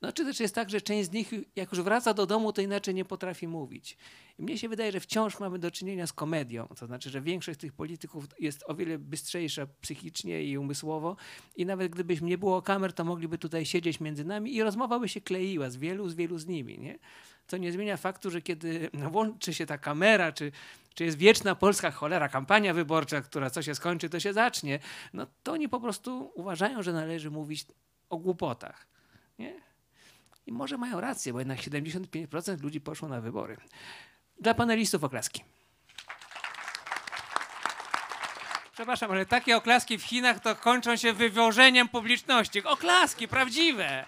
[0.00, 2.62] No, czy też jest tak, że część z nich, jak już wraca do domu, to
[2.62, 3.96] inaczej nie potrafi mówić.
[4.38, 6.68] I mnie się wydaje, że wciąż mamy do czynienia z komedią.
[6.78, 11.16] To znaczy, że większość tych polityków jest o wiele bystrzejsza psychicznie i umysłowo.
[11.56, 15.08] I nawet gdybyśmy nie było kamer, to mogliby tutaj siedzieć między nami i rozmowa by
[15.08, 16.78] się kleiła z wielu, z wielu z nimi.
[16.78, 16.98] Nie?
[17.46, 20.52] Co nie zmienia faktu, że kiedy włączy się ta kamera, czy,
[20.94, 24.78] czy jest wieczna polska cholera, kampania wyborcza, która co się skończy, to się zacznie,
[25.12, 27.66] no to oni po prostu uważają, że należy mówić
[28.10, 28.86] o głupotach.
[29.38, 29.67] Nie?
[30.48, 33.56] I może mają rację, bo jednak 75% ludzi poszło na wybory.
[34.40, 35.44] Dla panelistów oklaski.
[38.72, 42.64] Przepraszam, ale takie oklaski w Chinach to kończą się wywożeniem publiczności.
[42.64, 44.04] Oklaski prawdziwe.